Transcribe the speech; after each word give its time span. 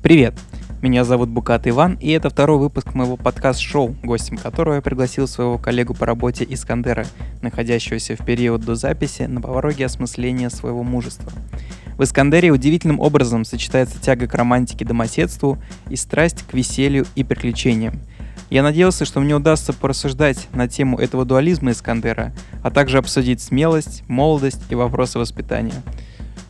Привет! 0.00 0.34
Меня 0.80 1.04
зовут 1.04 1.28
Букат 1.28 1.66
Иван, 1.66 1.94
и 2.00 2.10
это 2.12 2.30
второй 2.30 2.58
выпуск 2.58 2.94
моего 2.94 3.16
подкаст-шоу, 3.16 3.96
гостем 4.04 4.36
которого 4.36 4.74
я 4.74 4.80
пригласил 4.80 5.26
своего 5.26 5.58
коллегу 5.58 5.92
по 5.92 6.06
работе 6.06 6.46
Искандера, 6.48 7.04
находящегося 7.42 8.14
в 8.14 8.24
период 8.24 8.64
до 8.64 8.76
записи 8.76 9.22
на 9.22 9.40
пороге 9.40 9.86
осмысления 9.86 10.50
своего 10.50 10.84
мужества. 10.84 11.32
В 11.96 12.04
Искандере 12.04 12.52
удивительным 12.52 13.00
образом 13.00 13.44
сочетается 13.44 14.00
тяга 14.00 14.28
к 14.28 14.34
романтике 14.34 14.84
домоседству 14.84 15.58
и 15.90 15.96
страсть 15.96 16.44
к 16.48 16.54
веселью 16.54 17.04
и 17.16 17.24
приключениям. 17.24 17.98
Я 18.50 18.62
надеялся, 18.62 19.04
что 19.04 19.18
мне 19.18 19.34
удастся 19.34 19.72
порассуждать 19.72 20.46
на 20.54 20.68
тему 20.68 20.98
этого 20.98 21.24
дуализма 21.24 21.72
Искандера, 21.72 22.32
а 22.62 22.70
также 22.70 22.98
обсудить 22.98 23.42
смелость, 23.42 24.04
молодость 24.06 24.62
и 24.70 24.76
вопросы 24.76 25.18
воспитания. 25.18 25.82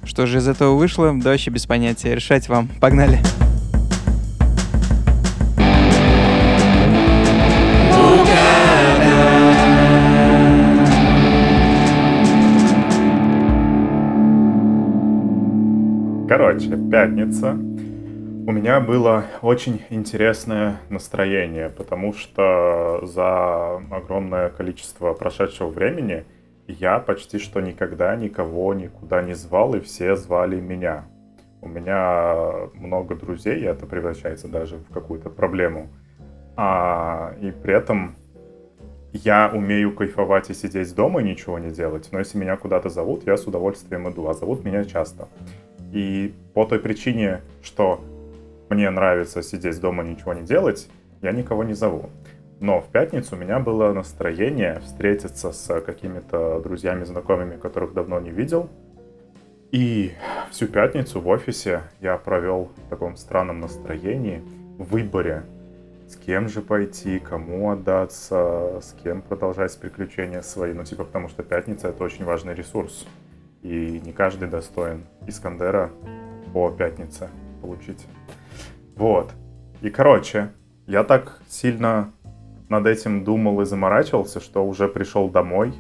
Что 0.09 0.25
же 0.25 0.39
из 0.39 0.49
этого 0.49 0.75
вышло, 0.75 1.13
вообще 1.13 1.51
без 1.51 1.67
понятия. 1.67 2.15
Решать 2.15 2.49
вам. 2.49 2.69
Погнали! 2.81 3.19
Короче, 16.27 16.71
пятница. 16.91 17.53
У 17.53 18.51
меня 18.51 18.81
было 18.81 19.27
очень 19.43 19.83
интересное 19.91 20.81
настроение, 20.89 21.69
потому 21.69 22.15
что 22.15 23.01
за 23.03 23.77
огромное 23.95 24.49
количество 24.49 25.13
прошедшего 25.13 25.69
времени 25.69 26.25
я 26.73 26.99
почти 26.99 27.39
что 27.39 27.61
никогда 27.61 28.15
никого 28.15 28.75
никуда 28.75 29.23
не 29.23 29.35
звал, 29.35 29.75
и 29.75 29.81
все 29.81 30.17
звали 30.17 30.61
меня. 30.61 31.07
У 31.61 31.69
меня 31.69 32.69
много 32.75 33.17
друзей, 33.17 33.61
и 33.61 33.65
это 33.65 33.87
превращается 33.87 34.49
даже 34.49 34.77
в 34.77 34.93
какую-то 34.93 35.31
проблему. 35.31 35.89
А, 36.57 37.35
и 37.41 37.51
при 37.51 37.75
этом 37.75 38.17
я 39.13 39.51
умею 39.53 39.95
кайфовать 39.95 40.51
и 40.51 40.55
сидеть 40.55 40.95
дома 40.95 41.21
и 41.21 41.25
ничего 41.25 41.59
не 41.59 41.71
делать, 41.71 42.09
но 42.13 42.19
если 42.19 42.39
меня 42.39 42.57
куда-то 42.57 42.91
зовут, 42.91 43.27
я 43.27 43.37
с 43.37 43.47
удовольствием 43.47 44.09
иду, 44.09 44.29
а 44.29 44.35
зовут 44.35 44.65
меня 44.65 44.85
часто. 44.85 45.29
И 45.93 46.35
по 46.55 46.67
той 46.67 46.79
причине, 46.79 47.41
что 47.63 48.05
мне 48.69 48.91
нравится 48.91 49.43
сидеть 49.43 49.81
дома 49.81 50.05
и 50.05 50.11
ничего 50.11 50.35
не 50.35 50.43
делать, 50.43 50.89
я 51.23 51.33
никого 51.33 51.65
не 51.65 51.75
зову. 51.75 52.11
Но 52.61 52.81
в 52.81 52.89
пятницу 52.89 53.37
у 53.37 53.39
меня 53.39 53.61
было 53.61 53.93
настроение 53.93 54.81
встретиться 54.81 55.53
с 55.53 55.81
какими-то 55.81 56.61
друзьями, 56.61 57.05
знакомыми, 57.05 57.57
которых 57.57 57.93
давно 57.95 58.19
не 58.19 58.31
видел. 58.31 58.69
И 59.71 60.13
всю 60.51 60.67
пятницу 60.67 61.21
в 61.21 61.29
офисе 61.29 61.83
я 62.01 62.17
провел 62.17 62.71
в 62.87 62.89
таком 62.89 63.17
странном 63.17 63.61
настроении, 63.61 64.43
в 64.79 64.91
выборе, 64.91 65.45
с 66.09 66.17
кем 66.17 66.49
же 66.49 66.63
пойти, 66.63 67.19
кому 67.19 67.71
отдаться, 67.71 68.81
с 68.81 68.97
кем 69.03 69.21
продолжать 69.23 69.79
приключения 69.79 70.41
свои. 70.43 70.73
Ну, 70.73 70.85
типа, 70.85 71.05
потому 71.05 71.29
что 71.29 71.43
пятница— 71.43 71.89
это 71.91 72.03
очень 72.03 72.25
важный 72.25 72.55
ресурс 72.55 73.07
и 73.63 74.01
не 74.05 74.13
каждый 74.13 74.49
достоин 74.49 75.05
Искандера 75.27 75.91
по 76.53 76.71
пятнице 76.71 77.29
получить. 77.61 78.07
Вот. 78.97 79.31
И, 79.83 79.91
короче, 79.91 80.51
я 80.87 81.05
так 81.05 81.41
сильно 81.49 82.13
над 82.69 82.87
этим 82.87 83.25
думал 83.25 83.61
и 83.61 83.65
заморачивался, 83.65 84.41
что 84.41 84.67
уже 84.67 84.89
пришел 84.89 85.29
домой, 85.29 85.75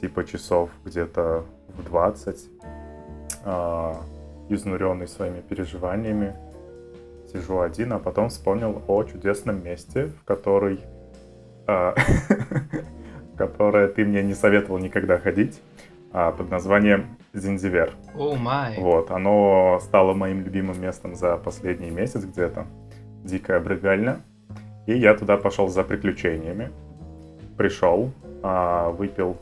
типа 0.00 0.24
часов 0.24 0.70
где-то 0.84 1.44
в 1.68 1.84
20, 1.84 2.48
э, 3.44 3.94
изнуренный 4.48 5.08
своими 5.08 5.40
переживаниями. 5.40 6.34
Сижу 7.32 7.60
один, 7.60 7.92
а 7.92 7.98
потом 7.98 8.28
вспомнил 8.28 8.82
о 8.86 9.04
чудесном 9.04 9.62
месте, 9.64 10.06
в 10.06 10.24
который, 10.24 10.80
э, 11.66 11.94
которое 13.36 13.88
ты 13.88 14.04
мне 14.04 14.22
не 14.22 14.34
советовал 14.34 14.78
никогда 14.78 15.18
ходить 15.18 15.60
а, 16.12 16.30
под 16.30 16.48
названием 16.48 17.18
Зинзивер. 17.32 17.92
О, 18.14 18.34
oh 18.34 18.38
май. 18.38 18.76
Вот, 18.78 19.10
оно 19.10 19.80
стало 19.82 20.14
моим 20.14 20.42
любимым 20.42 20.80
местом 20.80 21.16
за 21.16 21.36
последний 21.36 21.90
месяц 21.90 22.24
где-то. 22.24 22.66
Дикая 23.24 23.58
брыгальня. 23.58 24.20
И 24.86 24.96
я 24.96 25.14
туда 25.14 25.36
пошел 25.36 25.68
за 25.68 25.82
приключениями. 25.82 26.70
Пришел, 27.56 28.10
а, 28.42 28.90
выпил 28.90 29.36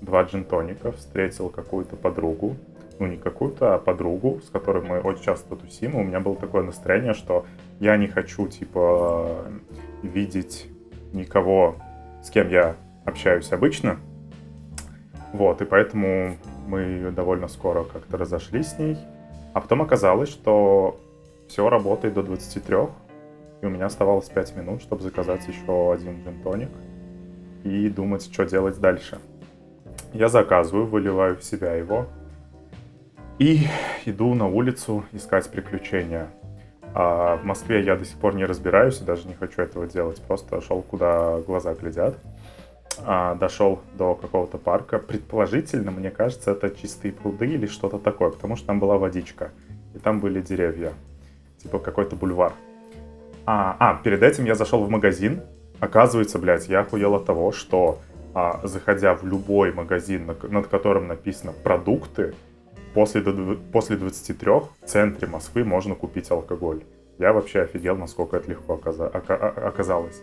два 0.00 0.22
джинтоника, 0.22 0.92
встретил 0.92 1.48
какую-то 1.48 1.96
подругу. 1.96 2.56
Ну, 2.98 3.06
не 3.06 3.16
какую-то, 3.16 3.74
а 3.74 3.78
подругу, 3.78 4.40
с 4.44 4.50
которой 4.50 4.82
мы 4.82 5.00
очень 5.00 5.22
часто 5.22 5.54
тусим. 5.56 5.92
И 5.92 5.96
у 5.96 6.04
меня 6.04 6.20
было 6.20 6.36
такое 6.36 6.62
настроение, 6.62 7.14
что 7.14 7.46
я 7.80 7.96
не 7.96 8.08
хочу, 8.08 8.48
типа, 8.48 9.44
видеть 10.02 10.66
никого, 11.12 11.76
с 12.22 12.30
кем 12.30 12.48
я 12.48 12.74
общаюсь 13.04 13.52
обычно, 13.52 13.98
вот, 15.32 15.60
и 15.60 15.64
поэтому 15.64 16.36
мы 16.66 17.10
довольно 17.14 17.48
скоро 17.48 17.84
как-то 17.84 18.16
разошлись 18.16 18.68
с 18.68 18.78
ней. 18.78 18.96
А 19.52 19.60
потом 19.60 19.82
оказалось, 19.82 20.28
что 20.28 20.98
все 21.48 21.68
работает 21.68 22.14
до 22.14 22.22
23, 22.22 22.76
и 23.60 23.66
у 23.66 23.70
меня 23.70 23.86
оставалось 23.86 24.28
5 24.28 24.56
минут, 24.56 24.82
чтобы 24.82 25.02
заказать 25.02 25.46
еще 25.48 25.92
один 25.92 26.22
джин 26.22 26.68
и 27.64 27.88
думать, 27.88 28.24
что 28.32 28.44
делать 28.44 28.78
дальше. 28.78 29.18
Я 30.12 30.28
заказываю, 30.28 30.86
выливаю 30.86 31.36
в 31.36 31.44
себя 31.44 31.74
его 31.74 32.06
и 33.38 33.66
иду 34.06 34.34
на 34.34 34.46
улицу 34.46 35.04
искать 35.12 35.50
приключения. 35.50 36.28
А 36.94 37.36
в 37.36 37.44
Москве 37.44 37.84
я 37.84 37.96
до 37.96 38.04
сих 38.04 38.16
пор 38.18 38.34
не 38.34 38.46
разбираюсь 38.46 39.00
и 39.00 39.04
даже 39.04 39.28
не 39.28 39.34
хочу 39.34 39.60
этого 39.60 39.86
делать. 39.86 40.20
Просто 40.22 40.60
шел, 40.60 40.82
куда 40.82 41.38
глаза 41.40 41.74
глядят 41.74 42.16
а, 43.04 43.34
дошел 43.34 43.80
до 43.94 44.14
какого-то 44.14 44.58
парка. 44.58 44.98
Предположительно, 44.98 45.90
мне 45.90 46.10
кажется, 46.10 46.52
это 46.52 46.70
чистые 46.70 47.12
пруды 47.12 47.46
или 47.46 47.66
что-то 47.66 47.98
такое, 47.98 48.30
потому 48.30 48.56
что 48.56 48.66
там 48.66 48.80
была 48.80 48.98
водичка, 48.98 49.52
и 49.94 49.98
там 49.98 50.20
были 50.20 50.40
деревья, 50.40 50.92
типа 51.62 51.78
какой-то 51.78 52.16
бульвар. 52.16 52.52
А, 53.50 53.76
а, 53.78 53.94
перед 53.94 54.22
этим 54.22 54.44
я 54.44 54.54
зашел 54.54 54.84
в 54.84 54.90
магазин. 54.90 55.40
Оказывается, 55.80 56.38
блядь, 56.38 56.68
я 56.68 56.80
охуел 56.80 57.14
от 57.14 57.24
того, 57.24 57.50
что 57.50 57.98
а, 58.34 58.60
заходя 58.62 59.14
в 59.14 59.24
любой 59.24 59.72
магазин, 59.72 60.30
над 60.42 60.66
которым 60.66 61.08
написано 61.08 61.52
«продукты», 61.64 62.34
после, 62.92 63.22
после 63.72 63.96
23 63.96 64.50
в 64.50 64.68
центре 64.84 65.26
Москвы 65.26 65.64
можно 65.64 65.94
купить 65.94 66.30
алкоголь. 66.30 66.82
Я 67.18 67.32
вообще 67.32 67.62
офигел, 67.62 67.96
насколько 67.96 68.36
это 68.36 68.50
легко 68.50 68.74
оказалось. 68.74 70.22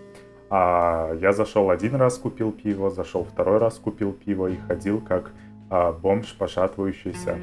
А 0.52 1.12
я 1.20 1.34
зашел 1.34 1.72
один 1.72 1.96
раз, 1.96 2.20
купил 2.20 2.52
пиво, 2.52 2.92
зашел 2.92 3.24
второй 3.24 3.58
раз, 3.58 3.80
купил 3.80 4.14
пиво 4.14 4.46
и 4.52 4.58
ходил 4.68 5.02
как 5.02 5.32
а, 5.72 5.94
бомж, 5.94 6.36
пошатывающийся 6.38 7.40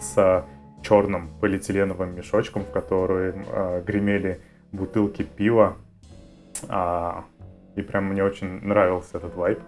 с 0.00 0.46
черным 0.80 1.28
полиэтиленовым 1.38 2.14
мешочком, 2.14 2.64
в 2.64 2.70
который 2.70 3.34
а, 3.50 3.82
гремели 3.82 4.40
бутылки 4.72 5.22
пива. 5.22 5.76
А, 6.68 7.24
и 7.76 7.82
прям 7.82 8.06
мне 8.06 8.24
очень 8.24 8.60
нравился 8.64 9.18
этот 9.18 9.34
вайп. 9.34 9.60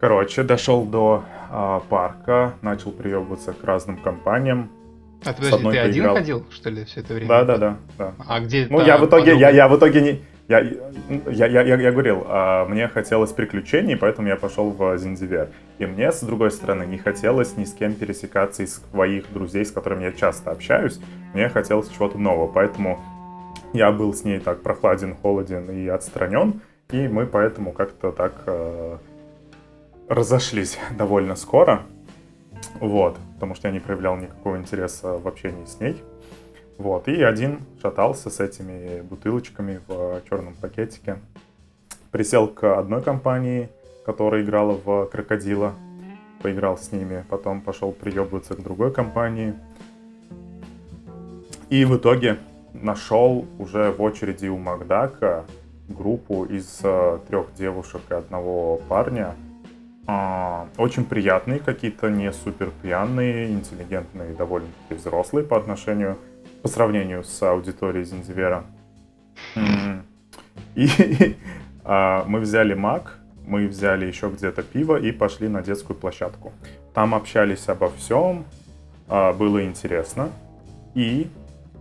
Короче, 0.00 0.42
дошел 0.42 0.84
до 0.84 1.24
а, 1.50 1.80
парка, 1.80 2.54
начал 2.62 2.92
приебываться 2.92 3.52
к 3.52 3.62
разным 3.64 3.96
компаниям. 3.98 4.70
А 5.24 5.34
ты, 5.34 5.42
подожди, 5.42 5.70
ты 5.70 5.78
один 5.78 6.08
ходил, 6.14 6.46
что 6.50 6.70
ли, 6.70 6.84
все 6.84 7.00
это 7.00 7.12
время? 7.12 7.28
Да, 7.28 7.44
да, 7.44 7.58
да. 7.58 7.76
да. 7.98 8.14
А 8.26 8.40
где 8.40 8.66
Ну, 8.70 8.80
я 8.80 8.96
в 8.96 9.04
итоге, 9.04 9.36
я, 9.36 9.50
я 9.50 9.68
в 9.68 9.76
итоге 9.76 10.00
не, 10.00 10.22
я, 10.48 10.60
я, 11.28 11.46
я, 11.46 11.62
я, 11.62 11.76
я 11.76 11.92
говорил, 11.92 12.24
а, 12.26 12.64
мне 12.64 12.88
хотелось 12.88 13.30
приключений, 13.30 13.96
поэтому 13.96 14.26
я 14.26 14.36
пошел 14.36 14.70
в 14.70 14.98
Зинзивер. 14.98 15.50
И 15.78 15.86
мне, 15.86 16.10
с 16.10 16.22
другой 16.22 16.50
стороны, 16.50 16.84
не 16.84 16.98
хотелось 16.98 17.56
ни 17.56 17.64
с 17.64 17.72
кем 17.72 17.94
пересекаться 17.94 18.64
из 18.64 18.82
своих 18.90 19.32
друзей, 19.32 19.64
с 19.64 19.70
которыми 19.70 20.04
я 20.04 20.12
часто 20.12 20.50
общаюсь. 20.50 20.98
Мне 21.34 21.50
хотелось 21.50 21.88
чего-то 21.90 22.18
нового, 22.18 22.48
поэтому 22.48 22.98
я 23.72 23.92
был 23.92 24.12
с 24.12 24.24
ней 24.24 24.40
так 24.40 24.62
прохладен, 24.62 25.14
холоден 25.14 25.70
и 25.70 25.86
отстранен. 25.88 26.60
И 26.90 27.06
мы 27.06 27.26
поэтому 27.26 27.72
как-то 27.72 28.10
так 28.10 28.32
э, 28.46 28.98
разошлись 30.08 30.78
довольно 30.98 31.36
скоро. 31.36 31.82
Вот, 32.80 33.16
потому 33.34 33.54
что 33.54 33.68
я 33.68 33.72
не 33.72 33.80
проявлял 33.80 34.16
никакого 34.16 34.56
интереса 34.56 35.18
в 35.18 35.26
общении 35.28 35.64
с 35.64 35.80
ней. 35.80 36.02
Вот, 36.78 37.08
и 37.08 37.22
один 37.22 37.60
шатался 37.80 38.30
с 38.30 38.40
этими 38.40 39.02
бутылочками 39.02 39.80
в 39.86 40.22
черном 40.28 40.54
пакетике. 40.54 41.18
Присел 42.10 42.48
к 42.48 42.76
одной 42.76 43.02
компании, 43.02 43.68
которая 44.04 44.42
играла 44.42 44.80
в 44.84 45.06
крокодила, 45.06 45.74
поиграл 46.42 46.78
с 46.78 46.90
ними, 46.90 47.24
потом 47.28 47.60
пошел 47.60 47.92
приебываться 47.92 48.54
к 48.56 48.62
другой 48.62 48.92
компании. 48.92 49.54
И 51.68 51.84
в 51.84 51.96
итоге 51.96 52.38
нашел 52.72 53.46
уже 53.58 53.90
в 53.92 54.02
очереди 54.02 54.46
у 54.48 54.58
Макдака 54.58 55.44
группу 55.88 56.44
из 56.44 56.80
э, 56.82 57.18
трех 57.28 57.52
девушек 57.54 58.02
и 58.10 58.14
одного 58.14 58.76
парня. 58.88 59.34
Э, 60.06 60.66
очень 60.76 61.04
приятные 61.04 61.58
какие-то, 61.58 62.10
не 62.10 62.32
супер 62.32 62.70
пьяные, 62.82 63.50
интеллигентные, 63.50 64.34
довольно-таки 64.34 64.94
взрослые 64.94 65.44
по 65.44 65.56
отношению 65.56 66.16
по 66.62 66.68
сравнению 66.68 67.24
с 67.24 67.42
аудиторией 67.42 68.04
Зинзивера. 68.04 68.64
И 70.74 71.36
а, 71.84 72.24
мы 72.26 72.40
взяли 72.40 72.74
Мак, 72.74 73.18
мы 73.46 73.66
взяли 73.66 74.06
еще 74.06 74.28
где-то 74.28 74.62
пиво 74.62 74.96
и 74.96 75.12
пошли 75.12 75.48
на 75.48 75.62
детскую 75.62 75.96
площадку. 75.96 76.52
Там 76.94 77.14
общались 77.14 77.68
обо 77.68 77.90
всем, 77.90 78.44
а, 79.08 79.32
было 79.32 79.64
интересно. 79.64 80.30
И 80.94 81.28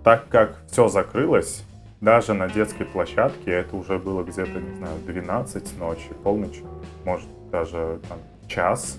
так 0.03 0.27
как 0.29 0.57
все 0.69 0.87
закрылось, 0.87 1.63
даже 2.01 2.33
на 2.33 2.47
детской 2.47 2.85
площадке, 2.85 3.51
это 3.51 3.75
уже 3.75 3.99
было 3.99 4.23
где-то, 4.23 4.59
не 4.59 4.75
знаю, 4.77 4.97
12 5.05 5.77
ночи, 5.77 6.09
полночь, 6.23 6.61
может 7.03 7.27
даже 7.51 7.99
там 8.07 8.19
час, 8.47 8.97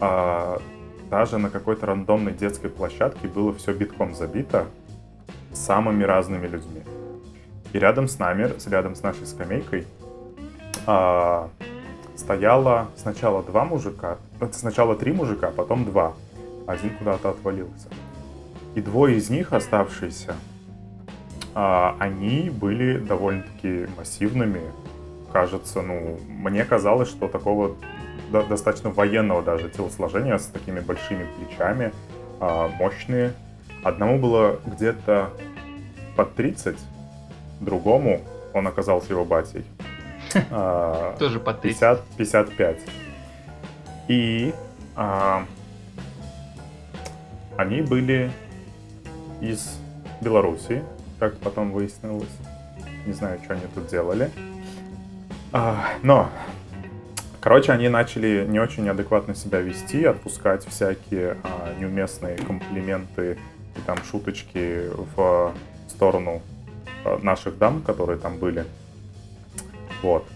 а, 0.00 0.60
даже 1.10 1.38
на 1.38 1.50
какой-то 1.50 1.86
рандомной 1.86 2.32
детской 2.32 2.70
площадке 2.70 3.28
было 3.28 3.52
все 3.54 3.72
битком 3.72 4.14
забито 4.14 4.66
самыми 5.52 6.04
разными 6.04 6.46
людьми. 6.46 6.82
И 7.72 7.78
рядом 7.78 8.08
с 8.08 8.18
нами, 8.18 8.50
рядом 8.68 8.94
с 8.94 9.02
нашей 9.02 9.26
скамейкой, 9.26 9.86
а, 10.86 11.50
стояло 12.16 12.88
сначала 12.96 13.42
два 13.42 13.64
мужика, 13.64 14.18
сначала 14.52 14.96
три 14.96 15.12
мужика, 15.12 15.50
потом 15.50 15.84
два. 15.84 16.14
Один 16.66 16.96
куда-то 16.96 17.30
отвалился. 17.30 17.88
И 18.76 18.82
двое 18.82 19.16
из 19.16 19.30
них, 19.30 19.54
оставшиеся, 19.54 20.34
а, 21.54 21.96
они 21.98 22.50
были 22.50 22.98
довольно-таки 22.98 23.86
массивными. 23.96 24.60
Кажется, 25.32 25.80
ну, 25.80 26.20
мне 26.28 26.62
казалось, 26.62 27.08
что 27.08 27.26
такого 27.26 27.74
достаточно 28.30 28.90
военного 28.90 29.42
даже 29.42 29.70
телосложения 29.70 30.36
с 30.36 30.48
такими 30.48 30.80
большими 30.80 31.26
плечами, 31.38 31.90
а, 32.38 32.68
мощные. 32.68 33.32
Одному 33.82 34.18
было 34.18 34.60
где-то 34.66 35.30
под 36.14 36.34
30, 36.34 36.76
другому 37.62 38.20
он 38.52 38.66
оказался 38.66 39.14
его 39.14 39.24
батей. 39.24 39.64
А, 40.50 41.16
Тоже 41.18 41.40
под 41.40 41.62
30. 41.62 41.98
55. 42.18 42.78
И 44.08 44.52
они 47.56 47.80
были 47.80 48.30
из 49.40 49.78
Белоруссии, 50.20 50.82
как 51.18 51.36
потом 51.38 51.72
выяснилось. 51.72 52.28
Не 53.06 53.12
знаю, 53.12 53.40
что 53.42 53.54
они 53.54 53.62
тут 53.74 53.86
делали. 53.86 54.30
А, 55.52 55.88
но, 56.02 56.28
короче, 57.40 57.72
они 57.72 57.88
начали 57.88 58.44
не 58.48 58.58
очень 58.58 58.88
адекватно 58.88 59.34
себя 59.34 59.60
вести, 59.60 60.04
отпускать 60.04 60.66
всякие 60.66 61.36
а, 61.42 61.74
неуместные 61.78 62.36
комплименты 62.36 63.38
и 63.76 63.80
там 63.86 63.98
шуточки 64.10 64.90
в 65.14 65.54
сторону 65.88 66.42
а, 67.04 67.18
наших 67.22 67.58
дам, 67.58 67.82
которые 67.82 68.18
там 68.18 68.38
были. 68.38 68.64
Вот. 70.02 70.26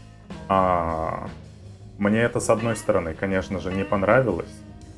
А, 0.48 1.28
мне 1.98 2.20
это, 2.20 2.40
с 2.40 2.48
одной 2.48 2.76
стороны, 2.76 3.14
конечно 3.14 3.60
же, 3.60 3.72
не 3.72 3.84
понравилось, 3.84 4.50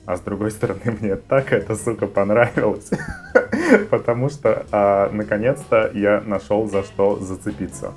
а 0.06 0.16
с 0.16 0.20
другой 0.20 0.50
стороны, 0.50 0.80
мне 1.00 1.16
так 1.16 1.52
эта 1.52 1.74
сука 1.74 2.06
понравилась, 2.06 2.90
потому 3.90 4.28
что 4.28 4.66
а, 4.70 5.10
наконец-то 5.10 5.90
я 5.94 6.22
нашел 6.24 6.68
за 6.68 6.82
что 6.82 7.16
зацепиться. 7.16 7.92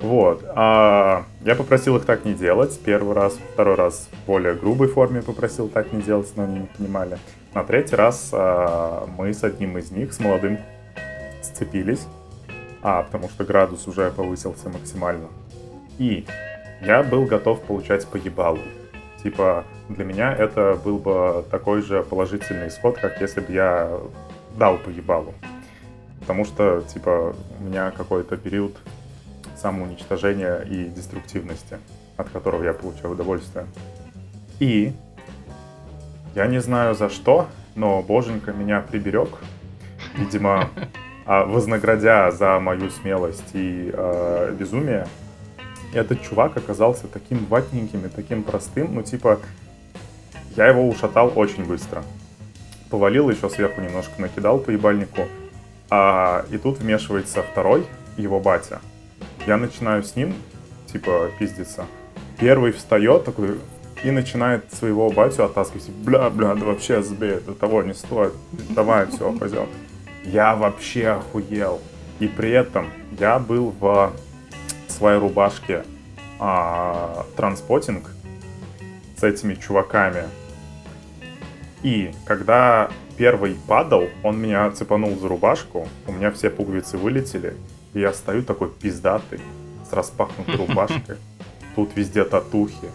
Вот. 0.00 0.44
А, 0.54 1.24
я 1.44 1.54
попросил 1.54 1.96
их 1.96 2.04
так 2.04 2.24
не 2.24 2.34
делать. 2.34 2.78
Первый 2.84 3.14
раз, 3.14 3.38
второй 3.52 3.74
раз 3.74 4.08
в 4.12 4.26
более 4.26 4.54
грубой 4.54 4.88
форме 4.88 5.22
попросил 5.22 5.68
так 5.68 5.92
не 5.92 6.02
делать, 6.02 6.32
но 6.36 6.44
они 6.44 6.60
не 6.60 6.66
понимали. 6.66 7.18
На 7.54 7.64
третий 7.64 7.96
раз 7.96 8.30
а, 8.32 9.06
мы 9.18 9.32
с 9.32 9.44
одним 9.44 9.76
из 9.78 9.90
них, 9.90 10.12
с 10.12 10.20
молодым, 10.20 10.58
сцепились. 11.42 12.06
А, 12.82 13.02
потому 13.02 13.28
что 13.28 13.44
градус 13.44 13.86
уже 13.86 14.10
повысился 14.10 14.70
максимально. 14.70 15.28
И 15.98 16.24
я 16.80 17.02
был 17.02 17.26
готов 17.26 17.60
получать 17.60 18.06
по 18.06 18.16
ебалу. 18.16 18.60
Типа, 19.22 19.64
для 19.90 20.04
меня 20.04 20.32
это 20.32 20.78
был 20.82 20.96
бы 20.96 21.44
такой 21.50 21.82
же 21.82 22.02
положительный 22.02 22.68
исход, 22.68 22.96
как 22.96 23.20
если 23.20 23.40
бы 23.40 23.52
я 23.52 24.00
дал 24.56 24.78
по 24.78 24.88
ебалу. 24.88 25.34
Потому 26.20 26.44
что, 26.44 26.82
типа, 26.82 27.34
у 27.58 27.62
меня 27.62 27.90
какой-то 27.90 28.36
период 28.36 28.76
самоуничтожения 29.56 30.60
и 30.60 30.84
деструктивности, 30.84 31.78
от 32.16 32.30
которого 32.30 32.62
я 32.64 32.72
получаю 32.72 33.12
удовольствие. 33.12 33.66
И 34.58 34.92
я 36.34 36.46
не 36.46 36.60
знаю 36.60 36.94
за 36.94 37.08
что, 37.08 37.48
но 37.74 38.02
боженька 38.02 38.52
меня 38.52 38.80
приберег. 38.80 39.28
Видимо, 40.16 40.68
а, 41.26 41.44
вознаградя 41.44 42.30
за 42.30 42.58
мою 42.60 42.90
смелость 42.90 43.50
и 43.52 43.90
э, 43.92 44.54
безумие, 44.58 45.06
этот 45.92 46.22
чувак 46.22 46.56
оказался 46.56 47.06
таким 47.08 47.44
ватненьким 47.46 48.06
и 48.06 48.08
таким 48.08 48.42
простым, 48.42 48.94
ну 48.94 49.02
типа, 49.02 49.40
я 50.56 50.66
его 50.66 50.88
ушатал 50.88 51.32
очень 51.34 51.64
быстро. 51.64 52.02
Повалил, 52.90 53.30
еще 53.30 53.48
сверху 53.48 53.80
немножко 53.80 54.20
накидал 54.20 54.58
по 54.58 54.70
ебальнику. 54.70 55.26
А, 55.90 56.44
и 56.50 56.58
тут 56.58 56.78
вмешивается 56.78 57.42
второй, 57.42 57.86
его 58.16 58.40
батя. 58.40 58.80
Я 59.46 59.56
начинаю 59.56 60.02
с 60.02 60.16
ним, 60.16 60.34
типа, 60.92 61.30
пиздиться. 61.38 61.86
Первый 62.38 62.72
встает 62.72 63.24
такой 63.24 63.58
и 64.02 64.10
начинает 64.10 64.72
своего 64.72 65.10
батю 65.10 65.44
оттаскивать. 65.44 65.88
Бля, 65.90 66.30
бля, 66.30 66.54
да 66.54 66.64
вообще 66.64 67.02
забей, 67.02 67.32
это 67.32 67.54
того 67.54 67.82
не 67.82 67.94
стоит. 67.94 68.32
Давай, 68.70 69.06
все, 69.06 69.32
пойдем. 69.32 69.68
Я 70.24 70.56
вообще 70.56 71.08
охуел. 71.08 71.80
И 72.18 72.28
при 72.28 72.50
этом 72.50 72.90
я 73.18 73.38
был 73.38 73.74
в 73.78 74.12
своей 74.88 75.18
рубашке 75.18 75.84
а, 76.38 77.26
транспотинг 77.36 78.10
с 79.16 79.22
этими 79.22 79.54
чуваками. 79.54 80.24
И 81.82 82.12
когда 82.26 82.90
первый 83.16 83.56
падал, 83.66 84.08
он 84.22 84.40
меня 84.40 84.70
цепанул 84.70 85.16
за 85.18 85.28
рубашку, 85.28 85.88
у 86.06 86.12
меня 86.12 86.30
все 86.30 86.50
пуговицы 86.50 86.98
вылетели, 86.98 87.54
и 87.94 88.00
я 88.00 88.12
стою 88.12 88.42
такой 88.42 88.70
пиздатый, 88.70 89.40
с 89.88 89.92
распахнутой 89.92 90.56
рубашкой. 90.66 91.16
Тут 91.74 91.96
везде 91.96 92.24
татухи, 92.24 92.88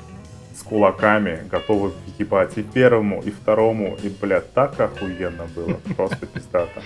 с 0.55 0.61
кулаками, 0.61 1.43
готовы 1.49 1.93
въебать 2.05 2.57
и 2.57 2.63
первому, 2.63 3.21
и 3.21 3.31
второму, 3.31 3.97
и, 4.03 4.09
блядь, 4.09 4.53
так 4.53 4.79
охуенно 4.79 5.45
было, 5.55 5.79
просто 5.95 6.25
пиздато. 6.25 6.81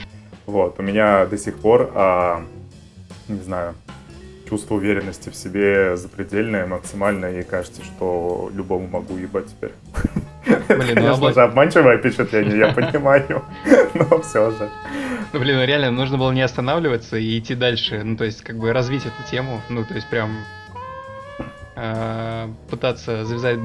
Вот, 0.45 0.79
у 0.79 0.83
меня 0.83 1.25
до 1.25 1.37
сих 1.37 1.59
пор, 1.59 1.91
а, 1.93 2.43
не 3.27 3.41
знаю, 3.41 3.75
чувство 4.47 4.75
уверенности 4.75 5.29
в 5.29 5.35
себе 5.35 5.95
запредельное, 5.95 6.65
максимальное, 6.65 7.41
и 7.41 7.43
кажется, 7.43 7.83
что 7.83 8.49
любому 8.53 8.87
могу 8.87 9.17
ебать 9.17 9.47
теперь. 9.47 9.73
Блин, 10.45 10.95
ну, 10.95 11.01
Конечно 11.01 11.33
же, 11.33 11.41
обманчивое 11.41 11.97
впечатление, 11.97 12.57
я 12.57 12.73
понимаю, 12.73 13.43
но 13.93 14.21
все 14.21 14.51
же. 14.51 14.69
Ну, 15.33 15.39
блин, 15.39 15.57
ну 15.57 15.65
реально, 15.65 15.91
нужно 15.91 16.17
было 16.17 16.31
не 16.31 16.41
останавливаться 16.41 17.17
и 17.17 17.37
идти 17.37 17.55
дальше, 17.55 18.01
ну, 18.03 18.15
то 18.15 18.23
есть, 18.23 18.41
как 18.43 18.57
бы 18.57 18.71
развить 18.71 19.03
эту 19.05 19.29
тему, 19.29 19.61
ну, 19.69 19.83
то 19.83 19.93
есть, 19.93 20.07
прям 20.07 20.31
а, 21.75 22.49
пытаться 22.69 23.23
завязать 23.25 23.57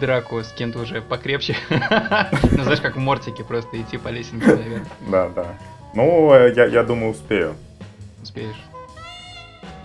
драку 0.00 0.40
с 0.40 0.52
кем-то 0.52 0.80
уже 0.80 1.00
покрепче. 1.00 1.56
Ну, 1.70 2.62
знаешь, 2.62 2.80
как 2.80 2.96
в 2.96 2.98
Мортике, 2.98 3.42
просто 3.42 3.80
идти 3.80 3.96
по 3.96 4.08
лесенке 4.08 4.48
наверх. 4.48 4.86
Да, 5.08 5.28
да. 5.28 5.46
Ну, 5.94 6.34
я, 6.34 6.66
я 6.66 6.82
думаю, 6.82 7.12
успею. 7.12 7.54
Успеешь. 8.22 8.56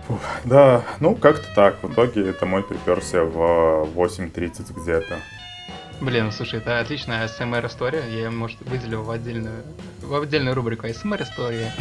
Фух, 0.06 0.20
да, 0.44 0.82
ну 0.98 1.14
как-то 1.14 1.46
так. 1.54 1.82
В 1.82 1.92
итоге 1.92 2.28
это 2.28 2.44
мой 2.44 2.62
приперся 2.62 3.22
в 3.22 3.88
8.30 3.94 4.82
где-то. 4.82 5.18
Блин, 6.00 6.32
слушай, 6.32 6.60
это 6.60 6.80
отличная 6.80 7.28
СМР 7.28 7.66
история. 7.66 8.02
Я 8.08 8.16
ее, 8.16 8.30
может, 8.30 8.58
выделю 8.62 9.02
в 9.02 9.10
отдельную, 9.10 9.62
в 10.00 10.14
отдельную 10.14 10.54
рубрику 10.54 10.88
СМР 10.88 11.22
история 11.22 11.72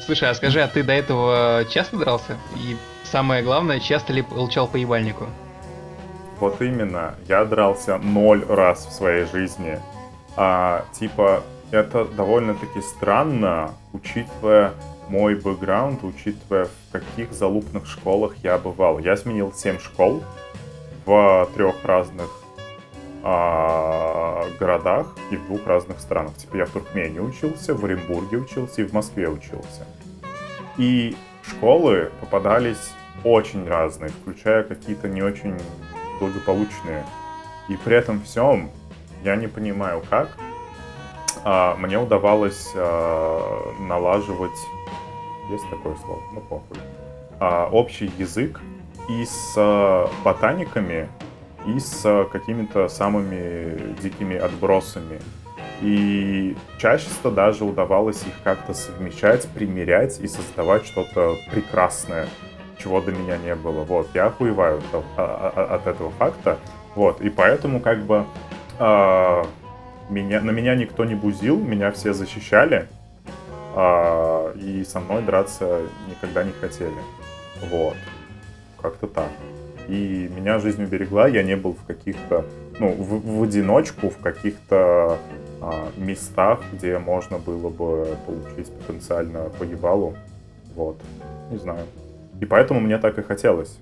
Слушай, 0.06 0.30
а 0.30 0.34
скажи, 0.34 0.62
а 0.62 0.68
ты 0.68 0.82
до 0.84 0.94
этого 0.94 1.66
часто 1.70 1.98
дрался? 1.98 2.38
И 2.56 2.76
самое 3.04 3.44
главное, 3.44 3.80
часто 3.80 4.12
ли 4.12 4.24
получал 4.24 4.68
по 4.68 4.78
ебальнику? 4.78 5.28
Вот 6.40 6.60
именно, 6.62 7.14
я 7.28 7.46
дрался 7.46 8.00
ноль 8.00 8.44
раз 8.48 8.88
в 8.88 8.92
своей 8.92 9.26
жизни 9.26 9.80
а, 10.36 10.86
типа, 10.94 11.44
это 11.70 12.06
довольно-таки 12.06 12.82
странно, 12.82 13.72
учитывая 13.92 14.74
мой 15.10 15.36
бэкграунд, 15.36 16.04
учитывая, 16.04 16.66
в 16.66 16.92
каких 16.92 17.34
залупных 17.34 17.88
школах 17.88 18.36
я 18.44 18.58
бывал. 18.58 19.00
Я 19.00 19.18
сменил 19.18 19.52
7 19.52 19.80
школ 19.80 20.24
в 21.06 21.50
трех 21.56 21.84
разных 21.84 22.30
а, 23.24 24.46
городах 24.60 25.16
и 25.32 25.36
в 25.36 25.46
двух 25.48 25.66
разных 25.66 26.00
странах. 26.00 26.36
Типа 26.38 26.58
я 26.58 26.66
в 26.66 26.70
Туркмении 26.70 27.20
учился, 27.20 27.74
в 27.74 27.84
Оренбурге 27.84 28.38
учился 28.38 28.82
и 28.82 28.86
в 28.86 28.94
Москве 28.94 29.28
учился. 29.28 29.86
И 30.78 31.18
школы 31.44 32.12
попадались 32.22 32.92
очень 33.24 33.68
разные, 33.68 34.12
включая 34.12 34.64
какие-то 34.64 35.10
не 35.10 35.22
очень 35.22 35.58
благополучные. 36.20 37.04
И 37.68 37.76
при 37.78 37.98
этом 37.98 38.22
всем 38.22 38.72
я 39.24 39.36
не 39.36 39.48
понимаю, 39.48 40.02
как 40.10 40.38
а, 41.44 41.76
мне 41.76 41.98
удавалось 41.98 42.72
а, 42.76 43.74
налаживать, 43.80 44.58
есть 45.54 45.70
такое 45.70 45.96
слово, 45.96 46.22
ну 46.34 46.42
похуй, 46.42 46.78
а, 47.40 47.70
общий 47.72 48.12
язык 48.18 48.60
и 49.10 49.26
с 49.26 49.54
а, 49.58 50.10
ботаниками, 50.24 51.10
и 51.66 51.80
с 51.80 52.02
а, 52.06 52.26
какими-то 52.26 52.88
самыми 52.88 53.96
дикими 54.02 54.38
отбросами. 54.38 55.20
И 55.82 56.58
чаще-то 56.78 57.32
даже 57.32 57.64
удавалось 57.64 58.22
их 58.24 58.34
как-то 58.44 58.74
совмещать, 58.74 59.48
примерять 59.48 60.20
и 60.20 60.28
создавать 60.28 60.86
что-то 60.86 61.36
прекрасное, 61.52 62.28
чего 62.78 63.00
до 63.00 63.14
меня 63.14 63.38
не 63.38 63.56
было. 63.56 63.86
Вот, 63.86 64.10
я 64.14 64.26
охуеваю 64.26 64.82
от, 64.92 65.56
от 65.58 65.88
этого 65.88 66.12
факта. 66.12 66.58
Вот, 66.96 67.22
и 67.22 67.30
поэтому 67.30 67.80
как 67.80 68.04
бы 68.04 68.26
э, 68.78 69.44
меня, 70.10 70.42
на 70.42 70.52
меня 70.52 70.76
никто 70.76 71.06
не 71.06 71.16
бузил, 71.16 71.58
меня 71.58 71.92
все 71.94 72.12
защищали, 72.12 72.90
э, 73.76 74.54
и 74.58 74.84
со 74.84 75.00
мной 75.00 75.22
драться 75.24 75.82
никогда 76.10 76.44
не 76.44 76.52
хотели. 76.52 76.92
Вот, 77.70 77.96
как-то 78.82 79.08
так. 79.08 79.30
И 79.88 80.30
меня 80.36 80.60
жизнь 80.60 80.84
уберегла, 80.84 81.28
я 81.28 81.44
не 81.44 81.56
был 81.56 81.74
в 81.74 81.86
каких-то, 81.86 82.46
ну, 82.80 82.92
в, 82.92 83.40
в 83.40 83.44
одиночку, 83.44 84.10
в 84.10 84.18
каких-то 84.18 85.18
а, 85.62 85.92
местах, 85.98 86.62
где 86.72 87.00
можно 87.00 87.38
было 87.38 87.70
бы 87.70 88.16
получить 88.26 88.72
потенциально 88.72 89.50
поебалу. 89.58 90.16
Вот. 90.76 90.98
Не 91.52 91.58
знаю. 91.58 91.86
И 92.40 92.46
поэтому 92.46 92.80
мне 92.80 92.98
так 92.98 93.18
и 93.18 93.24
хотелось. 93.24 93.78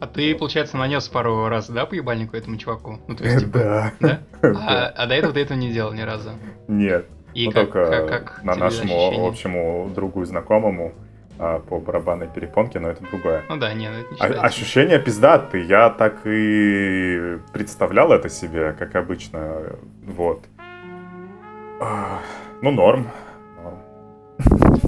А 0.00 0.06
ты, 0.06 0.34
получается, 0.34 0.76
нанес 0.76 1.06
пару 1.08 1.48
раз, 1.48 1.70
да, 1.70 1.86
по 1.86 1.94
ебальнику 1.94 2.36
этому 2.36 2.56
чуваку? 2.56 2.98
Ну, 3.08 3.16
то 3.16 3.24
есть, 3.24 3.40
типа, 3.40 3.58
да. 3.58 3.92
да? 4.00 4.20
А, 4.42 4.92
а 4.94 5.06
до 5.06 5.14
этого 5.14 5.32
ты 5.32 5.40
этого 5.40 5.56
не 5.56 5.72
делал 5.72 5.92
ни 5.92 6.02
разу? 6.02 6.30
Нет. 6.68 7.06
И 7.34 7.46
ну, 7.46 7.52
как, 7.52 7.72
только 7.72 7.90
как, 7.90 8.08
как 8.08 8.44
на 8.44 8.54
нашему 8.54 8.94
ощущение? 8.94 9.28
общему 9.28 9.90
другу 9.94 10.22
и 10.22 10.26
знакомому 10.26 10.92
а, 11.38 11.60
по 11.60 11.80
барабанной 11.80 12.28
перепонке, 12.28 12.78
но 12.78 12.90
это 12.90 13.02
другое. 13.04 13.42
Ну 13.48 13.56
да, 13.56 13.72
нет, 13.72 13.92
это 13.92 14.30
не 14.30 14.36
а, 14.36 14.42
Ощущение 14.42 14.98
пиздатые. 14.98 15.66
Я 15.66 15.90
так 15.90 16.26
и 16.26 17.38
представлял 17.52 18.12
это 18.12 18.28
себе, 18.28 18.72
как 18.78 18.94
обычно. 18.94 19.76
Вот. 20.06 20.44
Ну, 22.60 22.70
норм. 22.70 23.08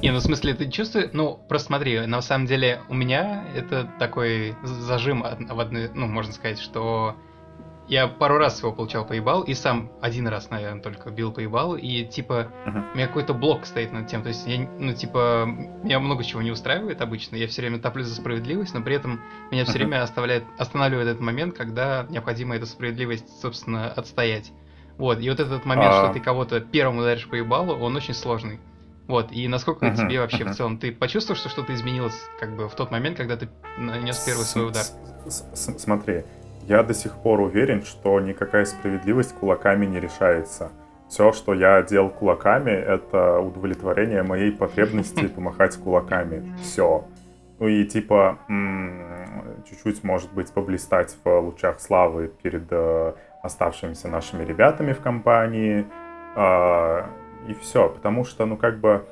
Не, 0.02 0.10
ну 0.10 0.18
в 0.18 0.22
смысле, 0.22 0.54
ты 0.54 0.70
чувствуешь, 0.70 1.10
ну, 1.12 1.38
просто 1.48 1.68
смотри, 1.68 2.06
на 2.06 2.20
самом 2.20 2.46
деле 2.46 2.80
у 2.88 2.94
меня 2.94 3.44
это 3.56 3.88
такой 3.98 4.54
зажим 4.62 5.22
в 5.22 5.60
одной, 5.60 5.90
ну, 5.94 6.06
можно 6.06 6.32
сказать, 6.32 6.58
что 6.58 7.16
я 7.88 8.08
пару 8.08 8.38
раз 8.38 8.60
его 8.60 8.72
получал 8.72 9.04
поебал, 9.04 9.42
и 9.42 9.54
сам 9.54 9.90
один 10.00 10.26
раз, 10.26 10.50
наверное, 10.50 10.80
только 10.80 11.10
бил 11.10 11.32
поебал, 11.32 11.76
и 11.76 12.04
типа 12.04 12.50
uh-huh. 12.66 12.92
у 12.92 12.96
меня 12.96 13.06
какой-то 13.06 13.34
блок 13.34 13.66
стоит 13.66 13.92
над 13.92 14.06
тем, 14.06 14.22
то 14.22 14.28
есть 14.28 14.46
я, 14.46 14.66
ну, 14.78 14.94
типа, 14.94 15.44
меня 15.82 16.00
много 16.00 16.24
чего 16.24 16.40
не 16.40 16.50
устраивает 16.50 17.02
обычно, 17.02 17.36
я 17.36 17.46
все 17.46 17.62
время 17.62 17.78
топлю 17.78 18.02
за 18.02 18.14
справедливость, 18.14 18.74
но 18.74 18.80
при 18.80 18.96
этом 18.96 19.20
меня 19.50 19.64
все 19.64 19.74
uh-huh. 19.74 19.78
время 19.78 20.02
оставляет, 20.02 20.44
останавливает 20.58 21.08
этот 21.08 21.20
момент, 21.20 21.56
когда 21.56 22.06
необходимо 22.08 22.56
эту 22.56 22.66
справедливость, 22.66 23.40
собственно, 23.40 23.90
отстоять. 23.90 24.52
Вот, 24.96 25.20
и 25.20 25.28
вот 25.28 25.40
этот 25.40 25.64
момент, 25.64 25.92
а... 25.92 26.04
что 26.04 26.14
ты 26.14 26.20
кого-то 26.20 26.60
первым 26.60 26.98
ударишь 26.98 27.28
по 27.28 27.34
ебалу, 27.34 27.74
он 27.74 27.96
очень 27.96 28.14
сложный. 28.14 28.60
Вот, 29.08 29.32
и 29.32 29.46
насколько 29.48 29.84
uh-huh, 29.84 29.96
тебе 29.96 30.20
вообще 30.20 30.44
uh-huh. 30.44 30.52
в 30.52 30.56
целом, 30.56 30.78
ты 30.78 30.90
почувствовал, 30.90 31.38
что 31.38 31.50
что-то 31.50 31.74
изменилось 31.74 32.18
как 32.40 32.56
бы 32.56 32.68
в 32.68 32.74
тот 32.74 32.90
момент, 32.90 33.18
когда 33.18 33.36
ты 33.36 33.50
нанес 33.76 34.18
первый 34.24 34.44
свой 34.44 34.68
удар? 34.68 34.84
Смотри, 35.28 36.24
я 36.68 36.82
до 36.82 36.94
сих 36.94 37.16
пор 37.16 37.40
уверен, 37.40 37.82
что 37.82 38.20
никакая 38.20 38.64
справедливость 38.64 39.34
кулаками 39.34 39.86
не 39.86 40.00
решается. 40.00 40.70
Все, 41.08 41.32
что 41.32 41.54
я 41.54 41.82
делал 41.82 42.10
кулаками, 42.10 42.70
это 42.70 43.38
удовлетворение 43.38 44.22
моей 44.22 44.50
потребности 44.52 45.28
помахать 45.34 45.76
кулаками. 45.76 46.54
Все. 46.62 47.04
Ну 47.58 47.68
и 47.68 47.84
типа 47.84 48.38
чуть-чуть, 49.68 50.02
может 50.02 50.32
быть, 50.32 50.52
поблистать 50.52 51.16
в 51.24 51.40
лучах 51.40 51.80
славы 51.80 52.28
перед 52.42 52.66
э, 52.70 53.12
оставшимися 53.42 54.08
нашими 54.08 54.44
ребятами 54.44 54.92
в 54.92 55.00
компании. 55.00 55.86
Э, 56.36 57.02
и 57.48 57.54
все. 57.54 57.88
Потому 57.88 58.24
что, 58.24 58.46
ну, 58.46 58.56
как 58.56 58.80
бы, 58.80 59.04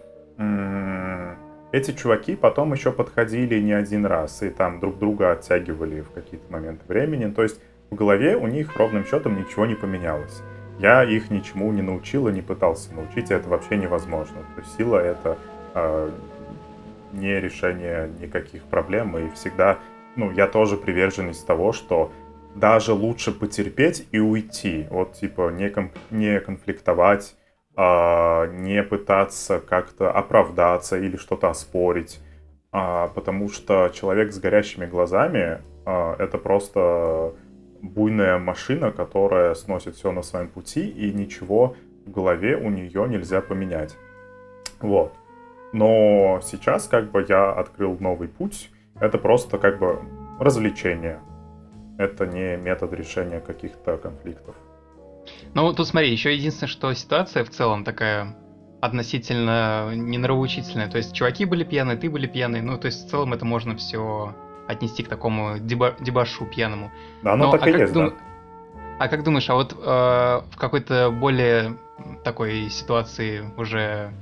эти 1.72 1.92
чуваки 1.92 2.36
потом 2.36 2.72
еще 2.72 2.92
подходили 2.92 3.58
не 3.58 3.72
один 3.72 4.06
раз 4.06 4.42
и 4.42 4.50
там 4.50 4.78
друг 4.78 4.98
друга 4.98 5.32
оттягивали 5.32 6.02
в 6.02 6.10
какие-то 6.10 6.52
моменты 6.52 6.84
времени. 6.86 7.32
То 7.32 7.42
есть 7.42 7.60
в 7.90 7.94
голове 7.94 8.36
у 8.36 8.46
них 8.46 8.76
ровным 8.76 9.04
счетом 9.04 9.38
ничего 9.38 9.66
не 9.66 9.74
поменялось. 9.74 10.42
Я 10.78 11.04
их 11.04 11.30
ничему 11.30 11.72
не 11.72 11.82
научил 11.82 12.28
и 12.28 12.32
не 12.32 12.42
пытался 12.42 12.94
научить, 12.94 13.30
это 13.30 13.48
вообще 13.48 13.76
невозможно. 13.76 14.38
То 14.54 14.60
есть 14.60 14.76
сила 14.76 14.98
это 14.98 15.38
э, 15.74 16.10
не 17.12 17.40
решение 17.40 18.10
никаких 18.20 18.62
проблем, 18.64 19.16
и 19.18 19.30
всегда, 19.34 19.78
ну, 20.16 20.30
я 20.30 20.46
тоже 20.46 20.76
приверженец 20.76 21.38
того, 21.38 21.72
что 21.72 22.10
даже 22.54 22.92
лучше 22.92 23.32
потерпеть 23.32 24.06
и 24.12 24.18
уйти, 24.18 24.86
вот, 24.90 25.14
типа, 25.14 25.50
не, 25.50 25.68
ком- 25.68 25.92
не 26.10 26.40
конфликтовать, 26.40 27.34
не 27.74 28.82
пытаться 28.82 29.60
как-то 29.60 30.10
оправдаться 30.10 30.98
или 30.98 31.16
что-то 31.16 31.48
оспорить, 31.48 32.20
а, 32.72 33.08
потому 33.08 33.50
что 33.50 33.90
человек 33.92 34.32
с 34.32 34.38
горящими 34.38 34.86
глазами 34.86 35.60
а, 35.84 36.16
это 36.18 36.38
просто 36.38 37.34
буйная 37.82 38.38
машина, 38.38 38.92
которая 38.92 39.54
сносит 39.54 39.96
все 39.96 40.10
на 40.12 40.22
своем 40.22 40.48
пути, 40.48 40.88
и 40.88 41.12
ничего 41.12 41.76
в 42.06 42.10
голове 42.10 42.56
у 42.56 42.70
нее 42.70 43.06
нельзя 43.08 43.40
поменять. 43.40 43.96
Вот. 44.80 45.12
Но 45.72 46.40
сейчас 46.42 46.88
как 46.88 47.10
бы 47.10 47.24
я 47.28 47.52
открыл 47.52 47.96
новый 47.98 48.28
путь. 48.28 48.70
Это 49.00 49.18
просто 49.18 49.58
как 49.58 49.78
бы 49.78 49.98
развлечение. 50.38 51.20
Это 51.98 52.26
не 52.26 52.56
метод 52.56 52.92
решения 52.92 53.40
каких-то 53.40 53.96
конфликтов. 53.96 54.54
Ну, 55.54 55.72
тут 55.72 55.86
смотри, 55.86 56.10
еще 56.10 56.34
единственное, 56.34 56.68
что 56.68 56.92
ситуация 56.94 57.44
в 57.44 57.50
целом 57.50 57.84
такая 57.84 58.36
относительно 58.80 59.92
ненравоучительная. 59.94 60.88
То 60.88 60.98
есть 60.98 61.14
чуваки 61.14 61.44
были 61.44 61.62
пьяные, 61.62 61.96
ты 61.96 62.10
были 62.10 62.26
пьяные. 62.26 62.62
Ну, 62.62 62.78
то 62.78 62.86
есть 62.86 63.06
в 63.06 63.10
целом 63.10 63.32
это 63.32 63.44
можно 63.44 63.76
все 63.76 64.34
отнести 64.66 65.02
к 65.02 65.08
такому 65.08 65.58
деба 65.58 65.94
дебашу 66.00 66.46
пьяному. 66.46 66.90
Да, 67.22 67.34
оно 67.34 67.46
Но, 67.46 67.52
так 67.52 67.62
а 67.62 67.70
и 67.70 67.78
есть, 67.78 67.92
дум... 67.92 68.10
да. 68.10 68.14
А 68.98 69.08
как 69.08 69.24
думаешь, 69.24 69.48
а 69.50 69.54
вот 69.54 69.72
э, 69.72 69.76
в 69.76 70.56
какой-то 70.56 71.10
более 71.10 71.76
такой 72.24 72.68
ситуации 72.70 73.44
уже 73.56 74.12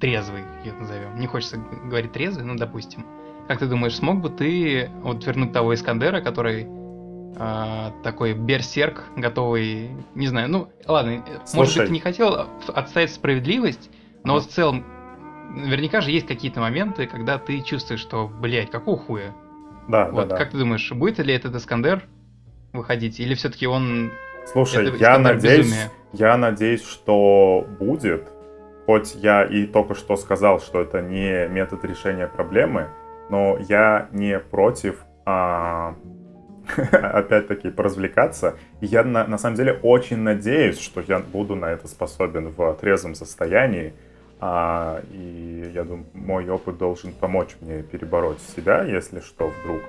трезвый, 0.00 0.44
ее 0.64 0.72
назовем. 0.74 1.18
Не 1.18 1.26
хочется 1.26 1.58
говорить 1.84 2.12
трезвый, 2.12 2.44
но 2.44 2.54
допустим. 2.54 3.04
Как 3.48 3.58
ты 3.58 3.66
думаешь, 3.66 3.96
смог 3.96 4.20
бы 4.20 4.28
ты 4.28 4.90
вот 5.02 5.24
вернуть 5.26 5.52
того 5.52 5.74
Искандера, 5.74 6.20
который 6.20 6.66
э, 7.38 7.90
такой 8.02 8.34
берсерк, 8.34 9.04
готовый, 9.16 9.90
не 10.14 10.26
знаю, 10.26 10.50
ну 10.50 10.68
ладно, 10.86 11.24
Слушай. 11.44 11.56
может 11.56 11.76
быть, 11.76 11.86
ты 11.86 11.92
не 11.92 12.00
хотел 12.00 12.46
отстоять 12.68 13.12
справедливость, 13.12 13.90
но 14.24 14.34
вот 14.34 14.44
в 14.44 14.48
целом 14.48 14.84
наверняка 15.50 16.00
же 16.00 16.10
есть 16.10 16.26
какие-то 16.26 16.60
моменты, 16.60 17.06
когда 17.06 17.38
ты 17.38 17.60
чувствуешь, 17.62 18.00
что, 18.00 18.28
блядь, 18.28 18.70
какого 18.70 18.98
хуя? 18.98 19.34
Да, 19.88 20.10
вот, 20.10 20.28
да, 20.28 20.34
да. 20.34 20.36
Как 20.36 20.50
ты 20.50 20.58
думаешь, 20.58 20.90
будет 20.92 21.18
ли 21.18 21.32
этот 21.32 21.54
Искандер 21.54 22.02
выходить, 22.72 23.20
или 23.20 23.34
все-таки 23.34 23.66
он... 23.66 24.12
Слушай, 24.46 24.96
я 24.98 25.18
надеюсь, 25.18 25.74
я 26.12 26.36
надеюсь, 26.36 26.84
что 26.84 27.66
будет, 27.78 28.28
хоть 28.86 29.14
я 29.14 29.44
и 29.44 29.66
только 29.66 29.94
что 29.94 30.16
сказал, 30.16 30.60
что 30.60 30.80
это 30.80 31.02
не 31.02 31.48
метод 31.48 31.84
решения 31.84 32.26
проблемы, 32.26 32.88
но 33.28 33.58
я 33.68 34.08
не 34.12 34.38
против 34.38 35.04
а, 35.24 35.96
опять-таки, 36.92 37.70
поразвлекаться. 37.70 38.56
Я 38.80 39.04
на, 39.04 39.26
на 39.26 39.38
самом 39.38 39.56
деле 39.56 39.78
очень 39.82 40.18
надеюсь, 40.18 40.78
что 40.78 41.02
я 41.06 41.18
буду 41.20 41.54
на 41.54 41.66
это 41.66 41.88
способен 41.88 42.48
в 42.48 42.74
трезвом 42.74 43.14
состоянии. 43.14 43.92
А, 44.38 45.00
и 45.12 45.70
я 45.74 45.84
думаю, 45.84 46.06
мой 46.12 46.48
опыт 46.48 46.76
должен 46.76 47.12
помочь 47.12 47.56
мне 47.60 47.82
перебороть 47.82 48.40
себя, 48.54 48.84
если 48.84 49.20
что, 49.20 49.52
вдруг. 49.60 49.80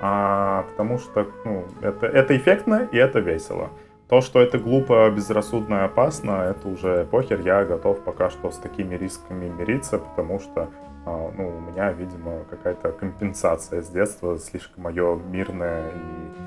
А, 0.00 0.66
потому 0.70 0.98
что 0.98 1.26
ну, 1.44 1.64
это, 1.80 2.06
это 2.06 2.36
эффектно 2.36 2.88
и 2.92 2.98
это 2.98 3.20
весело. 3.20 3.70
То, 4.08 4.20
что 4.20 4.40
это 4.40 4.58
глупо, 4.58 5.10
безрассудно 5.10 5.76
и 5.76 5.84
опасно, 5.84 6.54
это 6.56 6.68
уже 6.68 7.06
похер. 7.10 7.40
Я 7.40 7.64
готов 7.64 8.04
пока 8.04 8.30
что 8.30 8.50
с 8.50 8.58
такими 8.58 8.94
рисками 8.94 9.48
мириться, 9.48 9.98
потому 9.98 10.38
что 10.38 10.68
ну, 11.06 11.56
у 11.56 11.60
меня, 11.60 11.92
видимо, 11.92 12.44
какая-то 12.50 12.92
компенсация 12.92 13.82
с 13.82 13.88
детства, 13.88 14.38
слишком 14.38 14.84
мое 14.84 15.16
мирное 15.16 15.90
и, 15.90 16.40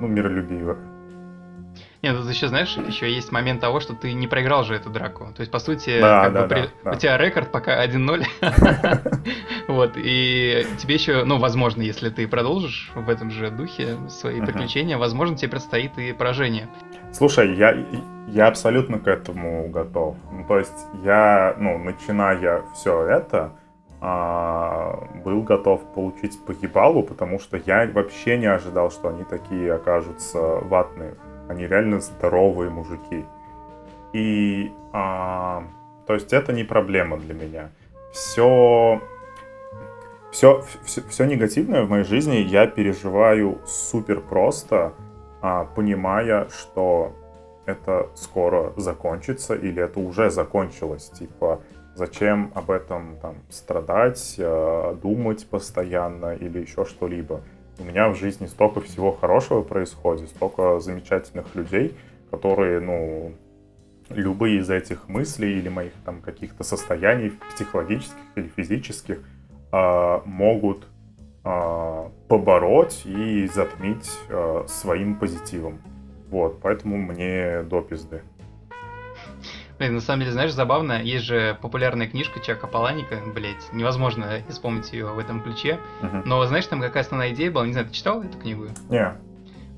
ну, 0.00 0.06
миролюбивое. 0.06 0.78
Нет, 2.00 2.16
тут 2.16 2.30
еще, 2.30 2.48
знаешь, 2.48 2.76
еще 2.76 3.12
есть 3.12 3.32
момент 3.32 3.60
того, 3.60 3.80
что 3.80 3.94
ты 3.94 4.12
не 4.12 4.28
проиграл 4.28 4.62
же 4.62 4.74
эту 4.74 4.88
драку. 4.88 5.26
То 5.34 5.40
есть, 5.40 5.50
по 5.50 5.58
сути, 5.58 6.00
да, 6.00 6.24
как 6.24 6.32
да, 6.32 6.42
бы, 6.42 6.48
да, 6.48 6.54
при... 6.54 6.70
да. 6.84 6.90
у 6.92 6.94
тебя 6.94 7.18
рекорд 7.18 7.50
пока 7.50 7.84
1-0. 7.84 8.24
Вот, 9.68 9.92
и 9.96 10.66
тебе 10.78 10.94
еще, 10.94 11.24
ну, 11.24 11.36
возможно, 11.38 11.82
если 11.82 12.08
ты 12.08 12.26
продолжишь 12.26 12.90
в 12.94 13.10
этом 13.10 13.30
же 13.30 13.50
духе 13.50 13.98
свои 14.08 14.40
приключения, 14.40 14.96
возможно, 14.96 15.36
тебе 15.36 15.50
предстоит 15.50 15.98
и 15.98 16.14
поражение. 16.14 16.68
Слушай, 17.12 17.54
я, 17.54 17.76
я 18.28 18.46
абсолютно 18.46 18.98
к 18.98 19.06
этому 19.06 19.68
готов. 19.68 20.16
Ну, 20.32 20.44
то 20.46 20.58
есть 20.58 20.86
я, 21.04 21.54
ну, 21.58 21.76
начиная 21.76 22.62
все 22.74 23.02
это, 23.02 23.52
а, 24.00 25.08
был 25.24 25.42
готов 25.42 25.82
получить 25.94 26.38
погибалу, 26.44 27.02
потому 27.02 27.38
что 27.40 27.56
я 27.56 27.88
вообще 27.92 28.38
не 28.38 28.46
ожидал, 28.46 28.90
что 28.90 29.08
они 29.08 29.24
такие 29.24 29.72
окажутся 29.72 30.40
ватные. 30.40 31.14
Они 31.48 31.66
реально 31.66 32.00
здоровые 32.00 32.70
мужики. 32.70 33.24
И, 34.12 34.72
а, 34.92 35.64
то 36.06 36.14
есть 36.14 36.32
это 36.32 36.52
не 36.52 36.64
проблема 36.64 37.16
для 37.18 37.34
меня. 37.34 37.70
Все, 38.12 39.00
все, 40.30 40.64
все, 40.84 41.02
все 41.08 41.24
негативное 41.24 41.82
в 41.82 41.90
моей 41.90 42.04
жизни 42.04 42.36
я 42.36 42.66
переживаю 42.66 43.58
супер 43.66 44.20
просто, 44.20 44.92
а, 45.40 45.64
понимая, 45.64 46.48
что 46.50 47.12
это 47.66 48.08
скоро 48.14 48.72
закончится 48.76 49.54
или 49.54 49.82
это 49.82 50.00
уже 50.00 50.30
закончилось. 50.30 51.10
Типа, 51.10 51.60
зачем 51.98 52.52
об 52.54 52.70
этом 52.70 53.16
там 53.20 53.34
страдать, 53.50 54.36
э, 54.38 54.96
думать 55.02 55.46
постоянно 55.48 56.32
или 56.32 56.60
еще 56.60 56.84
что-либо. 56.84 57.40
У 57.80 57.84
меня 57.84 58.08
в 58.08 58.14
жизни 58.14 58.46
столько 58.46 58.80
всего 58.80 59.12
хорошего 59.12 59.62
происходит, 59.62 60.30
столько 60.30 60.78
замечательных 60.78 61.54
людей, 61.56 61.96
которые, 62.30 62.80
ну, 62.80 63.32
любые 64.10 64.60
из 64.60 64.70
этих 64.70 65.08
мыслей 65.08 65.58
или 65.58 65.68
моих 65.68 65.92
там 66.04 66.20
каких-то 66.20 66.62
состояний 66.62 67.32
психологических 67.54 68.22
или 68.36 68.48
физических 68.56 69.18
э, 69.72 70.20
могут 70.24 70.86
э, 71.44 72.08
побороть 72.28 73.02
и 73.06 73.48
затмить 73.48 74.10
э, 74.28 74.64
своим 74.68 75.16
позитивом. 75.16 75.80
Вот, 76.30 76.60
поэтому 76.62 76.96
мне 76.96 77.62
до 77.62 77.80
пизды. 77.80 78.22
Блин, 79.78 79.94
на 79.94 80.00
самом 80.00 80.20
деле, 80.20 80.32
знаешь, 80.32 80.52
забавно, 80.52 81.00
есть 81.00 81.24
же 81.24 81.56
популярная 81.62 82.08
книжка 82.08 82.40
Чака 82.40 82.66
Паланика, 82.66 83.20
блять, 83.32 83.72
невозможно 83.72 84.42
исполнить 84.48 84.92
ее 84.92 85.06
в 85.06 85.18
этом 85.18 85.40
ключе. 85.40 85.78
Uh-huh. 86.02 86.22
Но 86.24 86.44
знаешь, 86.46 86.66
там 86.66 86.80
какая 86.80 87.04
основная 87.04 87.32
идея 87.32 87.52
была? 87.52 87.64
Не 87.64 87.72
знаю, 87.72 87.86
ты 87.86 87.94
читал 87.94 88.22
эту 88.22 88.36
книгу? 88.38 88.66
Не. 88.88 88.96
Yeah. 88.96 89.16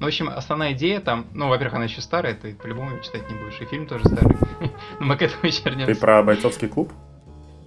Ну, 0.00 0.06
в 0.06 0.08
общем, 0.08 0.30
основная 0.30 0.72
идея 0.72 1.00
там, 1.00 1.26
ну, 1.34 1.48
во-первых, 1.48 1.74
она 1.74 1.84
еще 1.84 2.00
старая, 2.00 2.32
ты 2.34 2.54
по-любому 2.54 2.98
читать 3.00 3.30
не 3.30 3.36
будешь, 3.36 3.60
и 3.60 3.66
фильм 3.66 3.86
тоже 3.86 4.06
старый. 4.06 4.38
Но 4.98 5.04
мы 5.04 5.16
к 5.16 5.22
этому 5.22 5.44
еще 5.44 5.62
вернемся. 5.62 5.92
Ты 5.92 6.00
про 6.00 6.22
бойцовский 6.22 6.68
клуб? 6.68 6.90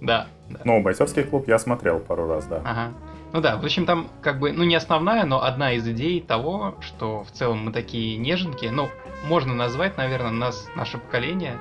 Да. 0.00 0.26
Ну, 0.64 0.82
бойцовский 0.82 1.22
клуб 1.22 1.46
я 1.46 1.60
смотрел 1.60 2.00
пару 2.00 2.26
раз, 2.26 2.46
да. 2.46 2.60
Ага. 2.64 2.92
Ну 3.32 3.40
да, 3.40 3.56
в 3.56 3.64
общем, 3.64 3.86
там 3.86 4.08
как 4.20 4.40
бы, 4.40 4.52
ну 4.52 4.64
не 4.64 4.74
основная, 4.74 5.24
но 5.24 5.44
одна 5.44 5.72
из 5.72 5.86
идей 5.88 6.20
того, 6.20 6.74
что 6.80 7.22
в 7.22 7.30
целом 7.30 7.66
мы 7.66 7.72
такие 7.72 8.16
неженки, 8.16 8.66
ну, 8.66 8.88
можно 9.26 9.54
назвать, 9.54 9.96
наверное, 9.96 10.30
нас, 10.30 10.68
наше 10.74 10.98
поколение, 10.98 11.56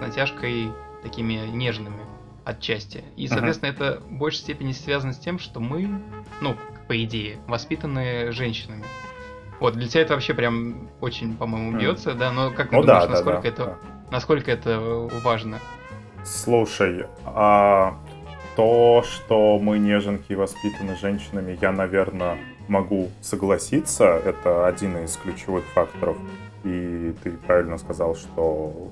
натяжкой 0.00 0.70
такими 1.02 1.34
нежными 1.48 2.00
отчасти. 2.44 3.04
И, 3.16 3.28
соответственно, 3.28 3.70
uh-huh. 3.70 3.74
это 3.74 4.00
в 4.00 4.12
большей 4.12 4.38
степени 4.38 4.72
связано 4.72 5.12
с 5.12 5.18
тем, 5.18 5.38
что 5.38 5.60
мы, 5.60 6.00
ну, 6.40 6.56
по 6.86 7.04
идее, 7.04 7.38
воспитаны 7.46 8.32
женщинами. 8.32 8.84
Вот, 9.60 9.74
для 9.74 9.88
тебя 9.88 10.02
это 10.02 10.14
вообще 10.14 10.34
прям 10.34 10.88
очень, 11.00 11.36
по-моему, 11.36 11.78
бьется, 11.78 12.10
mm. 12.10 12.14
да, 12.14 12.32
но 12.32 12.50
как 12.50 12.70
ты 12.70 12.76
ну, 12.76 12.82
думаешь, 12.82 13.04
да, 13.04 13.08
насколько, 13.10 13.42
да, 13.42 13.48
это, 13.48 13.64
да. 13.64 13.76
насколько 14.10 14.50
это 14.50 14.80
важно? 15.22 15.58
Слушай, 16.24 17.06
а 17.26 17.98
то, 18.56 19.04
что 19.04 19.58
мы 19.58 19.78
неженки 19.78 20.32
воспитаны 20.32 20.96
женщинами, 20.96 21.58
я, 21.60 21.72
наверное, 21.72 22.38
могу 22.68 23.10
согласиться. 23.20 24.04
Это 24.04 24.66
один 24.66 24.96
из 25.04 25.16
ключевых 25.16 25.64
факторов. 25.66 26.16
И 26.64 27.14
ты 27.22 27.32
правильно 27.32 27.78
сказал, 27.78 28.14
что 28.14 28.90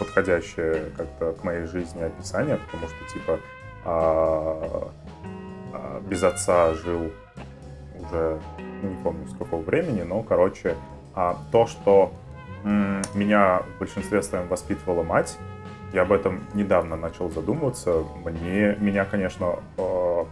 подходящее 0.00 0.90
как-то 0.96 1.32
к 1.32 1.44
моей 1.44 1.66
жизни 1.66 2.02
описание, 2.02 2.56
потому 2.56 2.88
что, 2.88 3.12
типа, 3.12 3.38
а, 3.84 4.90
а, 5.72 6.00
без 6.00 6.22
отца 6.22 6.74
жил 6.74 7.12
уже, 7.94 8.40
ну, 8.82 8.88
не 8.88 9.02
помню, 9.04 9.28
с 9.28 9.36
какого 9.36 9.60
времени, 9.60 10.02
но, 10.02 10.22
короче, 10.22 10.74
а, 11.14 11.36
то, 11.52 11.66
что 11.66 12.12
м, 12.64 13.02
меня 13.14 13.62
в 13.76 13.78
большинстве 13.78 14.22
своем 14.22 14.48
воспитывала 14.48 15.02
мать, 15.02 15.38
я 15.92 16.02
об 16.02 16.12
этом 16.12 16.40
недавно 16.54 16.96
начал 16.96 17.30
задумываться. 17.30 18.04
Мне, 18.24 18.76
меня, 18.78 19.04
конечно, 19.04 19.56
э, 19.76 20.24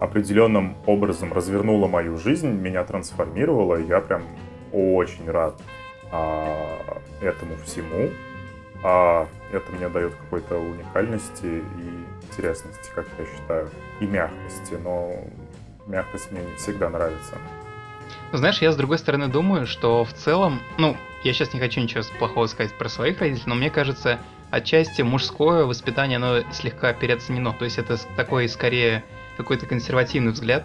определенным 0.00 0.76
образом 0.86 1.32
развернула 1.32 1.86
мою 1.86 2.18
жизнь, 2.18 2.48
меня 2.48 2.82
трансформировала, 2.84 3.76
и 3.76 3.86
я 3.86 4.00
прям 4.00 4.22
очень 4.72 5.30
рад 5.30 5.60
э, 6.12 6.76
этому 7.20 7.56
всему. 7.64 8.10
А 8.88 9.26
это 9.50 9.72
мне 9.72 9.88
дает 9.88 10.14
какой-то 10.14 10.58
уникальности 10.58 11.44
и 11.44 12.24
интересности, 12.24 12.88
как 12.94 13.04
я 13.18 13.24
считаю, 13.24 13.68
и 13.98 14.06
мягкости, 14.06 14.74
но 14.74 15.24
мягкость 15.88 16.30
мне 16.30 16.40
не 16.42 16.54
всегда 16.54 16.88
нравится. 16.88 17.34
Знаешь, 18.32 18.62
я 18.62 18.70
с 18.70 18.76
другой 18.76 18.98
стороны 18.98 19.26
думаю, 19.26 19.66
что 19.66 20.04
в 20.04 20.12
целом, 20.12 20.60
ну, 20.78 20.96
я 21.24 21.32
сейчас 21.32 21.52
не 21.52 21.58
хочу 21.58 21.80
ничего 21.80 22.04
плохого 22.20 22.46
сказать 22.46 22.78
про 22.78 22.88
своих 22.88 23.18
родителей, 23.18 23.42
но 23.46 23.56
мне 23.56 23.70
кажется, 23.70 24.20
отчасти 24.52 25.02
мужское 25.02 25.64
воспитание, 25.64 26.18
оно 26.18 26.42
слегка 26.52 26.92
переоценено. 26.92 27.56
То 27.58 27.64
есть 27.64 27.78
это 27.78 27.98
такой, 28.14 28.48
скорее, 28.48 29.02
какой-то 29.36 29.66
консервативный 29.66 30.30
взгляд. 30.30 30.64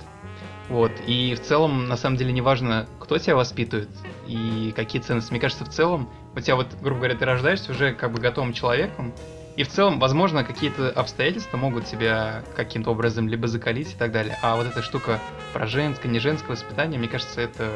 Вот. 0.69 0.91
И 1.07 1.33
в 1.33 1.41
целом, 1.41 1.87
на 1.87 1.97
самом 1.97 2.17
деле, 2.17 2.31
не 2.33 2.41
важно, 2.41 2.87
кто 2.99 3.17
тебя 3.17 3.35
воспитывает 3.35 3.89
и 4.31 4.71
какие 4.71 5.01
ценности. 5.01 5.31
Мне 5.31 5.41
кажется, 5.41 5.65
в 5.65 5.69
целом, 5.69 6.09
у 6.35 6.39
тебя 6.39 6.55
вот, 6.55 6.67
грубо 6.81 7.01
говоря, 7.01 7.15
ты 7.15 7.25
рождаешься 7.25 7.71
уже 7.71 7.93
как 7.93 8.11
бы 8.11 8.19
готовым 8.19 8.53
человеком, 8.53 9.13
и 9.57 9.63
в 9.63 9.67
целом, 9.67 9.99
возможно, 9.99 10.45
какие-то 10.45 10.89
обстоятельства 10.89 11.57
могут 11.57 11.85
тебя 11.85 12.41
каким-то 12.55 12.91
образом 12.91 13.27
либо 13.27 13.47
закалить 13.47 13.93
и 13.93 13.97
так 13.97 14.11
далее. 14.11 14.37
А 14.41 14.55
вот 14.55 14.67
эта 14.67 14.81
штука 14.81 15.19
про 15.51 15.67
женское, 15.67 16.07
не 16.07 16.19
женское 16.19 16.53
воспитание, 16.53 16.97
мне 16.97 17.09
кажется, 17.09 17.41
это 17.41 17.69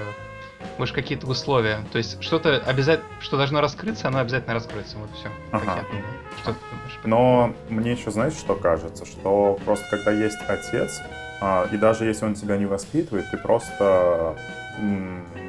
больше 0.78 0.94
какие-то 0.94 1.28
условия. 1.28 1.80
То 1.92 1.98
есть 1.98 2.22
что-то 2.22 2.58
обязательно, 2.66 3.08
что 3.20 3.38
должно 3.38 3.62
раскрыться, 3.62 4.08
оно 4.08 4.20
обязательно 4.20 4.54
раскроется. 4.54 4.98
Вот 4.98 5.10
все. 5.18 5.30
Ага. 5.52 5.84
Что 6.42 6.54
ты 6.54 6.60
думаешь? 6.72 7.00
Но 7.04 7.54
мне 7.70 7.94
еще, 7.94 8.12
знаешь, 8.12 8.34
что 8.34 8.56
кажется? 8.56 9.06
Что 9.06 9.60
просто 9.66 9.86
когда 9.90 10.12
есть 10.12 10.40
отец, 10.48 11.02
а, 11.42 11.68
и 11.72 11.78
даже 11.78 12.06
если 12.06 12.26
он 12.26 12.34
тебя 12.34 12.58
не 12.58 12.66
воспитывает, 12.66 13.30
ты 13.32 13.38
просто 13.38 14.36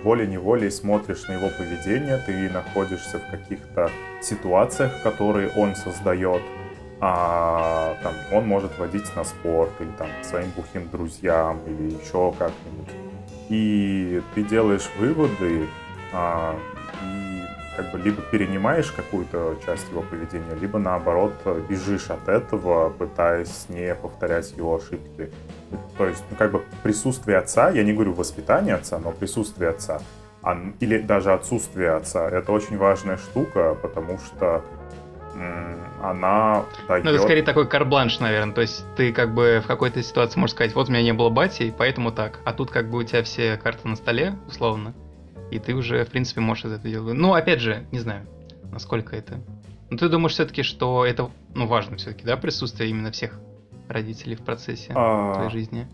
волей-неволей 0.05 0.71
смотришь 0.71 1.27
на 1.27 1.33
его 1.33 1.49
поведение, 1.49 2.19
ты 2.19 2.49
находишься 2.51 3.19
в 3.19 3.31
каких-то 3.31 3.91
ситуациях, 4.23 5.03
которые 5.03 5.51
он 5.57 5.75
создает, 5.75 6.43
а, 7.01 7.97
там, 8.03 8.15
он 8.33 8.47
может 8.47 8.79
водить 8.79 9.15
на 9.17 9.25
спорт 9.25 9.73
или 9.81 9.91
там 9.99 10.09
своим 10.23 10.51
бухим 10.51 10.89
друзьям 10.91 11.61
или 11.67 11.95
еще 11.95 12.33
как-нибудь. 12.39 13.06
И 13.48 14.22
ты 14.35 14.42
делаешь 14.42 14.88
выводы, 14.98 15.66
а, 16.12 16.56
и 17.02 17.42
как 17.76 17.92
бы 17.92 17.98
либо 17.98 18.22
перенимаешь 18.22 18.90
какую-то 18.90 19.56
часть 19.64 19.88
его 19.90 20.02
поведения, 20.02 20.54
либо 20.61 20.78
наоборот 20.78 21.32
бежишь 21.68 22.11
от 22.11 22.28
этого, 22.28 22.90
пытаясь 22.90 23.66
не 23.68 23.94
повторять 23.94 24.52
его 24.56 24.76
ошибки. 24.76 25.30
То 25.98 26.06
есть, 26.06 26.24
ну, 26.30 26.37
как 26.37 26.52
бы 26.52 26.62
присутствие 26.82 27.38
отца, 27.38 27.70
я 27.70 27.85
не 27.85 27.92
говорю 27.92 28.12
воспитание 28.12 28.74
отца, 28.74 28.98
но 28.98 29.12
присутствие 29.12 29.70
отца, 29.70 30.00
или 30.80 30.98
даже 30.98 31.32
отсутствие 31.32 31.90
отца, 31.90 32.28
это 32.28 32.52
очень 32.52 32.78
важная 32.78 33.16
штука, 33.16 33.76
потому 33.80 34.18
что 34.18 34.62
она 36.03 36.64
дает... 36.88 37.05
Ну, 37.05 37.11
это 37.11 37.22
скорее 37.22 37.42
такой 37.42 37.66
карбланш, 37.66 38.20
наверное. 38.20 38.55
То 38.55 38.61
есть 38.61 38.85
ты 38.96 39.12
как 39.12 39.35
бы 39.35 39.61
в 39.62 39.66
какой-то 39.66 40.03
ситуации 40.03 40.38
можешь 40.38 40.55
сказать, 40.55 40.75
вот 40.75 40.88
у 40.88 40.92
меня 40.92 41.03
не 41.03 41.12
было 41.12 41.31
бати, 41.31 41.75
поэтому 41.77 42.12
так. 42.12 42.40
А 42.44 42.53
тут 42.53 42.70
как 42.70 42.90
бы 42.90 42.99
у 42.99 43.03
тебя 43.03 43.22
все 43.22 43.57
карты 43.57 43.88
на 43.88 43.96
столе, 43.96 44.38
условно, 44.46 44.94
и 45.51 45.59
ты 45.59 45.75
уже, 45.75 46.05
в 46.05 46.11
принципе, 46.11 46.40
можешь 46.40 46.64
это 46.64 46.79
делать. 46.79 47.14
Ну, 47.14 47.35
опять 47.35 47.61
же, 47.61 47.87
не 47.92 47.99
знаю, 47.99 48.27
насколько 48.70 49.16
это... 49.16 49.40
Но 49.88 49.96
ты 49.96 50.09
думаешь 50.09 50.33
все-таки, 50.33 50.62
что 50.62 51.07
это, 51.07 51.31
ну, 51.55 51.66
важно 51.66 51.96
все-таки, 51.96 52.25
да, 52.25 52.37
присутствие 52.37 52.90
именно 52.90 53.12
всех 53.12 53.38
родителей 53.88 54.35
в 54.37 54.40
процессе 54.40 54.92
а... 54.94 55.35
твоей 55.35 55.51
жизни? 55.51 55.87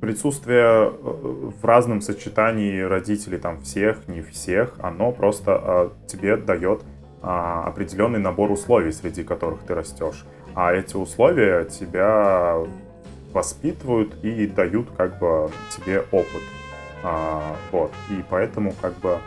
Присутствие 0.00 0.60
э, 0.60 0.90
в 0.92 1.64
разном 1.64 2.02
сочетании 2.02 2.80
родителей, 2.80 3.38
там, 3.38 3.62
всех, 3.62 4.06
не 4.06 4.20
всех, 4.20 4.74
оно 4.80 5.12
просто 5.12 5.54
а, 5.54 5.92
тебе 6.06 6.36
дает 6.36 6.82
определенный 7.24 8.18
набор 8.18 8.50
условий, 8.50 8.92
среди 8.92 9.24
которых 9.24 9.62
ты 9.62 9.74
растешь. 9.74 10.24
А 10.54 10.72
эти 10.72 10.96
условия 10.96 11.64
тебя 11.64 12.56
воспитывают 13.32 14.14
и 14.22 14.46
дают 14.46 14.88
как 14.96 15.18
бы 15.18 15.50
тебе 15.76 16.04
опыт. 16.12 16.42
А, 17.02 17.56
вот. 17.72 17.92
И 18.10 18.24
поэтому 18.28 18.72
как 18.80 18.94
бы 18.98 19.18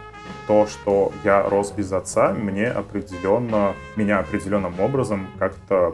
то, 0.48 0.66
что 0.66 1.12
я 1.24 1.44
рос 1.48 1.72
без 1.72 1.92
отца, 1.92 2.34
мне 2.34 2.68
определенно, 2.68 3.74
меня 3.96 4.20
определенным 4.20 4.80
образом 4.80 5.28
как-то 5.38 5.94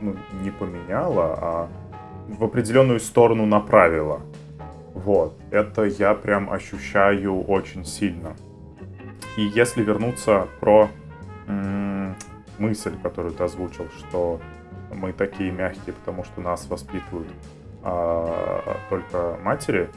ну, 0.00 0.16
не 0.42 0.50
поменяло, 0.50 1.38
а 1.40 1.68
в 2.28 2.44
определенную 2.44 3.00
сторону 3.00 3.46
направило. 3.46 4.20
Вот, 4.94 5.38
это 5.50 5.84
я 5.84 6.14
прям 6.14 6.52
ощущаю 6.52 7.42
очень 7.42 7.84
сильно. 7.84 8.36
И 9.36 9.42
если 9.42 9.82
вернуться 9.82 10.48
про 10.60 10.88
мысль, 12.62 12.94
которую 13.02 13.34
ты 13.34 13.44
озвучил, 13.44 13.86
что 13.98 14.40
мы 14.92 15.12
такие 15.12 15.50
мягкие, 15.50 15.94
потому 15.94 16.24
что 16.24 16.40
нас 16.40 16.68
воспитывают 16.68 17.28
а, 17.82 18.76
только 18.88 19.36
матери, 19.42 19.88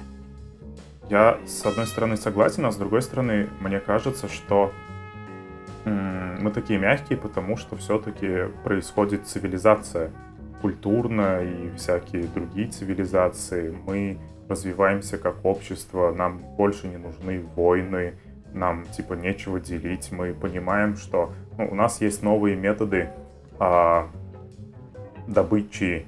я 1.10 1.38
с 1.46 1.64
одной 1.66 1.86
стороны 1.86 2.18
согласен, 2.18 2.66
а 2.66 2.72
с 2.72 2.78
другой 2.78 3.04
стороны 3.04 3.48
мне 3.60 3.80
кажется, 3.80 4.28
что 4.28 4.72
м- 5.86 6.42
мы 6.42 6.50
такие 6.50 6.80
мягкие, 6.80 7.18
потому 7.20 7.58
что 7.58 7.76
все-таки 7.76 8.50
происходит 8.64 9.28
цивилизация 9.28 10.12
культурная 10.62 11.44
и 11.44 11.76
всякие 11.76 12.24
другие 12.24 12.70
цивилизации. 12.70 13.78
Мы 13.86 14.18
развиваемся 14.50 15.20
как 15.20 15.46
общество, 15.46 16.12
нам 16.12 16.40
больше 16.58 16.88
не 16.88 16.98
нужны 16.98 17.46
войны, 17.56 18.16
нам 18.54 18.86
типа 18.86 19.14
нечего 19.14 19.60
делить. 19.60 20.12
Мы 20.12 20.34
понимаем, 20.34 20.96
что 20.96 21.32
ну, 21.58 21.68
у 21.72 21.76
нас 21.76 22.02
есть 22.02 22.22
новые 22.24 22.56
методы 22.56 23.10
а, 23.60 24.08
добычи 25.28 26.06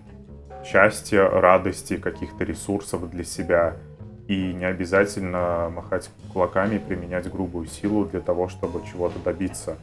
счастья, 0.66 1.30
радости, 1.30 1.98
каких-то 1.98 2.44
ресурсов 2.44 3.10
для 3.10 3.24
себя. 3.24 3.76
И 4.28 4.54
не 4.54 4.66
обязательно 4.66 5.72
махать 5.74 6.10
кулаками 6.34 6.78
применять 6.78 7.32
грубую 7.32 7.68
силу 7.68 8.06
для 8.06 8.20
того, 8.20 8.50
чтобы 8.50 8.82
чего-то 8.86 9.20
добиться. 9.20 9.78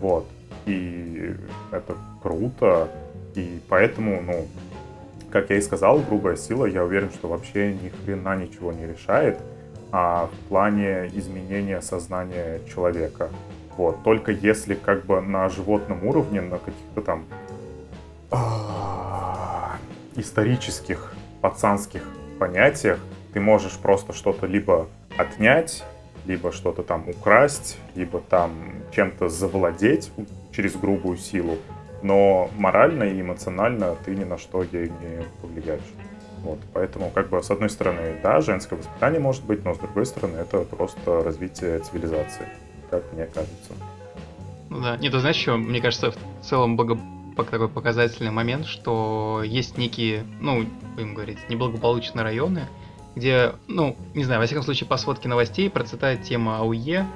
Вот. 0.00 0.26
И 0.66 1.34
это 1.70 1.94
круто. 2.20 2.88
И 3.36 3.60
поэтому, 3.68 4.20
ну, 4.22 4.46
как 5.30 5.50
я 5.50 5.56
и 5.56 5.60
сказал, 5.60 6.00
грубая 6.00 6.36
сила, 6.36 6.66
я 6.66 6.82
уверен, 6.82 7.10
что 7.10 7.28
вообще 7.28 7.72
ни 7.74 7.90
хрена 7.90 8.36
ничего 8.36 8.72
не 8.72 8.86
решает 8.86 9.38
а 9.92 10.26
в 10.26 10.48
плане 10.48 11.10
изменения 11.14 11.80
сознания 11.80 12.60
человека. 12.72 13.30
Вот. 13.76 14.02
Только 14.02 14.32
если 14.32 14.74
как 14.74 15.04
бы 15.04 15.20
на 15.20 15.48
животном 15.48 16.06
уровне, 16.06 16.40
на 16.40 16.58
каких-то 16.58 17.02
там 17.02 17.24
а, 18.30 19.76
исторических 20.14 21.14
пацанских 21.40 22.02
понятиях 22.38 22.98
ты 23.32 23.40
можешь 23.40 23.76
просто 23.76 24.12
что-то 24.12 24.46
либо 24.46 24.88
отнять, 25.16 25.84
либо 26.24 26.52
что-то 26.52 26.82
там 26.82 27.08
украсть, 27.08 27.78
либо 27.94 28.20
там 28.20 28.52
чем-то 28.92 29.28
завладеть 29.28 30.10
через 30.52 30.74
грубую 30.74 31.18
силу, 31.18 31.58
но 32.02 32.50
морально 32.56 33.04
и 33.04 33.20
эмоционально 33.20 33.94
ты 34.04 34.14
ни 34.14 34.24
на 34.24 34.38
что 34.38 34.62
ей 34.62 34.88
не 34.88 35.24
повлияешь. 35.40 35.80
Вот, 36.42 36.58
поэтому, 36.72 37.10
как 37.10 37.28
бы, 37.28 37.42
с 37.42 37.50
одной 37.50 37.70
стороны, 37.70 38.20
да, 38.22 38.40
женское 38.40 38.76
воспитание 38.76 39.20
может 39.20 39.44
быть, 39.44 39.64
но 39.64 39.74
с 39.74 39.78
другой 39.78 40.06
стороны, 40.06 40.36
это 40.36 40.60
просто 40.60 41.22
развитие 41.24 41.80
цивилизации, 41.80 42.46
как 42.90 43.12
мне 43.12 43.26
кажется. 43.26 43.72
Ну 44.70 44.80
да, 44.80 44.96
не, 44.96 45.10
ты 45.10 45.18
знаешь, 45.20 45.36
что, 45.36 45.56
мне 45.56 45.80
кажется, 45.80 46.10
в 46.10 46.44
целом 46.44 46.76
благо... 46.76 46.98
такой 47.36 47.68
показательный 47.68 48.30
момент, 48.30 48.66
что 48.66 49.42
есть 49.44 49.78
некие, 49.78 50.24
ну, 50.40 50.64
будем 50.94 51.14
говорить, 51.14 51.38
неблагополучные 51.48 52.22
районы, 52.22 52.66
где, 53.14 53.54
ну, 53.68 53.96
не 54.14 54.24
знаю, 54.24 54.40
во 54.40 54.46
всяком 54.46 54.64
случае, 54.64 54.88
по 54.88 54.96
сводке 54.96 55.28
новостей 55.28 55.70
процветает 55.70 56.22
тема 56.22 56.58
АУЕ, 56.58 57.06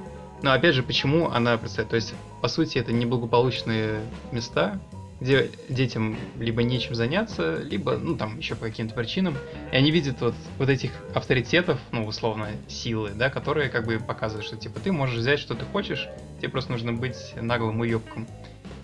но 0.42 0.52
опять 0.52 0.74
же, 0.74 0.82
почему 0.82 1.28
она 1.28 1.58
процветает? 1.58 1.90
То 1.90 1.96
есть, 1.96 2.14
по 2.40 2.48
сути, 2.48 2.78
это 2.78 2.92
неблагополучные 2.92 4.00
места, 4.32 4.78
где 5.20 5.50
детям 5.68 6.16
либо 6.38 6.62
нечем 6.62 6.94
заняться, 6.94 7.58
либо, 7.58 7.96
ну, 7.96 8.16
там, 8.16 8.38
еще 8.38 8.54
по 8.54 8.66
каким-то 8.66 8.94
причинам, 8.94 9.36
и 9.70 9.76
они 9.76 9.90
видят 9.90 10.20
вот, 10.20 10.34
вот 10.58 10.68
этих 10.68 10.92
авторитетов, 11.14 11.78
ну, 11.92 12.06
условно, 12.06 12.48
силы, 12.68 13.10
да, 13.14 13.28
которые 13.28 13.68
как 13.68 13.86
бы 13.86 13.98
показывают, 13.98 14.46
что, 14.46 14.56
типа, 14.56 14.80
ты 14.80 14.92
можешь 14.92 15.16
взять, 15.16 15.38
что 15.38 15.54
ты 15.54 15.64
хочешь, 15.66 16.08
тебе 16.38 16.48
просто 16.48 16.72
нужно 16.72 16.92
быть 16.92 17.34
наглым 17.40 17.80
уебком. 17.80 18.26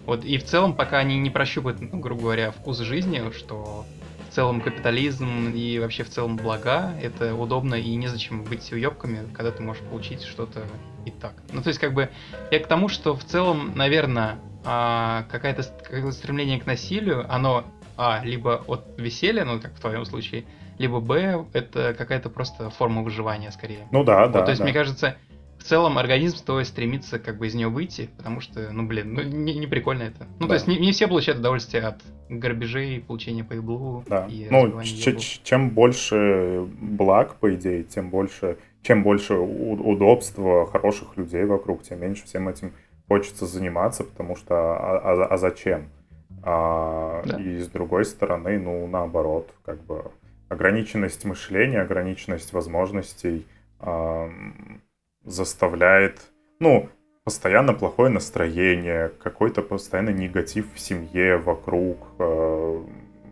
Вот, 0.05 0.25
и 0.25 0.39
в 0.39 0.45
целом, 0.45 0.75
пока 0.75 0.99
они 0.99 1.19
не 1.19 1.31
прощупают, 1.31 1.81
ну, 1.81 1.99
грубо 1.99 2.23
говоря, 2.23 2.51
вкус 2.53 2.79
жизни, 2.79 3.23
что 3.37 3.85
в 4.29 4.35
целом 4.35 4.61
капитализм 4.61 5.51
и 5.55 5.79
вообще 5.79 6.05
в 6.05 6.11
целом 6.11 6.37
блага, 6.37 6.93
это 7.03 7.35
удобно 7.35 7.75
и 7.75 7.95
незачем 7.97 8.45
быть 8.45 8.71
уебками, 8.73 9.27
когда 9.33 9.51
ты 9.51 9.63
можешь 9.63 9.83
получить 9.83 10.23
что-то 10.23 10.63
и 11.07 11.11
так. 11.11 11.35
Ну, 11.53 11.63
то 11.63 11.69
есть, 11.69 11.81
как 11.81 11.95
бы, 11.95 12.11
я 12.51 12.61
к 12.61 12.67
тому, 12.67 12.89
что 12.89 13.17
в 13.17 13.25
целом, 13.25 13.73
наверное, 13.75 14.39
а, 14.67 15.25
какое-то 15.31 15.63
какое 15.83 16.11
стремление 16.11 16.61
к 16.61 16.67
насилию, 16.67 17.25
оно 17.33 17.65
а, 17.97 18.21
либо 18.25 18.65
от 18.67 18.85
веселья, 18.99 19.45
ну, 19.45 19.61
как 19.61 19.75
в 19.75 19.81
твоем 19.81 20.05
случае, 20.05 20.45
либо 20.79 21.01
б, 21.01 21.47
это 21.53 21.95
какая-то 21.97 22.29
просто 22.31 22.69
форма 22.71 23.03
выживания 23.03 23.51
скорее. 23.53 23.87
Ну 23.93 24.03
да, 24.05 24.25
вот, 24.25 24.33
да. 24.33 24.43
То 24.43 24.51
есть, 24.51 24.59
да. 24.59 24.65
мне 24.65 24.75
кажется, 24.75 25.17
в 25.59 25.63
целом 25.63 25.99
организм 25.99 26.37
стоит 26.37 26.67
стремиться 26.67 27.19
как 27.19 27.39
бы 27.39 27.47
из 27.47 27.55
нее 27.55 27.69
выйти, 27.69 28.11
потому 28.17 28.41
что, 28.41 28.71
ну, 28.73 28.87
блин, 28.87 29.15
ну, 29.15 29.23
не, 29.23 29.55
не 29.55 29.67
прикольно 29.67 30.03
это. 30.03 30.27
Ну, 30.39 30.47
да. 30.47 30.49
то 30.49 30.55
есть, 30.55 30.67
не, 30.67 30.79
не 30.79 30.93
все 30.93 31.07
получают 31.07 31.41
удовольствие 31.41 31.85
от 31.85 32.03
грабежей, 32.29 33.01
получения 33.01 33.45
по 33.45 33.55
иглу. 33.55 34.05
Да. 34.09 34.27
И 34.27 34.49
ну, 34.51 34.83
чем 35.45 35.71
больше 35.71 36.67
благ, 36.81 37.37
по 37.37 37.55
идее, 37.55 37.85
тем 37.85 38.11
больше, 38.11 38.59
чем 38.83 39.03
больше 39.03 39.35
удобства, 39.35 40.67
хороших 40.67 41.17
людей 41.17 41.45
вокруг, 41.45 41.83
тем 41.83 42.01
меньше 42.01 42.25
всем 42.25 42.49
этим 42.49 42.73
хочется 43.09 43.47
заниматься, 43.47 44.05
потому 44.05 44.37
что 44.37 44.55
а, 44.55 44.99
а, 44.99 45.27
а 45.27 45.37
зачем? 45.37 45.89
А, 46.43 47.23
да. 47.25 47.41
И 47.41 47.59
с 47.59 47.69
другой 47.69 48.05
стороны, 48.05 48.59
ну, 48.59 48.87
наоборот, 48.87 49.53
как 49.65 49.81
бы 49.83 50.11
ограниченность 50.49 51.25
мышления, 51.25 51.81
ограниченность 51.81 52.53
возможностей 52.53 53.47
а, 53.81 54.31
заставляет, 55.25 56.21
ну, 56.61 56.89
постоянно 57.25 57.75
плохое 57.75 58.11
настроение, 58.11 59.11
какой-то 59.21 59.63
постоянно 59.63 60.11
негатив 60.11 60.73
в 60.73 60.79
семье, 60.79 61.37
вокруг. 61.39 61.99
А, 62.19 62.85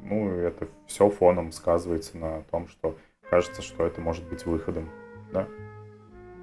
ну, 0.02 0.30
это 0.30 0.68
все 0.86 1.08
фоном 1.08 1.52
сказывается 1.52 2.18
на 2.18 2.42
том, 2.50 2.68
что 2.68 2.96
кажется, 3.30 3.62
что 3.62 3.86
это 3.86 4.00
может 4.00 4.28
быть 4.28 4.44
выходом, 4.44 4.88
да? 5.32 5.46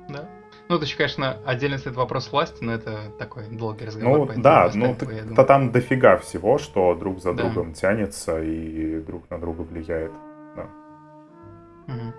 Да. 0.10 0.41
Ну, 0.72 0.78
это 0.78 0.86
еще, 0.86 0.96
конечно, 0.96 1.38
отдельно 1.46 1.78
стоит 1.78 1.98
вопрос 1.98 2.32
власти, 2.32 2.64
но 2.64 2.74
это 2.74 3.12
такой 3.20 3.44
долгий 3.52 3.84
разговор. 3.84 4.32
Ну, 4.34 4.42
да, 4.42 4.72
ну, 4.74 4.96
то 5.36 5.44
там 5.44 5.74
дофига 5.74 6.16
всего, 6.16 6.58
что 6.60 6.96
друг 6.96 7.20
за 7.20 7.34
да. 7.34 7.44
другом 7.44 7.74
тянется 7.74 8.42
и 8.42 9.02
друг 9.02 9.30
на 9.30 9.38
друга 9.38 9.64
влияет. 9.64 10.14
Да. 10.56 10.70
Угу. 11.94 12.14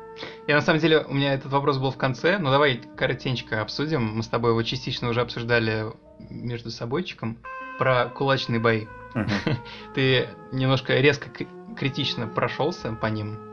Я, 0.49 0.57
на 0.57 0.61
самом 0.61 0.81
деле, 0.81 0.99
у 0.99 1.15
меня 1.15 1.33
этот 1.33 1.51
вопрос 1.51 1.79
был 1.79 1.93
в 1.93 1.97
конце, 1.97 2.37
но 2.37 2.51
давай 2.51 2.79
коротенько 2.95 3.63
обсудим. 3.63 4.17
Мы 4.17 4.23
с 4.23 4.29
тобой 4.29 4.51
его 4.51 4.63
частично 4.63 5.09
уже 5.09 5.23
обсуждали 5.23 5.87
между 6.29 6.71
собойчиком 6.71 7.39
про 7.79 8.11
кулачные 8.11 8.61
бои. 8.61 8.85
Угу. 9.15 9.57
Ты 9.95 10.29
немножко 10.53 10.93
резко 11.01 11.31
критично 11.75 12.27
прошелся 12.27 12.93
по 12.93 13.07
ним. 13.07 13.52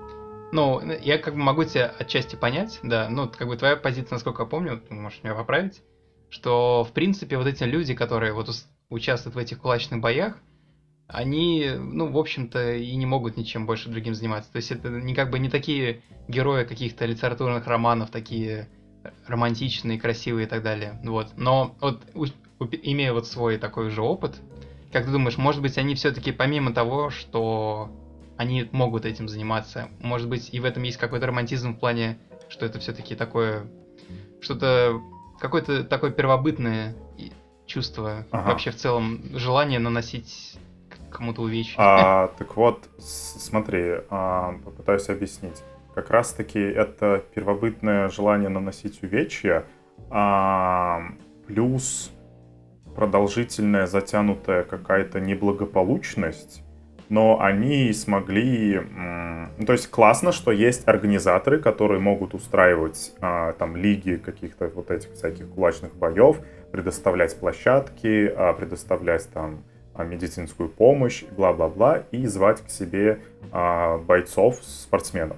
Ну, 0.51 0.81
я 0.81 1.17
как 1.19 1.35
бы 1.35 1.39
могу 1.39 1.63
тебя 1.63 1.93
отчасти 1.99 2.35
понять, 2.35 2.79
да, 2.81 3.07
ну, 3.09 3.29
как 3.29 3.47
бы 3.47 3.55
твоя 3.55 3.75
позиция, 3.75 4.15
насколько 4.15 4.43
я 4.43 4.47
помню, 4.47 4.79
ты 4.79 4.93
можешь 4.93 5.23
меня 5.23 5.35
поправить, 5.35 5.81
что, 6.29 6.83
в 6.83 6.91
принципе, 6.91 7.37
вот 7.37 7.47
эти 7.47 7.63
люди, 7.63 7.93
которые 7.93 8.33
вот 8.33 8.49
участвуют 8.89 9.35
в 9.35 9.39
этих 9.39 9.59
кулачных 9.59 9.99
боях, 9.99 10.37
они, 11.07 11.71
ну, 11.77 12.11
в 12.11 12.17
общем-то, 12.17 12.75
и 12.75 12.95
не 12.95 13.05
могут 13.05 13.35
ничем 13.37 13.65
больше 13.65 13.89
другим 13.89 14.13
заниматься. 14.13 14.51
То 14.51 14.57
есть 14.57 14.71
это 14.71 14.89
не 14.89 15.15
как 15.15 15.31
бы 15.31 15.39
не 15.39 15.49
такие 15.49 16.01
герои 16.27 16.65
каких-то 16.65 17.05
литературных 17.05 17.65
романов, 17.65 18.11
такие 18.11 18.69
романтичные, 19.27 19.99
красивые 19.99 20.45
и 20.45 20.49
так 20.49 20.61
далее. 20.61 20.99
Вот. 21.03 21.29
Но 21.35 21.75
вот 21.79 22.03
имея 22.83 23.13
вот 23.13 23.25
свой 23.25 23.57
такой 23.57 23.89
же 23.89 24.03
опыт, 24.03 24.39
как 24.91 25.05
ты 25.05 25.11
думаешь, 25.11 25.37
может 25.37 25.61
быть, 25.61 25.77
они 25.79 25.95
все-таки 25.95 26.31
помимо 26.31 26.73
того, 26.73 27.09
что 27.09 27.89
они 28.39 28.69
могут 28.71 29.05
этим 29.05 29.27
заниматься. 29.27 29.89
Может 29.99 30.29
быть, 30.29 30.53
и 30.53 30.61
в 30.61 30.65
этом 30.65 30.83
есть 30.83 30.95
какой-то 30.95 31.27
романтизм 31.27 31.73
в 31.73 31.77
плане, 31.77 32.17
что 32.47 32.65
это 32.65 32.79
все-таки 32.79 33.13
такое, 33.13 33.65
что-то, 34.39 35.01
какое-то 35.41 35.83
такое 35.83 36.11
первобытное 36.11 36.95
чувство, 37.65 38.25
ага. 38.31 38.51
вообще 38.51 38.71
в 38.71 38.77
целом 38.77 39.19
желание 39.33 39.79
наносить 39.79 40.57
кому-то 41.11 41.41
увечья. 41.41 41.75
А, 41.77 42.27
так 42.37 42.55
вот, 42.55 42.87
смотри, 42.97 43.95
а, 44.09 44.53
попытаюсь 44.63 45.09
объяснить. 45.09 45.61
Как 45.93 46.09
раз-таки 46.09 46.59
это 46.59 47.21
первобытное 47.35 48.07
желание 48.07 48.47
наносить 48.47 49.03
увечья, 49.03 49.65
а, 50.09 51.09
плюс 51.45 52.09
продолжительная 52.95 53.85
затянутая 53.85 54.63
какая-то 54.63 55.19
неблагополучность, 55.19 56.63
но 57.09 57.41
они 57.41 57.91
смогли... 57.91 58.81
Ну, 59.57 59.65
то 59.65 59.73
есть 59.73 59.89
классно, 59.89 60.31
что 60.31 60.51
есть 60.51 60.87
организаторы, 60.87 61.59
которые 61.59 61.99
могут 61.99 62.33
устраивать 62.33 63.13
а, 63.19 63.51
там 63.53 63.75
лиги 63.75 64.15
каких-то 64.15 64.71
вот 64.73 64.89
этих 64.89 65.11
всяких 65.13 65.49
кулачных 65.49 65.93
боев, 65.95 66.37
предоставлять 66.71 67.37
площадки, 67.37 68.31
а, 68.33 68.53
предоставлять 68.53 69.27
там 69.33 69.63
а, 69.93 70.05
медицинскую 70.05 70.69
помощь, 70.69 71.25
бла-бла-бла, 71.35 72.03
и 72.11 72.25
звать 72.25 72.61
к 72.61 72.69
себе 72.69 73.19
а, 73.51 73.97
бойцов, 73.97 74.63
спортсменов. 74.63 75.37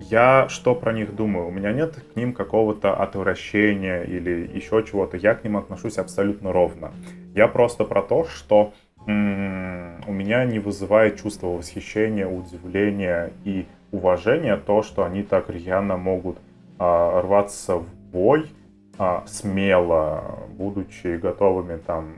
Я 0.00 0.48
что 0.50 0.74
про 0.74 0.92
них 0.92 1.14
думаю? 1.14 1.46
У 1.46 1.50
меня 1.50 1.72
нет 1.72 1.94
к 2.12 2.16
ним 2.16 2.34
какого-то 2.34 2.94
отвращения 2.94 4.02
или 4.02 4.50
еще 4.52 4.84
чего-то. 4.84 5.16
Я 5.16 5.34
к 5.34 5.42
ним 5.42 5.56
отношусь 5.56 5.96
абсолютно 5.96 6.52
ровно. 6.52 6.92
Я 7.34 7.48
просто 7.48 7.84
про 7.84 8.02
то, 8.02 8.26
что 8.26 8.74
у 9.06 10.12
меня 10.12 10.44
не 10.44 10.58
вызывает 10.58 11.20
чувство 11.22 11.48
восхищения, 11.48 12.26
удивления 12.26 13.32
и 13.44 13.66
уважения 13.92 14.56
то, 14.56 14.82
что 14.82 15.04
они 15.04 15.22
так 15.22 15.48
рьяно 15.48 15.96
могут 15.96 16.38
а, 16.78 17.22
рваться 17.22 17.76
в 17.76 17.86
бой 18.12 18.50
а, 18.98 19.24
смело, 19.26 20.40
будучи 20.50 21.16
готовыми 21.16 21.78
там 21.78 22.16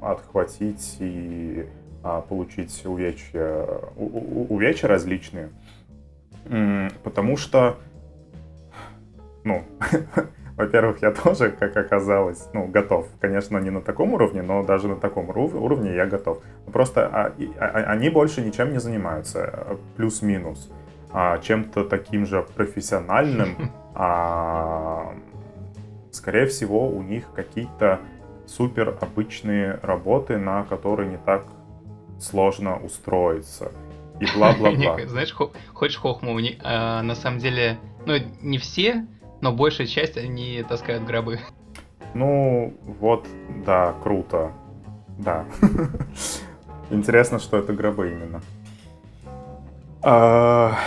отхватить 0.00 0.96
и 1.00 1.66
а, 2.02 2.20
получить 2.22 2.84
увечья, 2.84 3.66
у, 3.96 4.04
у, 4.04 4.46
увечья 4.54 4.88
различные. 4.88 5.50
Потому 7.04 7.36
что, 7.36 7.76
ну, 9.44 9.62
Во-первых, 10.56 11.02
я 11.02 11.10
тоже, 11.24 11.50
как 11.50 11.76
оказалось, 11.76 12.48
ну, 12.52 12.66
готов. 12.66 13.08
Конечно, 13.20 13.58
не 13.58 13.70
на 13.70 13.80
таком 13.80 14.14
уровне, 14.14 14.42
но 14.42 14.62
даже 14.62 14.88
на 14.88 14.96
таком 14.96 15.30
уровне 15.30 15.94
я 15.94 16.06
готов. 16.06 16.42
Просто 16.72 17.06
а, 17.06 17.32
а, 17.58 17.64
а, 17.64 17.92
они 17.92 18.10
больше 18.10 18.42
ничем 18.42 18.72
не 18.72 18.78
занимаются, 18.78 19.78
плюс-минус. 19.96 20.70
А, 21.10 21.38
чем-то 21.38 21.84
таким 21.84 22.26
же 22.26 22.42
профессиональным. 22.54 23.56
Скорее 26.10 26.46
всего, 26.46 26.88
у 26.88 27.02
них 27.02 27.24
какие-то 27.34 28.00
супер 28.46 28.96
обычные 29.00 29.78
работы, 29.82 30.36
на 30.36 30.64
которые 30.64 31.08
не 31.08 31.16
так 31.16 31.44
сложно 32.20 32.76
устроиться. 32.76 33.72
И 34.20 34.26
бла-бла-бла. 34.36 34.98
Знаешь, 35.06 35.34
хочешь 35.72 35.98
хохму? 35.98 36.38
На 36.62 37.14
самом 37.14 37.38
деле, 37.38 37.78
ну, 38.06 38.14
не 38.42 38.58
все 38.58 39.06
но 39.42 39.52
большая 39.52 39.86
часть 39.86 40.16
они 40.16 40.64
таскают 40.66 41.04
гробы. 41.04 41.40
Ну, 42.14 42.72
вот, 42.84 43.26
да, 43.66 43.94
круто. 44.02 44.52
Да. 45.18 45.44
Интересно, 46.90 47.38
что 47.38 47.58
это 47.58 47.72
гробы 47.72 48.12
именно. 48.12 48.40
А, 50.02 50.78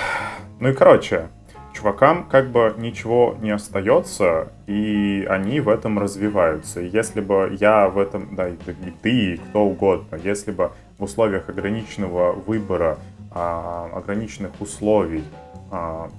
ну 0.60 0.70
и 0.70 0.74
короче, 0.74 1.28
чувакам 1.74 2.28
как 2.30 2.50
бы 2.50 2.74
ничего 2.78 3.36
не 3.42 3.52
остается, 3.52 4.54
и 4.68 5.28
они 5.30 5.60
в 5.60 5.68
этом 5.68 6.00
развиваются. 6.00 6.80
И 6.80 6.88
если 6.88 7.20
бы 7.22 7.58
я 7.60 7.90
в 7.90 7.98
этом, 7.98 8.36
да, 8.36 8.48
и 8.48 8.56
ты, 8.56 9.10
и 9.10 9.38
кто 9.38 9.66
угодно, 9.66 10.16
если 10.24 10.52
бы 10.52 10.72
в 10.98 11.04
условиях 11.04 11.50
ограниченного 11.50 12.32
выбора, 12.32 13.00
а, 13.32 13.90
ограниченных 13.94 14.52
условий 14.62 15.26
а, 15.72 16.10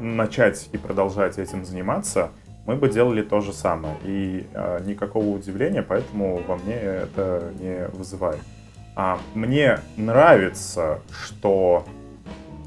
начать 0.00 0.68
и 0.72 0.78
продолжать 0.78 1.38
этим 1.38 1.64
заниматься, 1.64 2.30
мы 2.66 2.76
бы 2.76 2.88
делали 2.88 3.22
то 3.22 3.40
же 3.40 3.52
самое. 3.52 3.94
И 4.04 4.46
э, 4.52 4.80
никакого 4.84 5.26
удивления, 5.26 5.82
поэтому 5.82 6.42
во 6.46 6.56
мне 6.56 6.74
это 6.74 7.52
не 7.58 7.86
вызывает. 7.88 8.40
А 8.94 9.18
мне 9.34 9.80
нравится, 9.96 11.00
что 11.10 11.84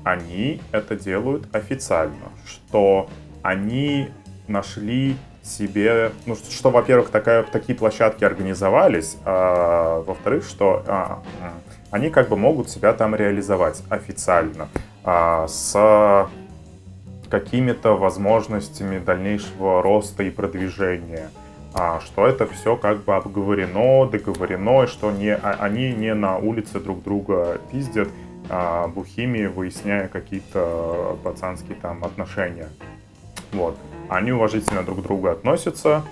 они 0.04 0.62
это 0.72 0.96
делают 0.96 1.54
официально, 1.54 2.32
что 2.46 3.10
они 3.44 4.10
нашли 4.48 5.16
себе, 5.44 6.12
ну, 6.26 6.36
что, 6.36 6.52
что 6.52 6.70
во-первых, 6.70 7.10
такая, 7.10 7.44
такие 7.44 7.78
площадки 7.78 8.24
организовались, 8.24 9.18
а 9.26 10.02
во-вторых, 10.02 10.44
что 10.44 10.84
а, 10.88 11.24
они 11.90 12.10
как 12.10 12.30
бы 12.30 12.38
могут 12.38 12.70
себя 12.70 12.94
там 12.94 13.16
реализовать 13.16 13.84
официально 13.90 14.70
а, 15.04 15.48
с 15.48 16.30
какими-то 17.32 17.96
возможностями 17.96 19.00
дальнейшего 19.00 19.82
роста 19.82 20.24
и 20.24 20.30
продвижения. 20.30 21.32
А, 21.74 22.02
что 22.02 22.28
это 22.28 22.46
все 22.46 22.76
как 22.76 23.06
бы 23.06 23.15
обговорено, 23.15 24.06
договорено, 24.06 24.84
и 24.84 24.88
что 24.88 25.10
не, 25.10 25.34
а, 25.34 25.56
они 25.60 25.94
не 25.94 26.13
на 26.13 26.38
улице 26.38 26.82
друг 26.82 27.02
друга 27.02 27.62
пиздят 27.72 28.10
а, 28.50 28.89
бухими, 28.89 29.46
выясняя 29.46 30.10
какие-то 30.10 31.17
пацанские 31.24 31.78
там 31.82 32.04
отношения. 32.04 32.67
Вот. 33.54 33.78
Они 34.10 34.34
уважительно 34.34 34.84
друг 34.84 35.00
к 35.00 35.04
другу 35.04 35.30
относятся 35.30 36.04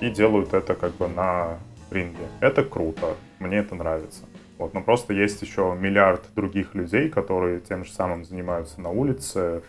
и 0.00 0.08
делают 0.08 0.54
это 0.54 0.74
как 0.74 0.94
бы 0.94 1.08
на 1.08 1.58
ринге. 1.90 2.28
Это 2.40 2.62
круто, 2.62 3.16
мне 3.40 3.58
это 3.58 3.74
нравится. 3.74 4.22
Вот, 4.58 4.72
но 4.72 4.80
просто 4.80 5.12
есть 5.12 5.42
еще 5.42 5.76
миллиард 5.76 6.22
других 6.36 6.76
людей, 6.76 7.08
которые 7.08 7.58
тем 7.58 7.84
же 7.84 7.92
самым 7.92 8.24
занимаются 8.24 8.80
на 8.80 8.90
улице, 8.90 9.62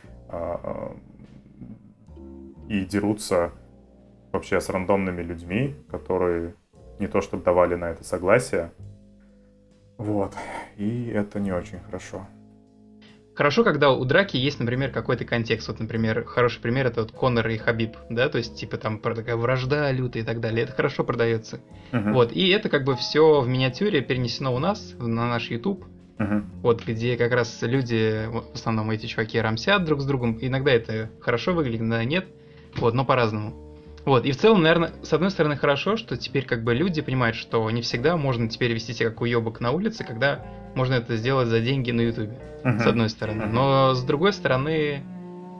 и 2.69 2.85
дерутся 2.85 3.51
вообще 4.31 4.59
с 4.59 4.69
рандомными 4.69 5.21
людьми, 5.21 5.75
которые 5.89 6.55
не 6.99 7.07
то 7.07 7.21
чтобы 7.21 7.43
давали 7.43 7.75
на 7.75 7.85
это 7.91 8.03
согласие. 8.03 8.71
Вот. 9.97 10.33
И 10.77 11.07
это 11.07 11.39
не 11.39 11.51
очень 11.51 11.79
хорошо. 11.79 12.27
Хорошо, 13.35 13.65
когда 13.65 13.91
у 13.91 14.05
драки 14.05 14.37
есть, 14.37 14.59
например, 14.59 14.91
какой-то 14.91 15.25
контекст. 15.25 15.67
Вот, 15.67 15.79
например, 15.79 16.23
хороший 16.23 16.61
пример 16.61 16.87
это 16.87 17.01
вот 17.01 17.11
Конор 17.11 17.47
и 17.49 17.57
Хабиб, 17.57 17.97
да, 18.09 18.29
то 18.29 18.37
есть, 18.37 18.55
типа, 18.55 18.77
там 18.77 18.99
такая 18.99 19.35
вражда 19.35 19.91
лютая 19.91 20.23
и 20.23 20.25
так 20.25 20.39
далее. 20.39 20.63
Это 20.63 20.71
хорошо 20.71 21.03
продается. 21.03 21.59
Uh-huh. 21.91 22.13
Вот, 22.13 22.31
и 22.31 22.47
это 22.47 22.69
как 22.69 22.85
бы 22.85 22.95
все 22.95 23.41
в 23.41 23.47
миниатюре 23.49 24.01
перенесено 24.01 24.55
у 24.55 24.59
нас, 24.59 24.95
на 24.97 25.27
наш 25.27 25.49
YouTube. 25.49 25.83
Uh-huh. 26.17 26.43
Вот, 26.61 26.85
где 26.85 27.17
как 27.17 27.33
раз 27.33 27.57
люди, 27.61 28.27
в 28.27 28.53
основном 28.53 28.89
эти 28.91 29.05
чуваки, 29.05 29.39
рамсят 29.39 29.83
друг 29.83 29.99
с 30.01 30.05
другом. 30.05 30.37
Иногда 30.39 30.71
это 30.71 31.09
хорошо 31.19 31.53
выглядит, 31.53 31.81
иногда 31.81 32.05
нет. 32.05 32.25
Вот, 32.75 32.93
но 32.93 33.03
по-разному. 33.03 33.53
Вот, 34.05 34.25
и 34.25 34.31
в 34.31 34.37
целом, 34.37 34.61
наверное, 34.61 34.91
с 35.01 35.11
одной 35.13 35.31
стороны 35.31 35.57
хорошо, 35.57 35.97
что 35.97 36.15
теперь 36.15 36.45
как 36.45 36.63
бы 36.63 36.75
люди 36.75 37.01
понимают, 37.01 37.35
что 37.35 37.69
не 37.71 37.81
всегда 37.81 38.17
можно 38.17 38.47
теперь 38.47 38.71
вести 38.71 38.93
себя 38.93 39.09
как 39.09 39.19
уебок 39.21 39.59
на 39.59 39.71
улице, 39.71 40.03
когда 40.03 40.45
можно 40.75 40.93
это 40.93 41.17
сделать 41.17 41.47
за 41.47 41.59
деньги 41.59 41.91
на 41.91 42.01
ютубе, 42.01 42.39
uh-huh. 42.63 42.79
с 42.79 42.85
одной 42.85 43.09
стороны. 43.09 43.43
Uh-huh. 43.43 43.51
Но 43.51 43.93
с 43.95 44.03
другой 44.03 44.31
стороны, 44.31 45.03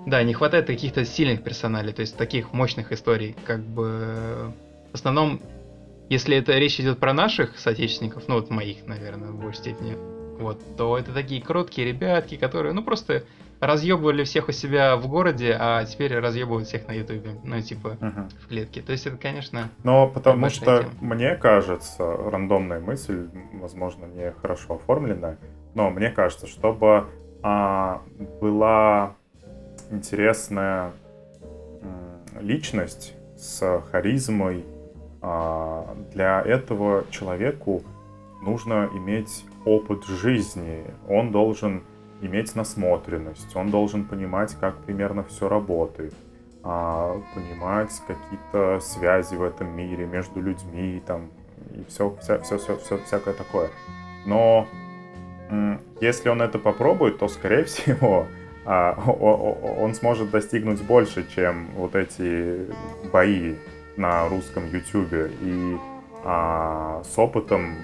да, 0.05 0.21
не 0.23 0.33
хватает 0.33 0.67
каких-то 0.67 1.03
сильных 1.05 1.43
персоналей, 1.43 1.91
то 1.91 2.01
есть 2.01 2.15
таких 2.17 2.53
мощных 2.53 2.91
историй, 2.91 3.35
как 3.45 3.65
бы... 3.65 4.53
В 4.91 4.95
основном, 4.95 5.41
если 6.09 6.37
это 6.37 6.57
речь 6.57 6.79
идет 6.79 6.99
про 6.99 7.13
наших 7.13 7.57
соотечественников, 7.57 8.27
ну 8.27 8.35
вот 8.35 8.49
моих, 8.49 8.85
наверное, 8.85 9.31
в 9.31 9.41
большей 9.41 9.59
степени, 9.59 9.97
вот, 10.39 10.62
то 10.78 10.98
это 10.98 11.13
такие 11.13 11.41
кроткие 11.41 11.88
ребятки, 11.88 12.36
которые, 12.36 12.74
ну, 12.74 12.84
просто 12.84 13.24
разъебывали 13.60 14.24
всех 14.24 14.50
у 14.50 14.52
себя 14.52 14.95
в 14.98 15.08
городе, 15.08 15.56
а 15.58 15.84
теперь 15.86 16.17
разъебывают 16.17 16.67
всех 16.67 16.88
на 16.88 16.91
Ютубе, 16.91 17.32
ну, 17.43 17.62
типа, 17.62 17.98
uh-huh. 18.00 18.30
в 18.43 18.48
клетке. 18.48 18.82
То 18.82 18.91
есть 18.91 19.08
это, 19.08 19.17
конечно... 19.17 19.69
Но 19.84 20.08
потому 20.08 20.50
что, 20.50 20.84
тема. 20.84 21.15
мне 21.15 21.36
кажется, 21.36 22.06
рандомная 22.06 22.80
мысль, 22.80 23.30
возможно, 23.54 24.06
не 24.06 24.32
хорошо 24.41 24.76
оформленная, 24.76 25.38
но 25.74 25.89
мне 25.89 26.10
кажется, 26.10 26.48
чтобы 26.48 27.08
а, 27.41 28.02
была 28.41 29.15
интересная 29.89 30.91
личность 32.39 33.13
с 33.38 33.82
харизмой, 33.91 34.65
а, 35.21 35.95
для 36.13 36.41
этого 36.41 37.06
человеку 37.10 37.84
нужно 38.41 38.89
иметь 38.93 39.45
опыт 39.65 40.06
жизни, 40.06 40.86
он 41.10 41.32
должен 41.32 41.84
иметь 42.21 42.56
насмотренность, 42.56 43.56
он 43.56 43.69
должен 43.69 44.06
понимать, 44.06 44.56
как 44.60 44.78
примерно 44.78 45.23
все 45.23 45.49
работает, 45.49 46.13
а, 46.63 47.19
понимать 47.34 47.91
какие-то 48.08 48.80
связи 48.80 49.36
в 49.36 49.43
этом 49.43 49.75
мире 49.75 50.06
между 50.06 50.41
людьми 50.41 51.01
там, 51.06 51.30
и 51.73 51.84
все, 51.89 52.15
вся, 52.21 52.39
все, 52.39 52.58
все, 52.58 52.78
все, 52.78 52.97
всякое 52.99 53.34
такое. 53.34 53.69
Но 54.25 54.67
если 56.01 56.30
он 56.30 56.41
это 56.41 56.58
попробует, 56.58 57.19
то, 57.19 57.28
скорее 57.28 57.63
всего, 57.65 58.25
а, 58.65 58.99
он 59.08 59.93
сможет 59.93 60.32
достигнуть 60.32 60.82
больше, 60.82 61.28
чем 61.36 61.67
вот 61.75 61.95
эти 61.95 62.67
бои 63.12 63.56
на 63.97 64.28
русском 64.28 64.67
ютюбе. 64.67 65.32
И 65.41 65.78
а, 66.23 67.04
с 67.04 67.17
опытом 67.17 67.75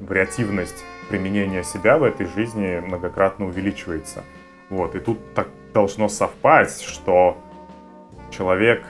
вариативность 0.00 0.84
применения 1.08 1.62
себя 1.62 1.98
в 1.98 2.02
этой 2.02 2.26
жизни 2.26 2.80
многократно 2.80 3.46
увеличивается. 3.46 4.24
Вот, 4.70 4.94
и 4.94 4.98
тут 4.98 5.18
так 5.34 5.48
должно 5.72 6.08
совпасть, 6.08 6.82
что 6.82 7.36
человек 8.30 8.84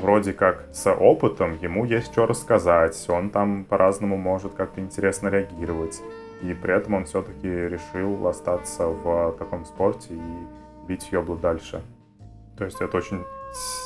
вроде 0.00 0.32
как 0.32 0.68
с 0.72 0.90
опытом, 0.90 1.58
ему 1.60 1.84
есть 1.84 2.12
что 2.12 2.26
рассказать, 2.26 3.04
он 3.08 3.30
там 3.30 3.64
по-разному 3.64 4.16
может 4.16 4.54
как-то 4.54 4.80
интересно 4.80 5.28
реагировать. 5.28 6.00
И 6.42 6.54
при 6.54 6.74
этом 6.74 6.94
он 6.94 7.04
все-таки 7.04 7.48
решил 7.48 8.26
остаться 8.26 8.86
в 8.86 9.32
таком 9.38 9.64
спорте 9.64 10.14
и 10.14 10.86
бить 10.86 11.08
ёблу 11.12 11.36
дальше. 11.36 11.82
То 12.56 12.64
есть 12.64 12.80
это 12.80 12.96
очень 12.96 13.24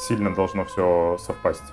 сильно 0.06 0.34
должно 0.34 0.64
все 0.64 1.16
совпасть. 1.18 1.64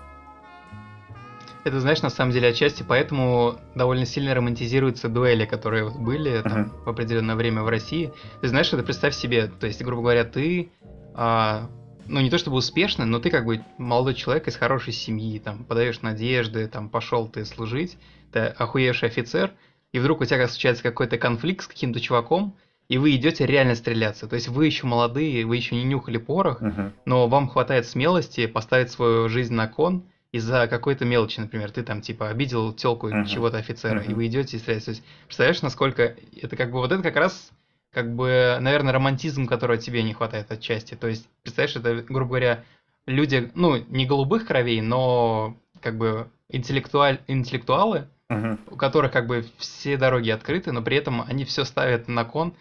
Это, 1.63 1.79
знаешь, 1.79 2.01
на 2.01 2.09
самом 2.09 2.31
деле 2.31 2.49
отчасти 2.49 2.83
поэтому 2.87 3.59
довольно 3.75 4.05
сильно 4.05 4.33
романтизируются 4.33 5.09
дуэли, 5.09 5.45
которые 5.45 5.83
вот 5.85 5.95
были 5.95 6.41
там, 6.41 6.63
uh-huh. 6.63 6.83
в 6.85 6.89
определенное 6.89 7.35
время 7.35 7.61
в 7.61 7.69
России. 7.69 8.11
Ты 8.41 8.47
знаешь, 8.47 8.73
это 8.73 8.83
представь 8.83 9.13
себе, 9.13 9.47
то 9.47 9.67
есть, 9.67 9.83
грубо 9.83 10.01
говоря, 10.01 10.23
ты, 10.23 10.71
а, 11.13 11.69
ну 12.07 12.19
не 12.19 12.31
то 12.31 12.39
чтобы 12.39 12.57
успешный, 12.57 13.05
но 13.05 13.19
ты 13.19 13.29
как 13.29 13.45
бы 13.45 13.63
молодой 13.77 14.15
человек 14.15 14.47
из 14.47 14.55
хорошей 14.55 14.93
семьи, 14.93 15.37
там, 15.37 15.63
подаешь 15.63 16.01
надежды, 16.01 16.67
там, 16.67 16.89
пошел 16.89 17.27
ты 17.27 17.45
служить, 17.45 17.97
ты 18.31 18.39
охуевший 18.39 19.09
офицер, 19.09 19.51
и 19.91 19.99
вдруг 19.99 20.21
у 20.21 20.25
тебя 20.25 20.47
случается 20.47 20.81
какой-то 20.81 21.17
конфликт 21.17 21.65
с 21.65 21.67
каким-то 21.67 21.99
чуваком, 21.99 22.55
и 22.89 22.97
вы 22.97 23.15
идете 23.15 23.45
реально 23.45 23.75
стреляться. 23.75 24.27
То 24.27 24.35
есть 24.35 24.47
вы 24.47 24.65
еще 24.65 24.87
молодые, 24.87 25.45
вы 25.45 25.55
еще 25.57 25.75
не 25.75 25.83
нюхали 25.83 26.17
порох, 26.17 26.61
uh-huh. 26.61 26.91
но 27.05 27.27
вам 27.27 27.47
хватает 27.47 27.85
смелости 27.85 28.47
поставить 28.47 28.89
свою 28.89 29.29
жизнь 29.29 29.53
на 29.53 29.67
кон 29.67 30.03
из-за 30.31 30.67
какой-то 30.67 31.05
мелочи, 31.05 31.39
например, 31.39 31.71
ты 31.71 31.83
там 31.83 32.01
типа 32.01 32.29
обидел 32.29 32.73
телку 32.73 33.09
uh-huh. 33.09 33.25
чего-то 33.25 33.57
офицера, 33.57 33.99
uh-huh. 33.99 34.11
и 34.11 34.13
вы 34.13 34.27
идете 34.27 34.57
и 34.57 34.59
стреляете. 34.59 35.01
Представляешь, 35.25 35.61
насколько 35.61 36.15
это 36.41 36.55
как 36.55 36.71
бы 36.71 36.79
вот 36.79 36.91
это 36.91 37.03
как 37.03 37.15
раз 37.15 37.51
как 37.91 38.15
бы, 38.15 38.57
наверное, 38.61 38.93
романтизм, 38.93 39.47
которого 39.47 39.77
тебе 39.77 40.01
не 40.03 40.13
хватает 40.13 40.49
отчасти. 40.49 40.95
То 40.95 41.07
есть, 41.07 41.27
представляешь, 41.43 41.75
это, 41.75 42.13
грубо 42.13 42.29
говоря, 42.29 42.63
люди, 43.05 43.51
ну, 43.53 43.75
не 43.89 44.05
голубых 44.05 44.47
кровей, 44.47 44.79
но 44.81 45.57
как 45.81 45.97
бы 45.97 46.29
интеллектуаль... 46.47 47.19
интеллектуалы, 47.27 48.07
uh-huh. 48.29 48.59
у 48.71 48.77
которых 48.77 49.11
как 49.11 49.27
бы 49.27 49.45
все 49.57 49.97
дороги 49.97 50.29
открыты, 50.29 50.71
но 50.71 50.81
при 50.81 50.95
этом 50.95 51.21
они 51.21 51.43
все 51.43 51.65
ставят 51.65 52.07
на 52.07 52.23
кон 52.23 52.53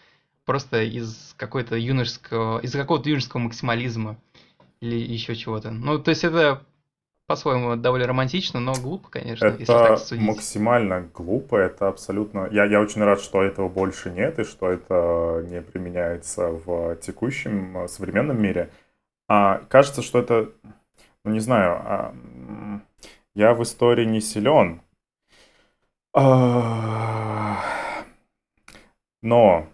просто 0.44 0.83
из 0.83 1.35
какой-то 1.37 1.76
юношеского, 1.76 2.59
из 2.59 2.72
какого-то 2.72 3.09
юношеского 3.09 3.42
максимализма 3.42 4.18
или 4.80 4.96
еще 4.96 5.37
чего-то. 5.37 5.70
Ну, 5.70 6.00
то 6.00 6.09
есть 6.09 6.24
это 6.24 6.64
по-своему 7.31 7.77
довольно 7.77 8.09
романтично, 8.09 8.59
но 8.59 8.73
глупо, 8.73 9.09
конечно, 9.09 9.47
это 9.47 9.61
если 9.61 9.73
так 9.73 9.99
судить. 10.01 10.27
максимально 10.27 11.09
глупо, 11.14 11.55
это 11.55 11.87
абсолютно... 11.87 12.49
Я, 12.51 12.64
я 12.64 12.81
очень 12.81 13.05
рад, 13.05 13.21
что 13.21 13.40
этого 13.40 13.69
больше 13.69 14.11
нет, 14.11 14.40
и 14.40 14.45
что 14.45 14.69
это 14.69 15.47
не 15.49 15.62
применяется 15.62 16.49
в 16.49 16.97
текущем 16.97 17.85
э, 17.85 17.87
современном 17.87 18.43
мире. 18.43 18.71
А, 19.29 19.62
кажется, 19.69 20.03
что 20.03 20.19
это... 20.19 20.51
Ну, 21.25 21.31
не 21.31 21.38
знаю, 21.38 21.81
а, 21.85 22.14
я 23.37 23.55
в 23.55 23.62
истории 23.62 24.07
не 24.07 24.21
силен. 24.21 24.81
А, 26.12 27.62
но 29.23 29.69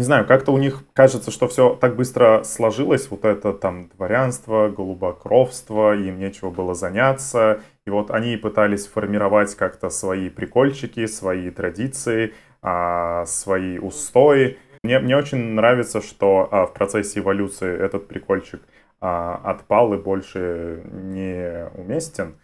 не 0.00 0.04
знаю, 0.04 0.26
как-то 0.26 0.52
у 0.52 0.56
них 0.56 0.82
кажется, 0.94 1.30
что 1.30 1.46
все 1.46 1.74
так 1.74 1.94
быстро 1.94 2.42
сложилось, 2.42 3.10
вот 3.10 3.26
это 3.26 3.52
там 3.52 3.90
дворянство, 3.90 4.70
голубокровство, 4.70 5.94
им 5.94 6.18
нечего 6.18 6.48
было 6.48 6.74
заняться. 6.74 7.60
И 7.84 7.90
вот 7.90 8.10
они 8.10 8.38
пытались 8.38 8.86
формировать 8.86 9.54
как-то 9.56 9.90
свои 9.90 10.30
прикольчики, 10.30 11.04
свои 11.04 11.50
традиции, 11.50 12.32
а, 12.62 13.26
свои 13.26 13.78
устои. 13.78 14.56
Мне, 14.82 15.00
мне 15.00 15.18
очень 15.18 15.52
нравится, 15.52 16.00
что 16.00 16.48
а, 16.50 16.64
в 16.64 16.72
процессе 16.72 17.20
эволюции 17.20 17.70
этот 17.70 18.08
прикольчик 18.08 18.62
а, 19.02 19.36
отпал 19.44 19.92
и 19.92 19.98
больше 19.98 20.82
не 20.92 21.68
уместен. 21.74 22.36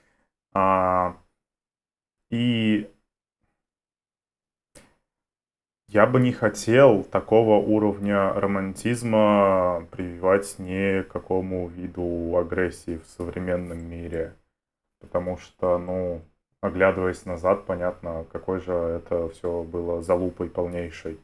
И 2.30 2.90
я 5.88 6.06
бы 6.06 6.20
не 6.20 6.32
хотел 6.32 7.04
такого 7.04 7.64
уровня 7.64 8.32
романтизма 8.32 9.86
прививать 9.92 10.58
ни 10.58 11.02
к 11.02 11.08
какому 11.08 11.68
виду 11.68 12.36
агрессии 12.36 12.98
в 12.98 13.06
современном 13.16 13.78
мире. 13.78 14.34
Потому 15.00 15.36
что, 15.38 15.78
ну, 15.78 16.22
оглядываясь 16.60 17.24
назад, 17.24 17.66
понятно, 17.66 18.26
какой 18.32 18.60
же 18.60 18.72
это 18.72 19.28
все 19.28 19.62
было 19.62 20.02
залупой 20.02 20.50
полнейшей. 20.50 21.20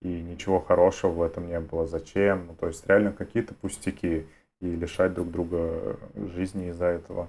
И 0.00 0.08
ничего 0.08 0.60
хорошего 0.60 1.10
в 1.10 1.22
этом 1.22 1.48
не 1.48 1.60
было. 1.60 1.86
Зачем? 1.86 2.46
Ну, 2.46 2.54
то 2.54 2.68
есть 2.68 2.86
реально 2.86 3.12
какие-то 3.12 3.54
пустяки. 3.54 4.26
И 4.60 4.74
лишать 4.74 5.12
друг 5.12 5.30
друга 5.30 5.98
жизни 6.14 6.68
из-за 6.70 6.86
этого. 6.86 7.28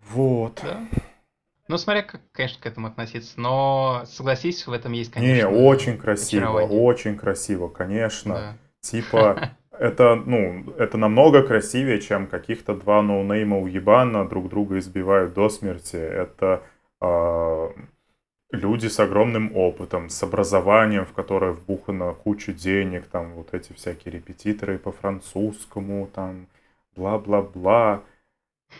Вот. 0.00 0.60
Да. 0.62 0.86
Ну, 1.70 1.78
смотря 1.78 2.02
как, 2.02 2.20
конечно, 2.32 2.60
к 2.60 2.66
этому 2.66 2.88
относиться. 2.88 3.40
Но 3.40 4.02
согласись, 4.04 4.66
в 4.66 4.72
этом 4.72 4.90
есть, 4.90 5.12
конечно. 5.12 5.36
Не, 5.36 5.46
очень 5.46 5.98
красиво, 5.98 6.62
очень 6.62 7.16
красиво, 7.16 7.68
конечно. 7.68 8.34
Да. 8.34 8.56
Типа, 8.80 9.50
это, 9.78 10.16
ну, 10.16 10.68
это 10.78 10.98
намного 10.98 11.44
красивее, 11.44 12.00
чем 12.00 12.26
каких-то 12.26 12.74
два 12.74 13.02
ноунейма 13.02 13.60
уебана 13.60 14.28
друг 14.28 14.48
друга 14.48 14.80
избивают 14.80 15.32
до 15.32 15.48
смерти. 15.48 15.94
Это 15.94 16.64
э, 17.00 17.68
люди 18.50 18.88
с 18.88 18.98
огромным 18.98 19.56
опытом, 19.56 20.08
с 20.08 20.20
образованием, 20.24 21.06
в 21.06 21.12
которое 21.12 21.52
вбухано 21.52 22.14
кучу 22.14 22.52
денег, 22.52 23.06
там 23.06 23.34
вот 23.34 23.54
эти 23.54 23.74
всякие 23.74 24.14
репетиторы 24.14 24.76
по 24.76 24.90
французскому, 24.90 26.10
там 26.12 26.48
бла-бла-бла. 26.96 28.02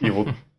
И 0.01 0.11
вот 0.11 0.27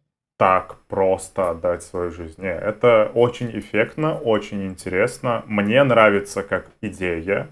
так 0.42 0.78
просто 0.88 1.52
отдать 1.52 1.84
свою 1.84 2.10
жизнь. 2.10 2.42
Не, 2.42 2.50
это 2.52 3.12
очень 3.14 3.52
эффектно, 3.60 4.18
очень 4.18 4.66
интересно. 4.66 5.44
Мне 5.46 5.84
нравится 5.84 6.42
как 6.42 6.66
идея. 6.82 7.48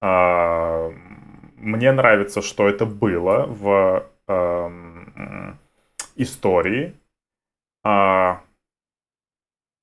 А, 0.00 0.90
мне 1.56 1.92
нравится, 1.92 2.40
что 2.40 2.66
это 2.70 2.86
было 2.86 3.44
в 3.46 4.08
истории. 6.16 6.94
А, 7.84 8.40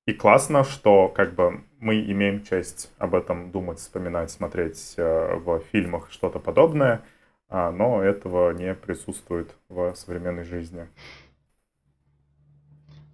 и 0.08 0.12
классно, 0.12 0.64
что 0.64 1.06
как 1.06 1.34
бы 1.36 1.62
мы 1.78 2.00
имеем 2.00 2.42
честь 2.42 2.92
об 2.98 3.14
этом 3.14 3.52
думать, 3.52 3.78
вспоминать, 3.78 4.32
смотреть 4.32 4.94
э, 4.96 5.36
в 5.36 5.60
фильмах 5.70 6.10
что-то 6.10 6.40
подобное, 6.40 7.02
а, 7.48 7.70
но 7.70 8.02
этого 8.02 8.50
не 8.50 8.74
присутствует 8.74 9.54
в 9.68 9.94
современной 9.94 10.42
жизни. 10.42 10.88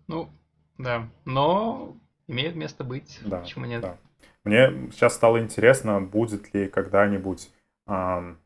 Ну, 0.09 0.31
да. 0.79 1.09
Но 1.25 1.97
имеет 2.27 2.57
место 2.57 2.85
быть. 2.85 3.21
Да, 3.25 3.40
Почему 3.40 3.66
нет? 3.66 3.83
Да. 3.83 3.97
Мне 4.45 4.90
сейчас 4.92 5.14
стало 5.14 5.40
интересно, 5.40 6.01
будет 6.01 6.55
ли 6.55 6.69
когда-нибудь 6.69 7.51
эм, 7.88 8.38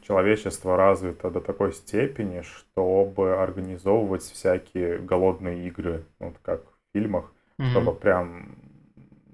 человечество 0.00 0.76
развито 0.76 1.30
до 1.30 1.40
такой 1.40 1.72
степени, 1.72 2.42
чтобы 2.42 3.36
организовывать 3.40 4.22
всякие 4.22 4.98
голодные 4.98 5.68
игры, 5.68 6.04
вот 6.18 6.34
как 6.42 6.62
в 6.64 6.92
фильмах, 6.92 7.32
mm-hmm. 7.58 7.70
чтобы 7.70 7.94
прям 7.94 8.56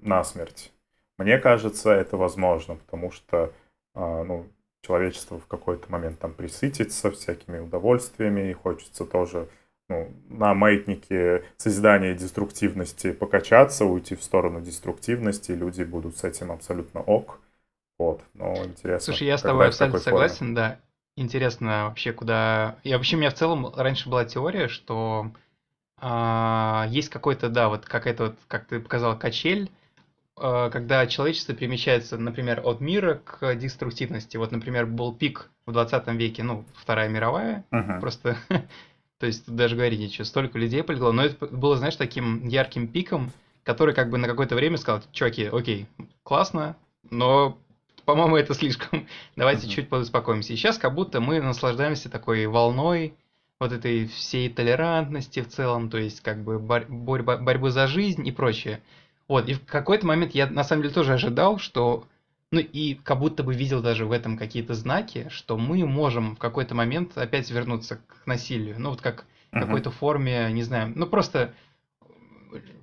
насмерть. 0.01 0.71
Мне 1.17 1.37
кажется, 1.39 1.91
это 1.91 2.17
возможно, 2.17 2.75
потому 2.75 3.11
что 3.11 3.51
э, 3.95 4.23
ну, 4.23 4.47
человечество 4.81 5.39
в 5.39 5.45
какой-то 5.47 5.91
момент 5.91 6.19
там 6.19 6.33
присытится 6.33 7.11
всякими 7.11 7.59
удовольствиями, 7.59 8.49
и 8.49 8.53
хочется 8.53 9.05
тоже 9.05 9.47
ну, 9.91 10.11
на 10.29 10.53
маятнике 10.53 11.43
созидания 11.57 12.13
деструктивности 12.13 13.11
покачаться, 13.11 13.85
уйти 13.85 14.15
в 14.15 14.23
сторону 14.23 14.61
деструктивности, 14.61 15.51
люди 15.51 15.83
будут 15.83 16.17
с 16.17 16.23
этим 16.23 16.51
абсолютно 16.51 17.01
ок. 17.01 17.39
Вот, 17.99 18.21
но 18.33 18.55
интересно. 18.63 19.13
Слушай, 19.13 19.27
я 19.27 19.37
с 19.37 19.41
тобой 19.41 19.67
абсолютно 19.67 19.99
согласен, 19.99 20.55
да. 20.55 20.79
Интересно 21.17 21.85
вообще, 21.89 22.13
куда... 22.13 22.77
И 22.83 22.93
вообще 22.93 23.17
у 23.17 23.19
меня 23.19 23.29
в 23.29 23.35
целом 23.35 23.71
раньше 23.75 24.09
была 24.09 24.23
теория, 24.23 24.69
что 24.69 25.31
э, 26.01 26.85
есть 26.87 27.09
какой-то, 27.09 27.49
да, 27.49 27.67
вот 27.67 27.85
какая-то 27.85 28.27
вот, 28.27 28.35
как 28.47 28.65
ты 28.65 28.79
показал, 28.79 29.19
качель, 29.19 29.69
э, 30.37 30.69
когда 30.71 31.05
человечество 31.05 31.53
перемещается, 31.53 32.17
например, 32.17 32.61
от 32.63 32.79
мира 32.79 33.21
к 33.25 33.53
деструктивности. 33.55 34.37
Вот, 34.37 34.51
например, 34.51 34.85
был 34.85 35.13
пик 35.13 35.51
в 35.65 35.73
20 35.73 36.07
веке, 36.13 36.43
ну, 36.43 36.63
Вторая 36.75 37.09
мировая, 37.09 37.65
uh-huh. 37.71 37.99
просто 37.99 38.37
То 39.21 39.27
есть 39.27 39.45
тут 39.45 39.55
даже 39.55 39.75
говорить 39.75 39.99
нечего. 39.99 40.25
Столько 40.25 40.57
людей 40.57 40.81
полегло. 40.81 41.11
Но 41.11 41.23
это 41.23 41.45
было, 41.45 41.77
знаешь, 41.77 41.95
таким 41.95 42.47
ярким 42.47 42.87
пиком, 42.87 43.31
который 43.63 43.93
как 43.93 44.09
бы 44.09 44.17
на 44.17 44.27
какое-то 44.27 44.55
время 44.55 44.77
сказал, 44.77 45.03
чуваки, 45.11 45.45
окей, 45.45 45.85
классно, 46.23 46.75
но, 47.11 47.55
по-моему, 48.03 48.35
это 48.35 48.55
слишком. 48.55 49.07
Давайте 49.35 49.67
uh-huh. 49.67 49.69
чуть 49.69 49.89
подуспокоимся. 49.89 50.53
И 50.53 50.55
сейчас 50.55 50.79
как 50.79 50.95
будто 50.95 51.21
мы 51.21 51.39
наслаждаемся 51.39 52.09
такой 52.09 52.47
волной 52.47 53.13
вот 53.59 53.71
этой 53.71 54.07
всей 54.07 54.49
толерантности 54.49 55.41
в 55.41 55.49
целом, 55.49 55.91
то 55.91 55.99
есть 55.99 56.21
как 56.21 56.43
бы 56.43 56.57
борь- 56.57 56.87
борьба, 56.89 57.37
борьбы 57.37 57.69
за 57.69 57.85
жизнь 57.85 58.27
и 58.27 58.31
прочее. 58.31 58.81
Вот, 59.27 59.47
и 59.47 59.53
в 59.53 59.63
какой-то 59.67 60.07
момент 60.07 60.33
я 60.33 60.47
на 60.47 60.63
самом 60.63 60.81
деле 60.81 60.95
тоже 60.95 61.13
ожидал, 61.13 61.59
что 61.59 62.05
ну 62.51 62.59
и 62.59 62.95
как 62.95 63.19
будто 63.19 63.43
бы 63.43 63.53
видел 63.53 63.81
даже 63.81 64.05
в 64.05 64.11
этом 64.11 64.37
какие-то 64.37 64.73
знаки, 64.73 65.27
что 65.29 65.57
мы 65.57 65.85
можем 65.85 66.35
в 66.35 66.39
какой-то 66.39 66.75
момент 66.75 67.17
опять 67.17 67.49
вернуться 67.49 67.97
к 68.07 68.27
насилию. 68.27 68.75
Ну 68.77 68.89
вот 68.89 69.01
как 69.01 69.25
в 69.51 69.55
uh-huh. 69.55 69.61
какой-то 69.61 69.91
форме, 69.91 70.51
не 70.51 70.63
знаю, 70.63 70.91
ну 70.95 71.07
просто 71.07 71.53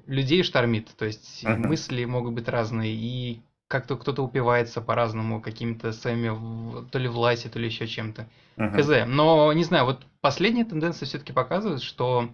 людей 0.07 0.43
штормит, 0.43 0.89
то 0.97 1.05
есть 1.05 1.45
uh-huh. 1.45 1.59
мысли 1.59 2.05
могут 2.07 2.33
быть 2.33 2.49
разные, 2.49 2.95
и 2.95 3.43
как-то 3.69 3.97
кто-то 3.97 4.23
упивается 4.23 4.81
по-разному 4.81 5.43
какими-то 5.43 5.93
своими, 5.93 6.89
то 6.91 6.99
ли 6.99 7.09
власти, 7.09 7.49
то 7.49 7.59
ли 7.59 7.66
еще 7.66 7.87
чем-то. 7.87 8.27
Uh-huh. 8.57 9.05
Хз. 9.05 9.07
Но, 9.07 9.53
не 9.53 9.64
знаю, 9.64 9.85
вот 9.85 10.07
последняя 10.23 10.64
тенденция 10.64 11.05
все-таки 11.05 11.35
показывает, 11.35 11.83
что 11.83 12.31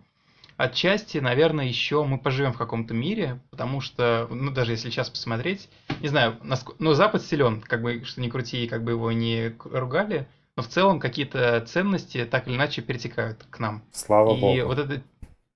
отчасти, 0.57 1.19
наверное, 1.19 1.67
еще 1.67 2.05
мы 2.05 2.19
поживем 2.19 2.53
в 2.53 2.59
каком-то 2.59 2.95
мире, 2.95 3.41
потому 3.51 3.81
что, 3.81 4.27
ну, 4.31 4.51
даже 4.51 4.73
если 4.73 4.91
сейчас 4.91 5.11
посмотреть, 5.11 5.69
не 6.01 6.09
знаю, 6.09 6.37
насколько, 6.43 6.83
ну, 6.83 6.95
Запад 6.95 7.23
силен, 7.23 7.61
как 7.61 7.83
бы, 7.83 8.05
что 8.05 8.21
ни 8.21 8.29
крути, 8.29 8.67
как 8.67 8.85
бы 8.85 8.93
его 8.93 9.13
не 9.13 9.55
ругали, 9.65 10.29
но 10.57 10.63
в 10.63 10.69
целом 10.69 11.01
какие-то 11.01 11.61
ценности 11.67 12.25
так 12.25 12.47
или 12.47 12.57
иначе 12.57 12.83
перетекают 12.83 13.45
к 13.51 13.59
нам. 13.59 13.83
Слава 13.93 14.37
и 14.37 14.41
богу. 14.41 14.57
И 14.57 14.63
вот 14.63 14.79
это, 14.79 15.03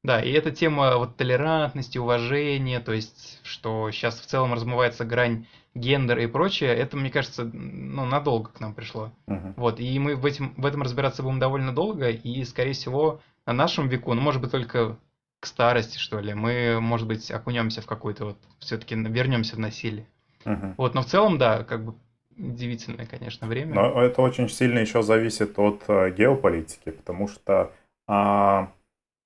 да, 0.03 0.22
и 0.22 0.30
эта 0.32 0.51
тема 0.51 0.96
вот 0.96 1.16
толерантности, 1.16 1.99
уважения, 1.99 2.80
то 2.80 2.92
есть, 2.92 3.40
что 3.42 3.90
сейчас 3.90 4.18
в 4.18 4.26
целом 4.26 4.55
размывается 4.55 5.05
грань 5.05 5.46
гендера 5.74 6.22
и 6.22 6.26
прочее, 6.26 6.74
это, 6.74 6.96
мне 6.96 7.11
кажется, 7.11 7.44
ну, 7.44 8.05
надолго 8.05 8.51
к 8.51 8.61
нам 8.61 8.74
пришло. 8.74 9.12
Uh-huh. 9.28 9.55
Вот, 9.57 9.80
и 9.80 9.99
мы 9.99 10.16
в, 10.16 10.26
этим, 10.26 10.55
в 10.57 10.66
этом 10.66 10.82
разбираться 10.82 11.22
будем 11.22 11.38
довольно 11.38 11.72
долго, 11.72 12.11
и, 12.11 12.44
скорее 12.44 12.72
всего, 12.72 13.20
на 13.49 13.55
нашем 13.55 13.88
веку, 13.88 14.12
ну, 14.12 14.20
может 14.20 14.42
быть, 14.42 14.51
только 14.51 14.99
к 15.40 15.46
старости, 15.46 15.96
что 15.96 16.20
ли, 16.20 16.34
мы, 16.34 16.80
может 16.80 17.09
быть, 17.09 17.30
окунемся 17.30 17.80
в 17.80 17.86
какой-то 17.86 18.26
вот, 18.26 18.38
все-таки 18.59 18.94
вернемся 18.94 19.57
в 19.57 19.59
насилие. 19.59 20.07
Uh-huh. 20.44 20.74
Вот, 20.76 20.94
но 20.94 21.01
в 21.01 21.07
целом, 21.07 21.38
да, 21.38 21.64
как 21.64 21.82
бы 21.82 21.94
удивительное, 22.36 23.07
конечно, 23.07 23.46
время. 23.46 23.74
Но 23.74 24.03
это 24.03 24.20
очень 24.20 24.51
сильно 24.51 24.80
еще 24.80 25.03
зависит 25.03 25.59
от 25.59 25.82
э, 25.88 26.11
геополитики, 26.11 26.90
потому 26.90 27.26
что 27.26 27.72
а, 28.07 28.70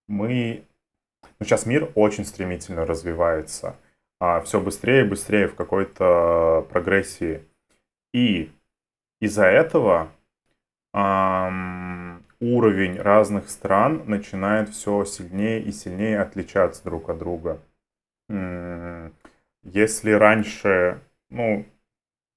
мы... 0.06 0.64
Ну, 1.40 1.46
сейчас 1.46 1.66
мир 1.66 1.90
очень 1.96 2.24
стремительно 2.24 2.86
развивается. 2.86 3.76
А, 4.20 4.40
все 4.42 4.60
быстрее 4.60 5.04
и 5.04 5.08
быстрее 5.08 5.48
в 5.48 5.56
какой-то 5.56 6.64
прогрессии. 6.70 7.42
И 8.14 8.52
из-за 9.20 9.46
этого 9.46 10.12
ам, 10.92 11.91
уровень 12.42 13.00
разных 13.00 13.48
стран 13.48 14.02
начинает 14.06 14.68
все 14.70 15.04
сильнее 15.04 15.62
и 15.62 15.72
сильнее 15.72 16.20
отличаться 16.20 16.82
друг 16.84 17.08
от 17.08 17.18
друга. 17.18 17.60
Если 19.62 20.10
раньше, 20.10 21.00
ну, 21.30 21.64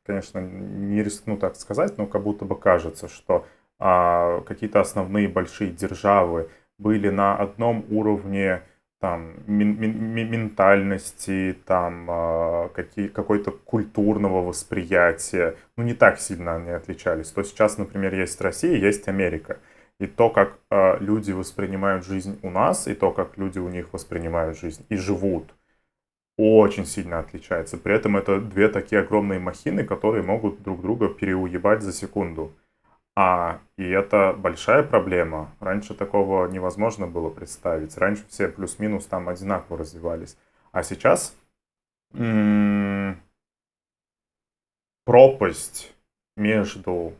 конечно, 0.05 0.39
не 0.39 1.01
рискну 1.01 1.37
так 1.37 1.55
сказать, 1.55 1.97
но 1.97 2.05
как 2.05 2.21
будто 2.21 2.45
бы 2.45 2.55
кажется, 2.55 3.07
что 3.07 3.47
а, 3.79 4.41
какие-то 4.41 4.79
основные 4.79 5.27
большие 5.27 5.71
державы 5.71 6.49
были 6.77 7.09
на 7.09 7.35
одном 7.35 7.85
уровне 7.89 8.61
там 8.99 9.33
мен, 9.47 9.79
мен, 9.79 10.31
ментальности, 10.31 11.57
там 11.65 12.09
э, 12.09 12.69
какие, 12.73 13.07
какой-то 13.07 13.51
культурного 13.51 14.41
восприятия, 14.41 15.55
ну 15.77 15.83
не 15.83 15.93
так 15.93 16.19
сильно 16.19 16.55
они 16.55 16.71
отличались. 16.71 17.29
То 17.29 17.43
сейчас, 17.43 17.77
например, 17.77 18.15
есть 18.15 18.39
Россия, 18.41 18.75
есть 18.77 19.07
Америка. 19.07 19.59
И 19.99 20.07
то, 20.07 20.29
как 20.29 20.59
э, 20.71 20.97
люди 20.99 21.31
воспринимают 21.31 22.05
жизнь 22.05 22.39
у 22.43 22.49
нас, 22.49 22.87
и 22.87 22.95
то, 22.95 23.11
как 23.11 23.37
люди 23.37 23.59
у 23.59 23.69
них 23.69 23.93
воспринимают 23.93 24.57
жизнь 24.57 24.85
и 24.89 24.97
живут, 24.97 25.53
очень 26.37 26.85
сильно 26.85 27.19
отличается. 27.19 27.77
При 27.77 27.95
этом 27.95 28.17
это 28.17 28.41
две 28.41 28.67
такие 28.69 29.01
огромные 29.01 29.39
махины, 29.39 29.85
которые 29.85 30.23
могут 30.23 30.61
друг 30.63 30.81
друга 30.81 31.07
переуебать 31.09 31.81
за 31.81 31.93
секунду. 31.93 32.51
А, 33.15 33.59
и 33.77 33.87
это 33.89 34.33
большая 34.33 34.83
проблема. 34.83 35.51
Раньше 35.61 35.93
такого 35.93 36.47
невозможно 36.47 37.07
было 37.07 37.29
представить. 37.29 37.97
Раньше 37.97 38.25
все 38.29 38.49
плюс-минус 38.49 39.05
там 39.05 39.29
одинаково 39.29 39.79
развивались. 39.79 40.37
А 40.71 40.83
сейчас 40.83 41.35
м- 42.13 43.21
пропасть 45.05 45.93
между 46.35 47.13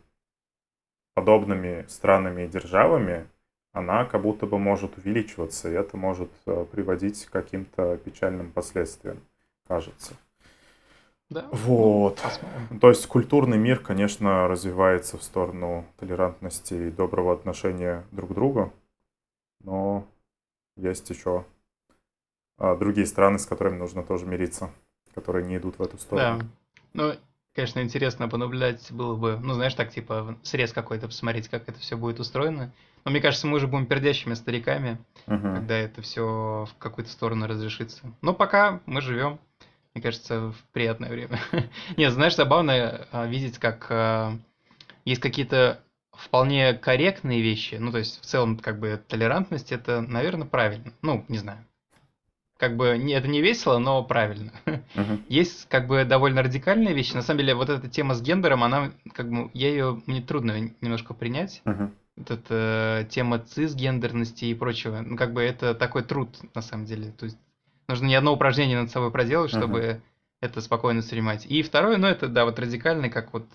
подобными 1.15 1.85
странами 1.87 2.43
и 2.43 2.47
державами, 2.47 3.27
она 3.71 4.05
как 4.05 4.21
будто 4.21 4.45
бы 4.45 4.59
может 4.59 4.97
увеличиваться, 4.97 5.69
и 5.69 5.73
это 5.73 5.97
может 5.97 6.29
э, 6.45 6.65
приводить 6.71 7.25
к 7.25 7.31
каким-то 7.31 7.97
печальным 7.97 8.51
последствиям, 8.51 9.19
кажется. 9.67 10.13
Да. 11.29 11.47
Вот. 11.51 12.21
Ну, 12.69 12.79
То 12.79 12.89
есть 12.89 13.07
культурный 13.07 13.57
мир, 13.57 13.79
конечно, 13.79 14.47
развивается 14.47 15.17
в 15.17 15.23
сторону 15.23 15.85
толерантности 15.97 16.73
и 16.73 16.91
доброго 16.91 17.33
отношения 17.33 18.05
друг 18.11 18.31
к 18.31 18.33
другу, 18.33 18.71
но 19.61 20.05
есть 20.77 21.09
еще 21.09 21.45
а, 22.57 22.75
другие 22.75 23.07
страны, 23.07 23.39
с 23.39 23.45
которыми 23.45 23.77
нужно 23.77 24.03
тоже 24.03 24.25
мириться, 24.25 24.69
которые 25.13 25.45
не 25.45 25.57
идут 25.57 25.79
в 25.79 25.81
эту 25.81 25.97
сторону. 25.97 26.39
Да. 26.39 26.45
Ну, 26.93 27.13
Конечно, 27.55 27.79
интересно 27.79 28.27
понаблюдать 28.27 28.91
было 28.91 29.15
бы, 29.15 29.39
ну, 29.41 29.53
знаешь, 29.53 29.73
так, 29.75 29.89
типа, 29.89 30.37
срез 30.43 30.73
какой-то, 30.73 31.07
посмотреть, 31.07 31.47
как 31.47 31.69
это 31.69 31.79
все 31.79 31.95
будет 31.95 32.19
устроено. 32.19 32.73
Но 33.05 33.11
мне 33.11 33.21
кажется, 33.21 33.47
мы 33.47 33.55
уже 33.55 33.67
будем 33.67 33.85
пердящими 33.85 34.33
стариками, 34.33 34.97
угу. 35.25 35.41
когда 35.41 35.77
это 35.77 36.01
все 36.01 36.67
в 36.69 36.77
какую-то 36.77 37.09
сторону 37.09 37.47
разрешится. 37.47 38.01
Но 38.21 38.33
пока 38.33 38.81
мы 38.85 38.99
живем, 38.99 39.39
мне 39.93 40.01
кажется, 40.01 40.51
в 40.51 40.55
приятное 40.73 41.09
время. 41.09 41.39
Нет, 41.97 42.11
знаешь, 42.11 42.35
забавно 42.35 43.07
а, 43.13 43.25
видеть, 43.25 43.57
как 43.57 43.87
а, 43.89 44.37
есть 45.05 45.21
какие-то 45.21 45.79
вполне 46.11 46.73
корректные 46.73 47.41
вещи. 47.41 47.75
Ну, 47.75 47.93
то 47.93 47.99
есть, 47.99 48.21
в 48.21 48.25
целом, 48.25 48.57
как 48.57 48.79
бы, 48.79 49.01
толерантность 49.07 49.71
это, 49.71 50.01
наверное, 50.01 50.45
правильно. 50.45 50.91
Ну, 51.01 51.23
не 51.29 51.37
знаю 51.37 51.65
как 52.57 52.77
бы 52.77 52.87
это 52.87 53.27
не 53.27 53.41
весело, 53.41 53.77
но 53.79 54.03
правильно. 54.03 54.51
Uh-huh. 54.65 55.21
Есть 55.29 55.67
как 55.69 55.87
бы 55.87 56.05
довольно 56.05 56.41
радикальные 56.41 56.93
вещи. 56.93 57.13
На 57.13 57.21
самом 57.21 57.39
деле, 57.39 57.55
вот 57.55 57.69
эта 57.69 57.89
тема 57.89 58.13
с 58.13 58.21
гендером, 58.21 58.63
она 58.63 58.91
как 59.13 59.29
бы 59.29 59.49
я 59.53 59.69
ее 59.69 60.01
мне 60.05 60.21
трудно 60.21 60.71
немножко 60.81 61.13
принять. 61.13 61.61
Uh-huh. 61.65 61.91
Вот 62.15 62.31
эта 62.31 63.01
э, 63.01 63.09
тема 63.09 63.39
цисгендерности 63.39 64.45
и 64.45 64.53
прочего. 64.53 65.01
Ну, 65.01 65.17
как 65.17 65.33
бы 65.33 65.41
это 65.41 65.75
такой 65.75 66.03
труд, 66.03 66.29
на 66.53 66.61
самом 66.61 66.85
деле. 66.85 67.11
То 67.11 67.25
есть 67.25 67.37
нужно 67.89 68.05
не 68.05 68.15
одно 68.15 68.33
упражнение 68.33 68.79
над 68.79 68.89
собой 68.89 69.11
проделать, 69.11 69.49
чтобы 69.49 69.79
uh-huh. 69.79 70.01
это 70.39 70.61
спокойно 70.61 71.01
снимать. 71.01 71.45
И 71.45 71.61
второе, 71.61 71.97
ну, 71.97 72.07
это, 72.07 72.29
да, 72.29 72.45
вот 72.45 72.57
радикальный, 72.57 73.09
как 73.09 73.33
вот 73.33 73.45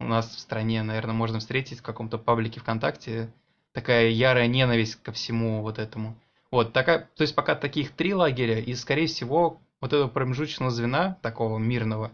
у 0.00 0.04
нас 0.04 0.28
в 0.28 0.38
стране, 0.38 0.82
наверное, 0.82 1.14
можно 1.14 1.38
встретить 1.38 1.80
в 1.80 1.82
каком-то 1.82 2.18
паблике 2.18 2.60
ВКонтакте, 2.60 3.32
такая 3.72 4.10
ярая 4.10 4.46
ненависть 4.46 5.02
ко 5.02 5.12
всему 5.12 5.62
вот 5.62 5.78
этому. 5.78 6.16
Вот, 6.50 6.72
такая, 6.72 7.08
то 7.14 7.22
есть 7.22 7.34
пока 7.34 7.54
таких 7.54 7.92
три 7.92 8.14
лагеря, 8.14 8.58
и, 8.58 8.74
скорее 8.74 9.06
всего, 9.06 9.60
вот 9.80 9.92
этого 9.92 10.08
промежуточного 10.08 10.70
звена, 10.70 11.18
такого 11.20 11.58
мирного, 11.58 12.10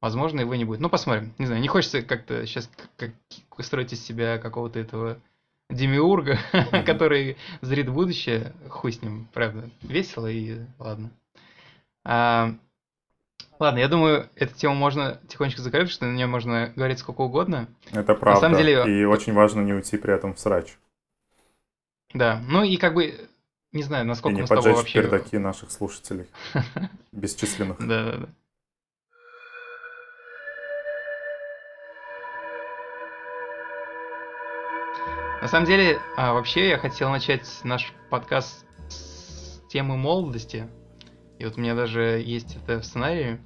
возможно, 0.00 0.40
его 0.40 0.54
не 0.54 0.64
будет. 0.64 0.80
Ну, 0.80 0.88
посмотрим. 0.88 1.34
Не 1.38 1.46
знаю, 1.46 1.60
не 1.60 1.68
хочется 1.68 2.02
как-то 2.02 2.46
сейчас 2.46 2.70
как, 2.96 3.12
строить 3.58 3.92
из 3.92 4.04
себя 4.04 4.38
какого-то 4.38 4.78
этого 4.78 5.18
демиурга, 5.68 6.38
который 6.86 7.36
зрит 7.60 7.88
будущее. 7.88 8.52
Хуй 8.68 8.92
с 8.92 9.02
ним, 9.02 9.28
правда. 9.32 9.68
Весело 9.82 10.26
и 10.26 10.60
ладно. 10.78 11.10
А, 12.04 12.54
ладно, 13.58 13.78
я 13.78 13.88
думаю, 13.88 14.28
эту 14.36 14.54
тему 14.54 14.74
можно 14.74 15.20
тихонечко 15.28 15.60
закрыть, 15.60 15.90
что 15.90 16.06
на 16.06 16.14
нее 16.14 16.26
можно 16.26 16.72
говорить 16.76 17.00
сколько 17.00 17.22
угодно. 17.22 17.68
Это 17.90 18.14
правда. 18.14 18.40
На 18.40 18.40
самом 18.40 18.56
деле... 18.56 19.00
И 19.00 19.04
очень 19.04 19.32
важно 19.32 19.60
не 19.60 19.74
уйти 19.74 19.98
при 19.98 20.14
этом 20.14 20.34
в 20.34 20.40
срач. 20.40 20.78
Да, 22.14 22.40
ну 22.48 22.62
и 22.62 22.76
как 22.76 22.94
бы 22.94 23.28
не 23.76 23.82
знаю, 23.82 24.06
насколько 24.06 24.32
и 24.32 24.34
не 24.36 24.40
мы 24.42 24.46
с 24.46 24.50
тобой 24.50 24.72
вообще... 24.72 25.02
пердаки 25.02 25.38
наших 25.38 25.70
слушателей. 25.70 26.26
Бесчисленных. 27.12 27.78
Да, 27.78 28.04
да, 28.04 28.16
да. 28.18 28.28
На 35.42 35.48
самом 35.48 35.66
деле, 35.66 36.00
а, 36.16 36.32
вообще 36.32 36.70
я 36.70 36.78
хотел 36.78 37.10
начать 37.10 37.46
наш 37.62 37.92
подкаст 38.10 38.66
с 38.88 39.60
темы 39.68 39.96
молодости. 39.96 40.66
И 41.38 41.44
вот 41.44 41.56
у 41.56 41.60
меня 41.60 41.74
даже 41.74 42.22
есть 42.24 42.56
это 42.56 42.80
в 42.80 42.84
сценарии. 42.84 43.38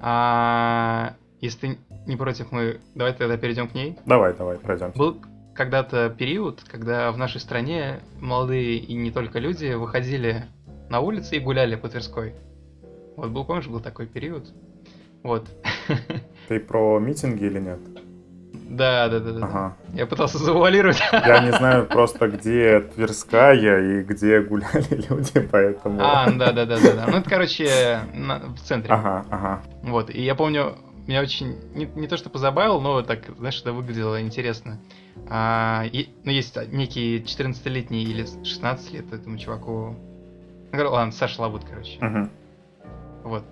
А, 0.00 1.14
если 1.40 1.58
ты 1.58 1.78
не 2.06 2.16
против, 2.16 2.50
мы 2.50 2.80
давай 2.94 3.12
тогда 3.12 3.36
перейдем 3.36 3.68
к 3.68 3.74
ней. 3.74 3.98
Давай, 4.06 4.34
давай, 4.34 4.58
пройдем. 4.58 4.92
Был, 4.92 5.20
когда-то 5.54 6.10
период, 6.10 6.62
когда 6.66 7.10
в 7.12 7.18
нашей 7.18 7.40
стране 7.40 8.00
молодые 8.20 8.76
и 8.78 8.94
не 8.94 9.10
только 9.10 9.38
люди 9.38 9.72
выходили 9.72 10.44
на 10.88 11.00
улицы 11.00 11.36
и 11.36 11.40
гуляли 11.40 11.76
по 11.76 11.88
Тверской. 11.88 12.34
Вот 13.16 13.30
был, 13.30 13.44
помнишь, 13.44 13.66
был 13.66 13.80
такой 13.80 14.06
период? 14.06 14.48
Вот. 15.22 15.48
Ты 16.48 16.60
про 16.60 16.98
митинги 16.98 17.44
или 17.44 17.60
нет? 17.60 17.80
Да, 18.70 19.08
да, 19.08 19.18
да, 19.18 19.32
да. 19.32 19.46
Ага. 19.46 19.76
Я 19.94 20.06
пытался 20.06 20.38
завуалировать. 20.38 21.00
Я 21.12 21.40
не 21.40 21.52
знаю 21.52 21.86
просто, 21.86 22.28
где 22.28 22.80
Тверская 22.80 23.54
и 23.54 24.02
где 24.04 24.40
гуляли 24.40 25.06
люди, 25.10 25.40
поэтому... 25.40 26.00
А, 26.00 26.30
да, 26.30 26.52
да, 26.52 26.64
да, 26.64 26.78
да, 26.78 26.92
да. 26.92 27.06
Ну, 27.08 27.18
это, 27.18 27.28
короче, 27.28 28.00
на, 28.14 28.38
в 28.54 28.60
центре. 28.60 28.94
Ага, 28.94 29.26
ага. 29.28 29.62
Вот, 29.82 30.10
и 30.10 30.22
я 30.22 30.36
помню, 30.36 30.76
меня 31.06 31.20
очень, 31.20 31.58
не, 31.74 31.86
не 31.86 32.06
то 32.06 32.16
что 32.16 32.30
позабавил, 32.30 32.80
но 32.80 33.02
так, 33.02 33.36
знаешь, 33.36 33.60
это 33.60 33.72
выглядело 33.72 34.20
интересно. 34.20 34.78
А, 35.28 35.84
и, 35.92 36.08
ну, 36.24 36.30
есть 36.30 36.56
некий 36.72 37.18
14-летний 37.18 38.02
или 38.04 38.26
16 38.44 38.92
лет 38.92 39.12
этому 39.12 39.38
чуваку. 39.38 39.96
Ну, 40.72 40.90
ладно, 40.90 41.12
Саша 41.12 41.42
Лабут, 41.42 41.64
короче. 41.64 41.98
Мгм. 42.00 42.30
Вот. 43.24 43.44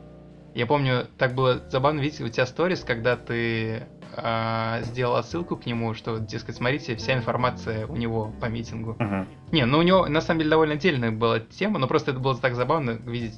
Я 0.54 0.66
помню, 0.66 1.06
так 1.18 1.34
было 1.34 1.60
забавно 1.70 2.00
видеть 2.00 2.20
у 2.20 2.28
тебя 2.28 2.46
сторис, 2.46 2.82
когда 2.82 3.16
ты 3.16 3.86
а, 4.16 4.80
сделал 4.82 5.16
отсылку 5.16 5.56
к 5.56 5.66
нему, 5.66 5.94
что, 5.94 6.18
дескать, 6.18 6.56
смотрите, 6.56 6.96
вся 6.96 7.14
информация 7.14 7.86
у 7.86 7.96
него 7.96 8.32
по 8.40 8.46
митингу. 8.46 8.96
Мгм. 8.98 9.26
Не, 9.52 9.64
ну 9.66 9.78
у 9.78 9.82
него 9.82 10.06
на 10.06 10.20
самом 10.20 10.40
деле 10.40 10.50
довольно 10.50 10.74
отдельная 10.74 11.12
была 11.12 11.40
тема, 11.40 11.78
но 11.78 11.86
просто 11.86 12.10
это 12.10 12.20
было 12.20 12.36
так 12.36 12.54
забавно 12.54 12.90
видеть, 12.90 13.36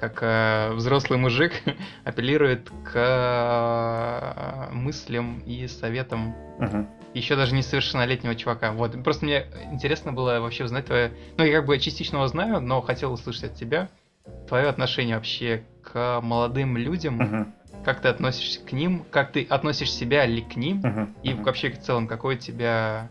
как 0.00 0.18
э, 0.22 0.72
взрослый 0.74 1.18
мужик 1.18 1.52
апеллирует 2.04 2.70
к 2.84 2.92
э, 2.94 4.72
мыслям 4.74 5.40
и 5.40 5.66
советам 5.66 6.34
Мгм. 6.58 6.88
еще 7.14 7.36
даже 7.36 7.54
несовершеннолетнего 7.54 8.34
чувака. 8.34 8.72
Вот, 8.72 9.02
просто 9.02 9.24
мне 9.24 9.46
интересно 9.70 10.12
было 10.12 10.40
вообще 10.40 10.64
узнать 10.64 10.86
твое... 10.86 11.12
Ну, 11.36 11.44
я 11.44 11.56
как 11.58 11.66
бы 11.66 11.78
частично 11.78 12.16
его 12.16 12.26
знаю, 12.28 12.60
но 12.60 12.80
хотел 12.80 13.12
услышать 13.12 13.44
от 13.44 13.54
тебя 13.54 13.88
твое 14.48 14.66
отношение 14.68 15.16
вообще 15.16 15.62
к 15.82 16.20
молодым 16.20 16.76
людям. 16.76 17.16
Мгм. 17.16 17.54
Как 17.84 18.00
ты 18.00 18.08
относишься 18.08 18.60
к 18.60 18.72
ним? 18.72 19.04
Как 19.10 19.32
ты 19.32 19.46
относишь 19.48 19.92
себя 19.92 20.26
ли 20.26 20.42
к 20.42 20.56
ним? 20.56 20.80
Мгм. 20.82 21.14
И 21.22 21.32
вообще 21.34 21.70
в 21.70 21.80
целом, 21.80 22.06
какой 22.08 22.34
у 22.34 22.38
тебя 22.38 23.08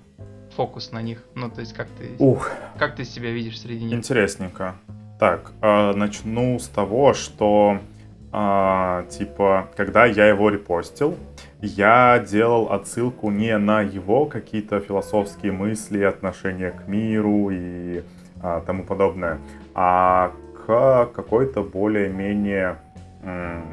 фокус 0.56 0.92
на 0.92 1.02
них? 1.02 1.24
Ну, 1.36 1.50
то 1.50 1.62
есть, 1.62 1.74
как 1.74 1.88
ты, 1.98 2.16
Ух, 2.20 2.52
как 2.78 2.96
ты 2.96 3.06
себя 3.06 3.32
видишь 3.32 3.60
среди 3.60 3.86
них? 3.86 3.94
интересненько. 3.94 4.76
Так, 5.20 5.52
а, 5.62 5.94
начну 5.94 6.60
с 6.60 6.68
того, 6.68 7.14
что 7.14 7.80
а, 8.32 9.06
типа, 9.10 9.70
когда 9.76 10.06
я 10.06 10.28
его 10.28 10.50
репостил, 10.50 11.16
я 11.60 12.20
делал 12.20 12.72
отсылку 12.72 13.32
не 13.32 13.58
на 13.58 13.82
его 13.82 14.28
какие-то 14.28 14.80
философские 14.80 15.54
мысли, 15.54 16.04
отношения 16.04 16.70
к 16.70 16.88
миру 16.88 17.50
и 17.52 18.04
а, 18.44 18.62
тому 18.62 18.84
подобное, 18.84 19.40
а 19.74 20.34
к 20.54 21.10
какой-то 21.16 21.64
более-менее 21.64 22.78
м, 23.24 23.64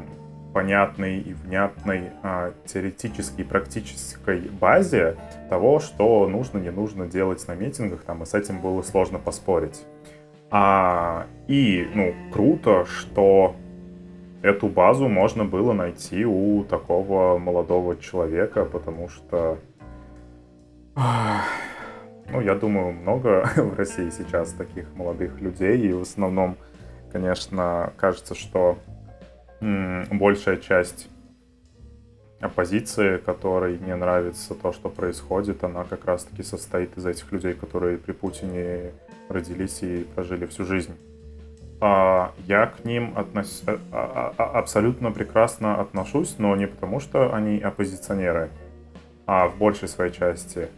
понятной 0.51 1.19
и 1.19 1.33
внятной 1.33 2.09
а, 2.23 2.53
теоретической 2.65 3.45
и 3.45 3.47
практической 3.47 4.49
базе 4.59 5.15
того, 5.49 5.79
что 5.79 6.27
нужно, 6.27 6.57
не 6.57 6.71
нужно 6.71 7.05
делать 7.05 7.47
на 7.47 7.53
митингах, 7.53 8.01
там, 8.01 8.23
и 8.23 8.25
с 8.25 8.33
этим 8.33 8.61
было 8.61 8.81
сложно 8.81 9.19
поспорить. 9.19 9.83
А, 10.57 11.27
и, 11.49 11.85
ну, 11.93 12.15
круто, 12.31 12.85
что 12.85 13.57
эту 14.41 14.69
базу 14.69 15.09
можно 15.09 15.43
было 15.43 15.73
найти 15.73 16.25
у 16.25 16.63
такого 16.63 17.37
молодого 17.37 17.97
человека, 17.97 18.63
потому 18.63 19.09
что, 19.09 19.57
ну, 20.95 22.39
я 22.39 22.55
думаю, 22.55 22.93
много 22.93 23.49
в 23.57 23.77
России 23.77 24.09
сейчас 24.09 24.53
таких 24.53 24.85
молодых 24.95 25.41
людей, 25.41 25.77
и 25.89 25.91
в 25.91 26.03
основном, 26.03 26.55
конечно, 27.11 27.91
кажется, 27.97 28.33
что 28.33 28.77
большая 29.59 30.55
часть 30.55 31.09
оппозиции, 32.39 33.17
которой 33.17 33.77
не 33.77 33.93
нравится 33.93 34.55
то, 34.55 34.71
что 34.71 34.87
происходит, 34.87 35.65
она 35.65 35.83
как 35.83 36.05
раз-таки 36.05 36.43
состоит 36.43 36.97
из 36.97 37.05
этих 37.05 37.29
людей, 37.33 37.55
которые 37.55 37.97
при 37.97 38.13
Путине 38.13 38.93
родились 39.29 39.81
и 39.83 40.05
прожили 40.15 40.45
всю 40.45 40.65
жизнь. 40.65 40.95
А, 41.81 42.31
Я 42.47 42.67
к 42.67 42.85
ним 42.85 43.13
относ... 43.17 43.63
а- 43.67 43.79
а- 43.91 44.33
а- 44.37 44.59
абсолютно 44.59 45.11
прекрасно 45.11 45.79
отношусь, 45.81 46.35
но 46.37 46.55
не 46.55 46.67
потому, 46.67 46.99
что 46.99 47.33
они 47.33 47.59
оппозиционеры, 47.59 48.49
а 49.27 49.47
в 49.47 49.57
большей 49.57 49.87
своей 49.87 50.11
части, 50.11 50.69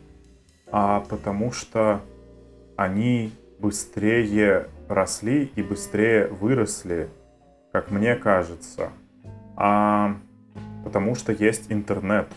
а 0.72 1.02
потому 1.02 1.52
что 1.52 2.02
они 2.76 3.32
быстрее 3.60 4.68
росли 4.88 5.52
и 5.56 5.62
быстрее 5.62 6.28
выросли, 6.28 7.10
как 7.72 7.91
мне 7.91 8.16
кажется, 8.16 8.89
а 9.56 10.16
потому 10.84 11.16
что 11.16 11.32
есть 11.32 11.72
интернет. 11.72 12.28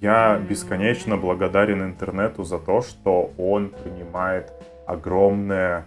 Я 0.00 0.38
бесконечно 0.38 1.16
благодарен 1.16 1.82
интернету 1.82 2.44
за 2.44 2.58
то, 2.58 2.82
что 2.82 3.32
он 3.38 3.70
принимает 3.70 4.52
огромное 4.86 5.84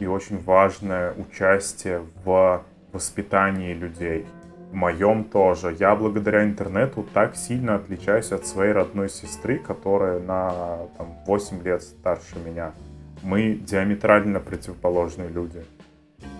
и 0.00 0.06
очень 0.06 0.38
важное 0.42 1.14
участие 1.14 2.02
в 2.24 2.62
воспитании 2.92 3.72
людей. 3.74 4.26
В 4.70 4.74
моем 4.74 5.24
тоже. 5.24 5.76
Я 5.78 5.94
благодаря 5.94 6.44
интернету 6.44 7.06
так 7.12 7.36
сильно 7.36 7.74
отличаюсь 7.74 8.32
от 8.32 8.46
своей 8.46 8.72
родной 8.72 9.10
сестры, 9.10 9.58
которая 9.58 10.18
на 10.18 10.78
там, 10.96 11.18
8 11.26 11.62
лет 11.62 11.82
старше 11.82 12.38
меня. 12.38 12.72
Мы 13.22 13.54
диаметрально 13.54 14.40
противоположные 14.40 15.28
люди. 15.28 15.62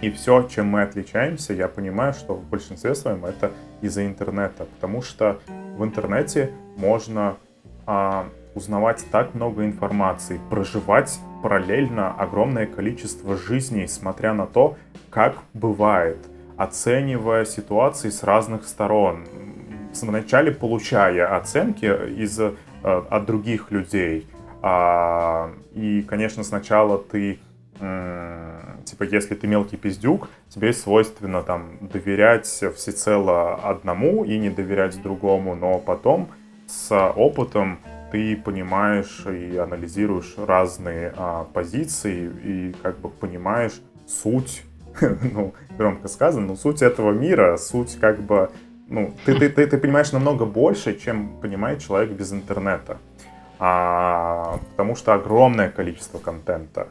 И 0.01 0.11
все, 0.11 0.49
чем 0.49 0.69
мы 0.69 0.83
отличаемся, 0.83 1.53
я 1.53 1.69
понимаю, 1.69 2.15
что 2.15 2.35
в 2.35 2.45
большинстве 2.49 2.95
своем 2.95 3.25
это 3.27 3.53
из-за 3.83 4.07
интернета. 4.07 4.65
Потому 4.65 5.03
что 5.03 5.41
в 5.77 5.85
интернете 5.85 6.51
можно 6.77 7.37
а, 7.87 8.27
узнавать 8.55 9.05
так 9.11 9.35
много 9.35 9.65
информации, 9.65 10.41
проживать 10.51 11.19
параллельно 11.43 12.13
огромное 12.13 12.67
количество 12.67 13.37
жизней, 13.37 13.87
смотря 13.87 14.35
на 14.35 14.47
то, 14.47 14.77
как 15.11 15.37
бывает, 15.55 16.19
оценивая 16.57 17.45
ситуации 17.45 18.11
с 18.11 18.23
разных 18.23 18.67
сторон. 18.67 19.25
Вначале 20.01 20.53
получая 20.53 21.37
оценки 21.37 21.85
из, 21.85 22.39
э, 22.39 22.53
от 22.83 23.27
других 23.27 23.71
людей. 23.71 24.27
А, 24.63 25.51
и, 25.75 26.03
конечно, 26.03 26.45
сначала 26.45 26.99
ты 26.99 27.39
типа, 28.85 29.03
если 29.03 29.35
ты 29.35 29.47
мелкий 29.47 29.77
пиздюк, 29.77 30.29
тебе 30.49 30.73
свойственно 30.73 31.43
там 31.43 31.79
доверять 31.81 32.47
всецело 32.47 33.55
одному 33.55 34.25
и 34.25 34.39
не 34.39 34.51
доверять 34.51 35.01
другому, 35.03 35.57
но 35.57 35.79
потом 35.79 36.29
с 36.69 36.95
опытом 37.17 37.79
ты 38.13 38.37
понимаешь 38.37 39.25
и 39.27 39.57
анализируешь 39.57 40.35
разные 40.37 41.15
а, 41.17 41.45
позиции 41.45 42.31
и 42.45 42.77
как 42.83 42.99
бы 42.99 43.09
понимаешь 43.09 43.81
суть, 44.07 44.65
ну, 45.01 45.55
громко 45.79 46.09
сказано, 46.09 46.49
но 46.49 46.57
суть 46.57 46.83
этого 46.83 47.13
мира, 47.13 47.57
суть 47.57 47.99
как 47.99 48.21
бы, 48.21 48.51
ну, 48.89 49.15
ты, 49.25 49.35
ты, 49.35 49.49
ты, 49.49 49.67
ты 49.67 49.79
понимаешь 49.79 50.13
намного 50.13 50.45
больше, 50.45 50.99
чем 50.99 51.41
понимает 51.41 51.81
человек 51.81 52.11
без 52.11 52.35
интернета. 52.35 52.99
А, 53.59 54.59
потому 54.73 54.95
что 54.95 55.15
огромное 55.15 55.71
количество 55.71 56.19
контента 56.19 56.89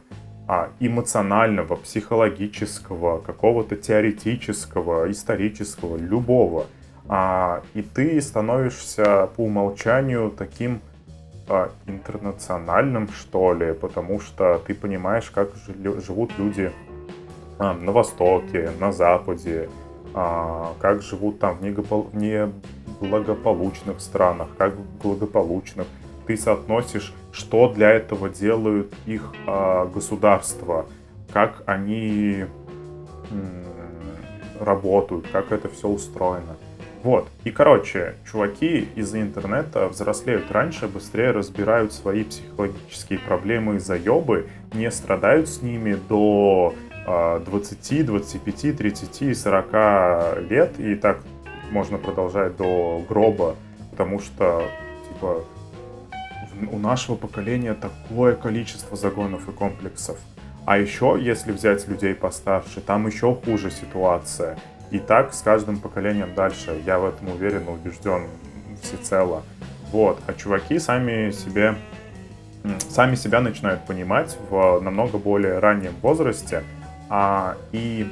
а, 0.48 0.70
эмоционального, 0.80 1.76
психологического, 1.76 3.20
какого-то 3.20 3.76
теоретического, 3.76 5.12
исторического, 5.12 5.98
любого. 5.98 6.66
А, 7.08 7.62
и 7.76 7.84
ты 7.84 8.20
становишься 8.22 9.30
по 9.36 9.42
умолчанию 9.42 10.32
таким 10.36 10.82
а, 11.54 11.70
интернациональным, 11.86 13.10
что 13.10 13.52
ли, 13.54 13.74
потому 13.74 14.22
что 14.22 14.62
ты 14.66 14.74
понимаешь, 14.74 15.30
как 15.30 15.50
живут 16.06 16.32
люди 16.38 16.72
а, 17.60 17.74
на 17.74 17.92
Востоке, 17.92 18.72
на 18.80 18.94
Западе, 18.94 19.70
а, 20.14 20.74
как 20.80 21.02
живут 21.02 21.40
там 21.40 21.58
в 21.58 22.16
неблагополучных 22.16 24.00
странах, 24.00 24.48
как 24.58 24.76
в 24.76 25.04
благополучных. 25.04 25.88
Ты 26.26 26.38
соотносишь, 26.38 27.14
что 27.34 27.68
для 27.68 27.90
этого 27.90 28.30
делают 28.30 28.94
их 29.06 29.34
государства, 29.94 30.86
как 31.34 31.64
они 31.66 32.46
работают, 34.58 35.28
как 35.34 35.52
это 35.52 35.68
все 35.68 35.90
устроено. 35.90 36.56
Вот. 37.04 37.30
И, 37.44 37.52
короче, 37.52 38.16
чуваки 38.30 38.88
из-за 38.96 39.22
интернета 39.22 39.88
взрослеют 39.88 40.52
раньше, 40.52 40.88
быстрее 40.88 41.32
разбирают 41.32 41.94
свои 41.94 42.24
психологические 42.24 43.20
проблемы 43.20 43.78
и 43.78 43.80
заебы, 43.80 44.50
не 44.74 44.92
страдают 44.92 45.50
с 45.50 45.64
ними 45.64 45.98
до 46.08 46.76
а, 47.08 47.40
20, 47.40 48.06
25, 48.06 48.78
30 48.78 49.22
и 49.24 49.34
40 49.34 50.50
лет, 50.50 50.80
и 50.80 50.96
так 50.96 51.22
можно 51.72 51.98
продолжать 51.98 52.56
до 52.58 53.04
гроба, 53.10 53.56
потому 53.90 54.20
что, 54.20 54.64
типа, 55.08 55.44
у 56.72 56.78
нашего 56.78 57.16
поколения 57.16 57.74
такое 57.74 58.36
количество 58.36 58.96
загонов 58.96 59.50
и 59.50 59.52
комплексов. 59.52 60.18
А 60.66 60.78
еще, 60.78 61.18
если 61.20 61.52
взять 61.52 61.88
людей 61.88 62.14
постарше, 62.14 62.82
там 62.82 63.08
еще 63.08 63.34
хуже 63.34 63.72
ситуация. 63.72 64.60
И 64.92 65.00
так 65.00 65.34
с 65.34 65.42
каждым 65.42 65.80
поколением 65.80 66.34
дальше. 66.36 66.82
Я 66.86 67.00
в 67.00 67.06
этом 67.06 67.30
уверен, 67.30 67.68
убежден 67.68 68.28
всецело. 68.82 69.44
Вот. 69.92 70.20
А 70.28 70.34
чуваки 70.34 70.80
сами 70.80 71.32
себе 71.32 71.76
сами 72.90 73.16
себя 73.16 73.42
начинают 73.42 73.86
понимать 73.86 74.38
в 74.50 74.80
намного 74.82 75.18
более 75.18 75.60
раннем 75.60 75.94
возрасте. 76.02 76.64
А, 77.10 77.58
и 77.72 78.08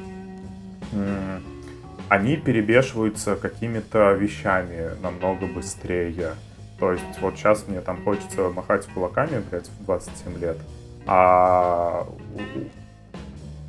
они 2.09 2.37
перебешиваются 2.37 3.35
какими-то 3.35 4.13
вещами 4.13 4.91
намного 5.01 5.45
быстрее. 5.45 6.33
То 6.79 6.91
есть 6.91 7.21
вот 7.21 7.35
сейчас 7.37 7.65
мне 7.67 7.81
там 7.81 8.03
хочется 8.03 8.49
махать 8.49 8.85
кулаками, 8.87 9.43
блядь, 9.49 9.67
в 9.67 9.85
27 9.85 10.39
лет. 10.39 10.57
А, 11.05 12.07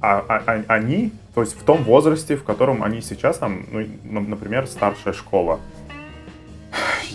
а, 0.00 0.24
а, 0.28 0.42
а 0.46 0.64
они, 0.68 1.12
то 1.34 1.42
есть 1.42 1.58
в 1.58 1.62
том 1.64 1.84
возрасте, 1.84 2.36
в 2.36 2.44
котором 2.44 2.82
они 2.82 3.00
сейчас, 3.00 3.38
там, 3.38 3.64
ну, 4.04 4.20
например, 4.20 4.66
старшая 4.66 5.14
школа, 5.14 5.60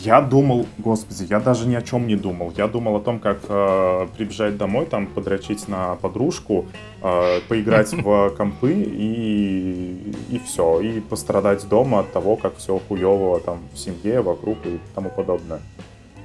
я 0.06 0.22
думал, 0.22 0.68
господи, 0.78 1.26
я 1.30 1.40
даже 1.40 1.68
ни 1.68 1.74
о 1.74 1.82
чем 1.82 2.06
не 2.06 2.16
думал. 2.16 2.54
Я 2.56 2.68
думал 2.68 2.98
о 2.98 3.00
том, 3.00 3.20
как 3.20 3.40
э, 3.50 4.08
прибежать 4.16 4.56
домой, 4.56 4.86
там, 4.86 5.08
подрочить 5.08 5.68
на 5.68 5.96
подружку, 5.96 6.68
э, 7.02 7.40
поиграть 7.48 7.92
в 7.94 8.30
компы 8.38 8.74
и, 8.74 10.14
и 10.30 10.40
все. 10.46 10.80
И 10.82 11.00
пострадать 11.00 11.68
дома 11.68 12.02
от 12.02 12.12
того, 12.12 12.36
как 12.36 12.58
все 12.58 12.80
хуево 12.88 13.40
там 13.40 13.60
в 13.74 13.80
семье, 13.80 14.22
вокруг 14.22 14.58
и 14.66 14.80
тому 14.94 15.10
подобное. 15.10 15.60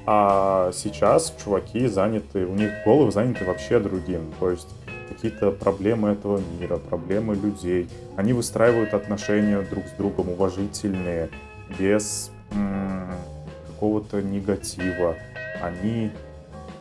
А 0.04 0.72
сейчас 0.74 1.34
чуваки 1.42 1.86
заняты, 1.86 2.44
у 2.44 2.54
них 2.54 2.70
головы 2.84 3.12
заняты 3.12 3.44
вообще 3.44 3.78
другим. 3.78 4.32
То 4.40 4.50
есть 4.50 4.68
какие-то 5.10 5.50
проблемы 5.50 6.10
этого 6.10 6.40
мира, 6.58 6.76
проблемы 6.76 7.34
людей. 7.34 7.88
Они 8.16 8.32
выстраивают 8.32 8.94
отношения 8.94 9.60
друг 9.60 9.84
с 9.86 9.92
другом 9.92 10.30
уважительные, 10.30 11.28
без 11.78 12.30
какого-то 13.80 14.22
негатива. 14.22 15.16
Они, 15.62 16.10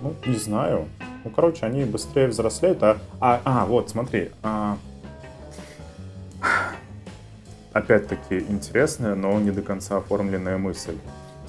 ну, 0.02 0.14
не 0.26 0.36
знаю. 0.36 0.88
Ну, 1.24 1.32
короче, 1.32 1.66
они 1.66 1.84
быстрее 1.84 2.28
взрослеют. 2.28 2.82
А, 2.84 2.98
а, 3.20 3.42
а 3.44 3.66
вот, 3.66 3.90
смотри. 3.90 4.32
А... 4.44 4.78
Опять-таки 7.74 8.40
интересная, 8.40 9.16
но 9.16 9.40
не 9.40 9.52
до 9.52 9.62
конца 9.62 9.98
оформленная 9.98 10.58
мысль. 10.58 10.98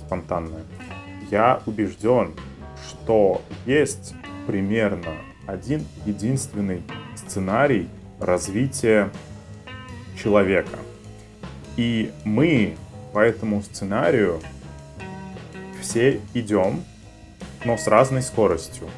Спонтанная. 0.07 0.63
Я 1.31 1.63
убежден, 1.67 2.35
что 2.89 3.41
есть 3.65 4.15
примерно 4.47 5.15
один 5.51 5.85
единственный 6.07 6.83
сценарий 7.17 7.89
развития 8.19 9.11
человека. 10.17 10.79
И 11.77 12.13
мы 12.25 12.77
по 13.13 13.19
этому 13.19 13.63
сценарию 13.63 14.41
все 15.81 16.21
идем, 16.35 16.85
но 17.65 17.77
с 17.77 17.87
разной 17.87 18.23
скоростью. 18.23 18.89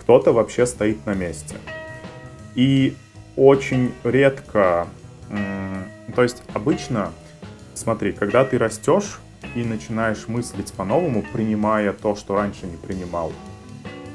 Кто-то 0.00 0.32
вообще 0.32 0.66
стоит 0.66 1.04
на 1.06 1.14
месте. 1.14 1.56
И 2.54 2.96
очень 3.36 3.92
редко, 4.04 4.86
то 6.14 6.22
есть 6.22 6.42
обычно, 6.52 7.12
смотри, 7.74 8.12
когда 8.12 8.44
ты 8.44 8.58
растешь 8.58 9.18
и 9.54 9.64
начинаешь 9.64 10.28
мыслить 10.28 10.72
по-новому, 10.72 11.24
принимая 11.32 11.92
то, 11.92 12.14
что 12.14 12.34
раньше 12.36 12.66
не 12.66 12.76
принимал, 12.76 13.32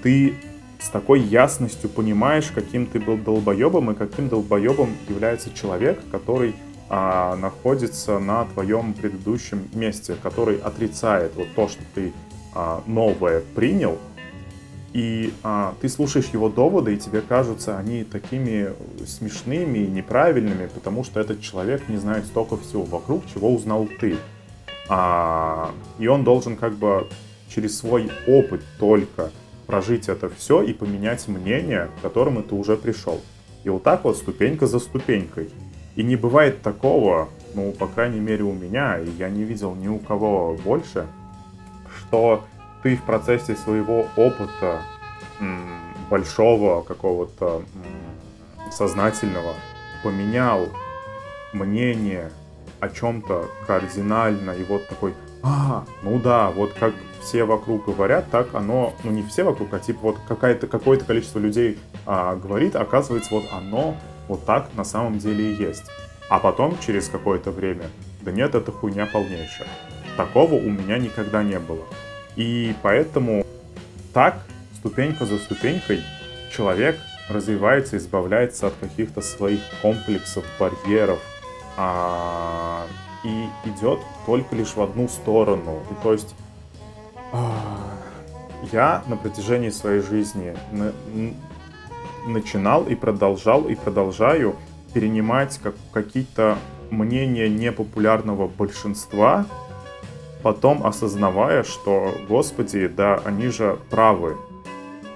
ты 0.03 0.35
с 0.79 0.89
такой 0.89 1.19
ясностью 1.19 1.89
понимаешь, 1.89 2.51
каким 2.53 2.85
ты 2.87 2.99
был 2.99 3.17
долбоебом 3.17 3.91
и 3.91 3.95
каким 3.95 4.29
долбоебом 4.29 4.95
является 5.07 5.53
человек, 5.53 5.99
который 6.11 6.55
а, 6.89 7.35
находится 7.35 8.19
на 8.19 8.45
твоем 8.45 8.93
предыдущем 8.93 9.67
месте, 9.73 10.15
который 10.21 10.57
отрицает 10.57 11.33
вот 11.35 11.47
то, 11.55 11.67
что 11.67 11.81
ты 11.93 12.13
а, 12.55 12.81
новое 12.87 13.41
принял, 13.55 13.97
и 14.93 15.33
а, 15.43 15.75
ты 15.81 15.89
слушаешь 15.89 16.29
его 16.33 16.49
доводы, 16.49 16.95
и 16.95 16.97
тебе 16.97 17.21
кажутся 17.21 17.77
они 17.77 18.03
такими 18.03 18.73
смешными 19.05 19.79
и 19.79 19.87
неправильными, 19.87 20.67
потому 20.67 21.03
что 21.03 21.19
этот 21.19 21.41
человек 21.41 21.87
не 21.89 21.97
знает 21.97 22.25
столько 22.25 22.57
всего 22.57 22.83
вокруг, 22.83 23.23
чего 23.31 23.53
узнал 23.53 23.87
ты. 23.99 24.17
А, 24.87 25.71
и 25.99 26.07
он 26.07 26.23
должен 26.23 26.55
как 26.55 26.73
бы 26.73 27.07
через 27.53 27.77
свой 27.77 28.09
опыт 28.25 28.63
только 28.79 29.31
прожить 29.69 30.09
это 30.09 30.29
все 30.29 30.63
и 30.63 30.73
поменять 30.73 31.27
мнение, 31.27 31.89
к 31.99 32.01
которому 32.01 32.41
ты 32.41 32.55
уже 32.55 32.75
пришел. 32.75 33.21
И 33.63 33.69
вот 33.69 33.83
так 33.83 34.03
вот 34.03 34.17
ступенька 34.17 34.65
за 34.65 34.79
ступенькой. 34.79 35.51
И 35.95 36.01
не 36.01 36.15
бывает 36.15 36.63
такого, 36.63 37.29
ну, 37.53 37.71
по 37.73 37.85
крайней 37.85 38.19
мере, 38.19 38.43
у 38.43 38.53
меня, 38.53 38.97
и 38.97 39.07
я 39.19 39.29
не 39.29 39.43
видел 39.43 39.75
ни 39.75 39.87
у 39.87 39.99
кого 39.99 40.57
больше, 40.65 41.05
что 41.99 42.43
ты 42.81 42.95
в 42.95 43.03
процессе 43.03 43.55
своего 43.55 44.07
опыта 44.15 44.81
большого 46.09 46.81
какого-то 46.81 47.61
сознательного 48.71 49.53
поменял 50.03 50.67
мнение 51.53 52.31
о 52.79 52.89
чем-то 52.89 53.47
кардинально, 53.67 54.51
и 54.51 54.63
вот 54.63 54.87
такой, 54.87 55.13
а, 55.43 55.85
ну 56.01 56.17
да, 56.17 56.49
вот 56.49 56.73
как 56.73 56.95
все 57.21 57.43
вокруг 57.43 57.85
говорят, 57.85 58.29
так 58.31 58.53
оно, 58.55 58.93
ну 59.03 59.11
не 59.11 59.23
все 59.23 59.43
вокруг, 59.43 59.73
а 59.73 59.79
типа 59.79 59.99
вот 60.01 60.17
какое-то 60.27 61.05
количество 61.05 61.39
людей 61.39 61.77
а, 62.05 62.35
говорит, 62.35 62.75
оказывается, 62.75 63.33
вот 63.33 63.45
оно 63.51 63.95
вот 64.27 64.45
так 64.45 64.69
на 64.75 64.83
самом 64.83 65.19
деле 65.19 65.51
и 65.51 65.55
есть. 65.55 65.85
А 66.29 66.39
потом, 66.39 66.77
через 66.85 67.09
какое-то 67.09 67.51
время, 67.51 67.85
да 68.21 68.31
нет, 68.31 68.53
это 68.55 68.71
хуйня 68.71 69.05
полнейшая. 69.05 69.67
Такого 70.15 70.53
у 70.55 70.69
меня 70.69 70.97
никогда 70.97 71.43
не 71.43 71.59
было. 71.59 71.85
И 72.35 72.75
поэтому 72.81 73.45
так, 74.13 74.39
ступенька 74.75 75.25
за 75.25 75.37
ступенькой, 75.37 76.03
человек 76.51 76.97
развивается, 77.29 77.97
избавляется 77.97 78.67
от 78.67 78.73
каких-то 78.79 79.21
своих 79.21 79.61
комплексов, 79.81 80.43
барьеров, 80.59 81.19
а, 81.77 82.85
и 83.23 83.45
идет 83.69 83.99
только 84.25 84.55
лишь 84.55 84.75
в 84.75 84.81
одну 84.81 85.07
сторону. 85.07 85.81
И 85.91 86.03
то 86.03 86.13
есть 86.13 86.35
я 88.71 89.03
на 89.07 89.17
протяжении 89.17 89.69
своей 89.69 90.01
жизни 90.01 90.55
начинал 92.27 92.83
и 92.85 92.95
продолжал 92.95 93.63
и 93.63 93.75
продолжаю 93.75 94.55
перенимать 94.93 95.59
как, 95.61 95.75
какие-то 95.93 96.57
мнения 96.89 97.49
непопулярного 97.49 98.47
большинства, 98.47 99.45
потом 100.41 100.85
осознавая, 100.85 101.63
что, 101.63 102.13
господи, 102.27 102.87
да, 102.87 103.21
они 103.25 103.49
же 103.49 103.77
правы. 103.89 104.37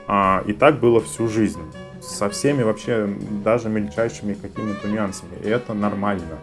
А, 0.07 0.43
и 0.45 0.53
так 0.53 0.79
было 0.79 1.01
всю 1.01 1.27
жизнь. 1.27 1.61
Со 2.01 2.29
всеми 2.29 2.63
вообще 2.63 3.07
даже 3.43 3.69
мельчайшими 3.69 4.33
какими-то 4.33 4.87
нюансами. 4.87 5.35
И 5.41 5.47
это 5.47 5.73
нормально. 5.73 6.37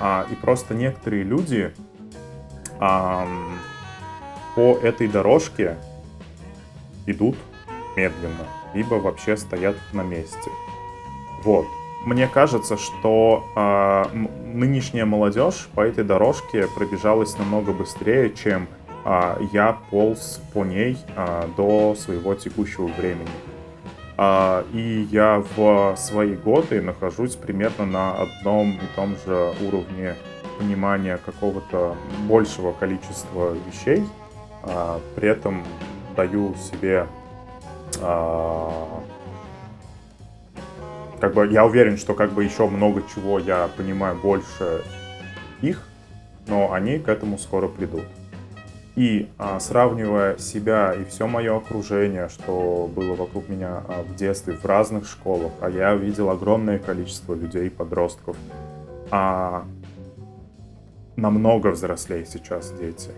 А, 0.00 0.26
и 0.30 0.34
просто 0.34 0.74
некоторые 0.74 1.24
люди 1.24 1.72
а, 2.78 3.26
по 4.54 4.78
этой 4.82 5.08
дорожке 5.08 5.76
идут 7.06 7.36
медленно 7.96 8.46
либо 8.74 8.94
вообще 8.94 9.36
стоят 9.36 9.76
на 9.92 10.02
месте. 10.02 10.50
Вот. 11.42 11.66
Мне 12.04 12.26
кажется, 12.28 12.76
что 12.78 13.44
э, 13.54 14.04
нынешняя 14.54 15.04
молодежь 15.04 15.68
по 15.74 15.82
этой 15.82 16.02
дорожке 16.02 16.66
пробежалась 16.74 17.36
намного 17.36 17.72
быстрее, 17.72 18.32
чем 18.32 18.68
э, 19.04 19.36
я 19.52 19.78
полз 19.90 20.40
по 20.54 20.64
ней 20.64 20.96
э, 21.14 21.48
до 21.56 21.94
своего 21.94 22.34
текущего 22.34 22.86
времени. 22.86 23.28
Э, 24.16 24.64
и 24.72 25.08
я 25.10 25.44
в 25.56 25.94
свои 25.96 26.36
годы 26.36 26.80
нахожусь 26.80 27.36
примерно 27.36 27.84
на 27.84 28.12
одном 28.12 28.72
и 28.72 28.96
том 28.96 29.14
же 29.26 29.52
уровне 29.60 30.14
понимания 30.58 31.18
какого-то 31.18 31.96
большего 32.28 32.72
количества 32.72 33.54
вещей. 33.66 34.02
Э, 34.64 34.98
при 35.16 35.28
этом 35.28 35.64
даю 36.16 36.54
себе 36.54 37.06
а, 38.00 39.02
как 41.20 41.34
бы 41.34 41.46
я 41.48 41.66
уверен, 41.66 41.96
что 41.98 42.14
как 42.14 42.32
бы 42.32 42.44
еще 42.44 42.66
много 42.66 43.02
чего 43.14 43.38
я 43.38 43.68
понимаю 43.76 44.16
больше 44.16 44.82
их, 45.60 45.86
но 46.46 46.72
они 46.72 46.98
к 46.98 47.08
этому 47.08 47.38
скоро 47.38 47.68
придут. 47.68 48.04
И 48.96 49.28
а, 49.38 49.60
сравнивая 49.60 50.36
себя 50.38 50.94
и 50.94 51.04
все 51.04 51.26
мое 51.26 51.56
окружение, 51.56 52.28
что 52.28 52.90
было 52.94 53.14
вокруг 53.14 53.48
меня 53.48 53.82
а, 53.86 54.02
в 54.02 54.16
детстве, 54.16 54.54
в 54.54 54.64
разных 54.64 55.06
школах, 55.06 55.52
а 55.60 55.70
я 55.70 55.94
видел 55.94 56.30
огромное 56.30 56.78
количество 56.78 57.34
людей, 57.34 57.70
подростков, 57.70 58.36
а, 59.10 59.64
намного 61.16 61.68
взрослее 61.68 62.26
сейчас 62.26 62.72
дети. 62.72 63.10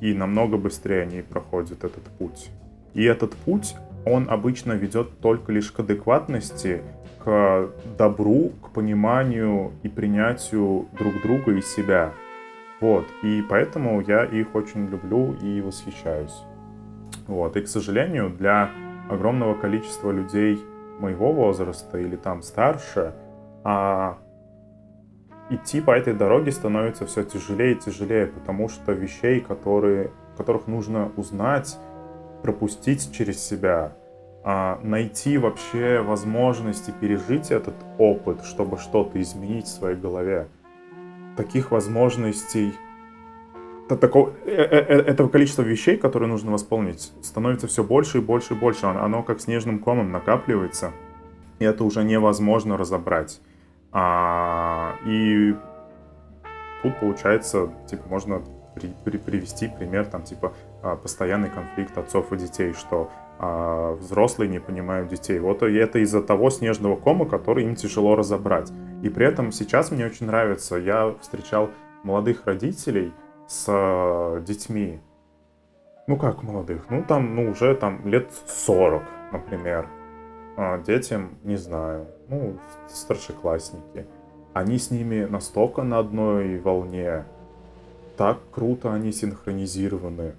И 0.00 0.12
намного 0.14 0.56
быстрее 0.56 1.02
они 1.02 1.22
проходят 1.22 1.84
этот 1.84 2.04
путь. 2.18 2.50
И 2.94 3.04
этот 3.04 3.34
путь, 3.34 3.74
он 4.04 4.28
обычно 4.30 4.72
ведет 4.72 5.20
только 5.20 5.52
лишь 5.52 5.70
к 5.72 5.80
адекватности, 5.80 6.82
к 7.24 7.70
добру, 7.98 8.52
к 8.62 8.70
пониманию 8.70 9.72
и 9.82 9.88
принятию 9.88 10.86
друг 10.98 11.20
друга 11.22 11.52
и 11.52 11.60
себя. 11.60 12.12
Вот, 12.80 13.06
и 13.22 13.42
поэтому 13.48 14.00
я 14.02 14.24
их 14.24 14.54
очень 14.54 14.86
люблю 14.86 15.34
и 15.42 15.60
восхищаюсь. 15.60 16.42
Вот, 17.26 17.56
и, 17.56 17.62
к 17.62 17.68
сожалению, 17.68 18.30
для 18.30 18.70
огромного 19.08 19.54
количества 19.54 20.10
людей 20.10 20.58
моего 21.00 21.32
возраста 21.32 21.98
или 21.98 22.16
там 22.16 22.42
старше, 22.42 23.14
а, 23.64 24.18
идти 25.50 25.80
по 25.80 25.92
этой 25.92 26.14
дороге 26.14 26.52
становится 26.52 27.06
все 27.06 27.24
тяжелее 27.24 27.72
и 27.72 27.78
тяжелее, 27.78 28.26
потому 28.26 28.68
что 28.68 28.92
вещей, 28.92 29.40
которые, 29.40 30.10
которых 30.36 30.66
нужно 30.66 31.12
узнать, 31.16 31.78
пропустить 32.42 33.12
через 33.12 33.40
себя, 33.42 33.92
а, 34.44 34.78
найти 34.82 35.38
вообще 35.38 36.00
возможности 36.00 36.92
пережить 37.00 37.50
этот 37.50 37.74
опыт, 37.98 38.44
чтобы 38.44 38.78
что-то 38.78 39.20
изменить 39.20 39.66
в 39.66 39.70
своей 39.70 39.96
голове. 39.96 40.48
Таких 41.36 41.70
возможностей, 41.70 42.72
такого, 43.88 44.32
э, 44.44 44.50
э, 44.50 44.78
э, 44.78 45.00
этого 45.00 45.28
количества 45.28 45.62
вещей, 45.62 45.96
которые 45.96 46.28
нужно 46.28 46.52
восполнить, 46.52 47.12
становится 47.22 47.66
все 47.66 47.82
больше 47.84 48.18
и 48.18 48.20
больше 48.20 48.54
и 48.54 48.56
больше. 48.56 48.86
Оно 48.86 49.22
как 49.22 49.40
снежным 49.40 49.78
комом 49.78 50.12
накапливается, 50.12 50.92
и 51.58 51.64
это 51.64 51.84
уже 51.84 52.04
невозможно 52.04 52.76
разобрать. 52.76 53.40
А, 53.92 54.96
и 55.06 55.54
тут 56.82 56.98
получается, 57.00 57.70
типа, 57.86 58.02
можно 58.08 58.42
при, 58.74 58.94
при, 59.04 59.16
привести 59.16 59.68
пример, 59.68 60.06
там, 60.06 60.22
типа, 60.22 60.52
а, 60.82 60.96
постоянный 60.96 61.50
конфликт 61.50 61.96
отцов 61.96 62.32
и 62.32 62.36
детей, 62.36 62.72
что 62.72 63.10
а 63.38 63.92
взрослые 63.96 64.48
не 64.48 64.60
понимают 64.60 65.08
детей. 65.08 65.38
Вот 65.38 65.62
и 65.62 65.74
это 65.74 65.98
из-за 65.98 66.22
того 66.22 66.48
снежного 66.48 66.96
кома, 66.96 67.26
который 67.26 67.64
им 67.64 67.74
тяжело 67.74 68.16
разобрать. 68.16 68.72
И 69.02 69.10
при 69.10 69.26
этом 69.26 69.52
сейчас 69.52 69.90
мне 69.90 70.06
очень 70.06 70.26
нравится, 70.26 70.76
я 70.76 71.14
встречал 71.20 71.68
молодых 72.02 72.46
родителей 72.46 73.12
с 73.46 73.66
э, 73.68 74.42
детьми. 74.42 75.00
Ну 76.06 76.16
как 76.16 76.42
молодых? 76.42 76.86
Ну 76.88 77.04
там, 77.06 77.34
ну 77.34 77.50
уже 77.50 77.74
там 77.74 78.06
лет 78.06 78.30
40, 78.46 79.02
например. 79.32 79.86
А 80.56 80.78
детям, 80.78 81.36
не 81.42 81.56
знаю, 81.56 82.06
ну 82.28 82.58
старшеклассники. 82.88 84.06
Они 84.52 84.78
с 84.78 84.90
ними 84.90 85.24
настолько 85.24 85.82
на 85.82 85.98
одной 85.98 86.58
волне, 86.58 87.24
так 88.16 88.38
круто 88.50 88.92
они 88.92 89.12
синхронизированы. 89.12 90.34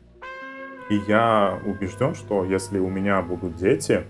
И 0.89 0.95
я 1.07 1.59
убежден, 1.65 2.15
что 2.15 2.43
если 2.45 2.79
у 2.79 2.89
меня 2.89 3.21
будут 3.21 3.55
дети, 3.57 4.03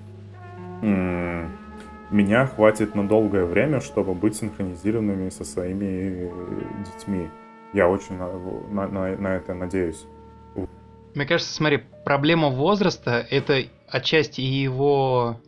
меня 0.82 2.46
хватит 2.46 2.96
на 2.96 3.08
долгое 3.08 3.46
время, 3.46 3.82
чтобы 3.82 4.14
быть 4.14 4.38
синхронизированными 4.38 5.30
со 5.30 5.44
своими 5.44 6.32
детьми. 6.86 7.30
Я 7.74 7.90
очень 7.90 8.16
на, 8.18 8.32
на, 8.70 8.88
на, 8.88 9.18
на 9.18 9.36
это 9.36 9.54
надеюсь. 9.54 10.06
Мне 11.16 11.26
кажется, 11.26 11.54
смотри, 11.54 11.84
проблема 12.06 12.50
возраста 12.50 13.26
это 13.30 13.64
отчасти 13.90 14.42
его 14.42 15.36
а, 15.36 15.47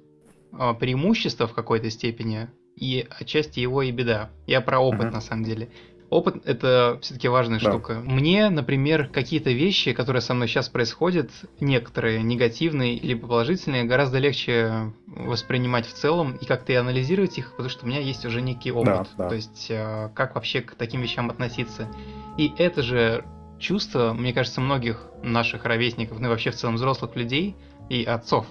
преимущество 0.80 1.47
в 1.47 1.54
какой-то 1.54 1.89
степени, 1.89 2.50
и 2.76 3.06
отчасти 3.10 3.60
его 3.60 3.82
и 3.82 3.91
беда. 3.91 4.30
Я 4.47 4.62
про 4.62 4.80
опыт, 4.80 5.08
uh-huh. 5.08 5.12
на 5.12 5.22
самом 5.22 5.43
деле. 5.43 5.70
Опыт— 6.10 6.41
это 6.45 6.97
все-таки 7.02 7.28
важная 7.28 7.60
да. 7.60 7.70
штука. 7.70 8.02
Мне, 8.04 8.50
например, 8.50 9.10
какие-то 9.10 9.52
вещи, 9.52 9.93
которые 9.93 10.24
со 10.24 10.34
мной 10.34 10.47
сейчас 10.47 10.68
происходят, 10.68 11.30
некоторые 11.60 12.24
негативные 12.24 12.95
или 12.95 13.14
положительные, 13.14 13.84
гораздо 13.84 14.18
легче 14.18 14.91
воспринимать 15.06 15.86
в 15.86 15.93
целом 15.93 16.36
и 16.36 16.45
как-то 16.45 16.72
и 16.74 16.76
анализировать 16.76 17.38
их, 17.38 17.52
потому 17.52 17.70
что 17.70 17.86
у 17.86 17.89
меня 17.89 18.00
есть 18.00 18.26
уже 18.26 18.41
некий 18.41 18.72
опыт. 18.72 19.08
Да, 19.18 19.24
да. 19.24 19.30
То 19.30 19.36
есть, 19.36 19.68
э, 19.70 20.10
как 20.16 20.34
вообще 20.34 20.62
к 20.62 20.74
таким 20.74 21.02
вещам 21.02 21.30
относиться. 21.30 21.88
И 22.38 22.52
это 22.58 22.82
же 22.82 23.24
чувство, 23.60 24.14
мне 24.14 24.34
кажется, 24.34 24.62
многих 24.62 25.06
наших 25.22 25.66
ровесников, 25.66 26.20
ну 26.20 26.26
и 26.26 26.30
вообще 26.30 26.50
в 26.50 26.56
целом 26.56 26.76
взрослых 26.76 27.16
людей 27.16 27.56
и 27.89 28.04
отцов, 28.04 28.47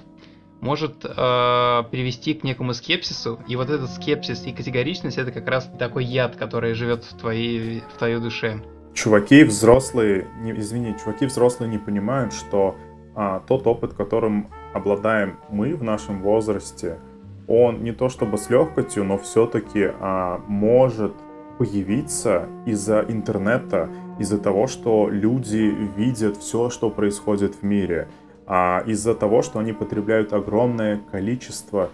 может 0.60 1.04
э, 1.04 1.82
привести 1.90 2.34
к 2.34 2.44
некому 2.44 2.74
скепсису, 2.74 3.38
и 3.46 3.56
вот 3.56 3.70
этот 3.70 3.90
скепсис 3.90 4.44
и 4.46 4.52
категоричность 4.52 5.18
это 5.18 5.30
как 5.32 5.46
раз 5.48 5.70
такой 5.78 6.04
яд, 6.04 6.36
который 6.36 6.74
живет 6.74 7.04
в 7.04 7.16
твоей, 7.16 7.82
в 7.94 7.98
твоей 7.98 8.18
душе. 8.18 8.60
Чуваки 8.94 9.44
взрослые, 9.44 10.26
не, 10.40 10.52
извини, 10.58 10.96
чуваки 10.98 11.26
взрослые 11.26 11.70
не 11.70 11.78
понимают, 11.78 12.32
что 12.32 12.76
а, 13.14 13.40
тот 13.40 13.66
опыт, 13.66 13.94
которым 13.94 14.50
обладаем 14.74 15.38
мы 15.50 15.76
в 15.76 15.84
нашем 15.84 16.22
возрасте, 16.22 16.98
он 17.46 17.82
не 17.82 17.92
то 17.92 18.08
чтобы 18.08 18.38
с 18.38 18.50
легкостью, 18.50 19.04
но 19.04 19.18
все-таки 19.18 19.90
а, 20.00 20.40
может 20.48 21.14
появиться 21.58 22.48
из-за 22.66 23.04
интернета, 23.08 23.88
из-за 24.18 24.38
того, 24.38 24.66
что 24.66 25.08
люди 25.08 25.74
видят 25.96 26.36
все, 26.36 26.70
что 26.70 26.90
происходит 26.90 27.56
в 27.56 27.62
мире 27.62 28.08
а, 28.50 28.82
из-за 28.86 29.14
того, 29.14 29.42
что 29.42 29.58
они 29.58 29.72
потребляют 29.72 30.32
огромное 30.32 31.00
количество 31.12 31.90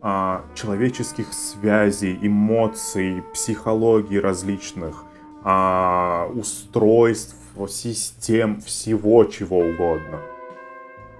а, 0.00 0.42
человеческих 0.54 1.34
связей, 1.34 2.18
эмоций, 2.22 3.22
психологий 3.34 4.18
различных, 4.18 5.04
а, 5.44 6.30
устройств, 6.34 7.36
систем, 7.68 8.60
всего 8.60 9.24
чего 9.24 9.58
угодно. 9.58 10.20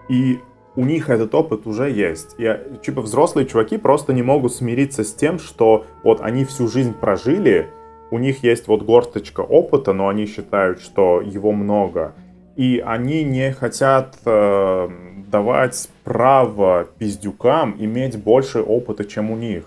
И 0.09 0.41
у 0.76 0.84
них 0.84 1.11
этот 1.11 1.34
опыт 1.34 1.66
уже 1.66 1.91
есть. 1.91 2.36
И 2.39 2.57
типа 2.80 3.03
взрослые 3.03 3.45
чуваки 3.47 3.76
просто 3.76 4.12
не 4.12 4.22
могут 4.22 4.55
смириться 4.55 5.03
с 5.03 5.12
тем, 5.12 5.41
что 5.41 5.84
вот 6.05 6.20
они 6.20 6.45
всю 6.45 6.68
жизнь 6.68 6.95
прожили, 6.95 7.68
у 8.12 8.18
них 8.18 8.45
есть 8.45 8.68
вот 8.68 8.82
горсточка 8.82 9.41
опыта, 9.41 9.93
но 9.93 10.09
они 10.09 10.26
считают, 10.26 10.80
что 10.80 11.20
его 11.20 11.51
много 11.53 12.14
и 12.59 12.82
они 12.84 13.22
не 13.22 13.52
хотят 13.52 14.16
э, 14.24 14.88
давать 15.30 15.88
право 16.02 16.88
пиздюкам 16.98 17.76
иметь 17.78 18.20
больше 18.20 18.61
опыта, 18.61 19.04
чем 19.04 19.30
у 19.30 19.36
них. 19.36 19.62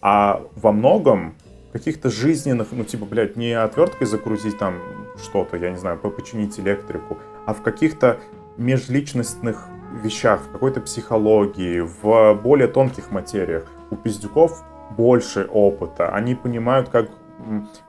А 0.00 0.42
во 0.56 0.72
многом 0.72 1.36
каких-то 1.72 2.10
жизненных, 2.10 2.72
ну 2.72 2.82
типа, 2.82 3.06
блядь, 3.06 3.36
не 3.36 3.52
отверткой 3.52 4.08
закрутить 4.08 4.58
там 4.58 4.74
что-то, 5.22 5.56
я 5.56 5.70
не 5.70 5.76
знаю, 5.76 5.98
починить 5.98 6.58
электрику, 6.58 7.18
а 7.46 7.54
в 7.54 7.62
каких-то 7.62 8.18
межличностных 8.56 9.68
вещах, 10.02 10.40
в 10.40 10.50
какой-то 10.50 10.80
психологии, 10.80 11.78
в 11.78 12.34
более 12.42 12.66
тонких 12.66 13.12
материях. 13.12 13.66
У 13.90 13.94
пиздюков 13.94 14.64
больше 14.96 15.48
опыта. 15.48 16.08
Они 16.08 16.34
понимают, 16.34 16.88
как 16.88 17.08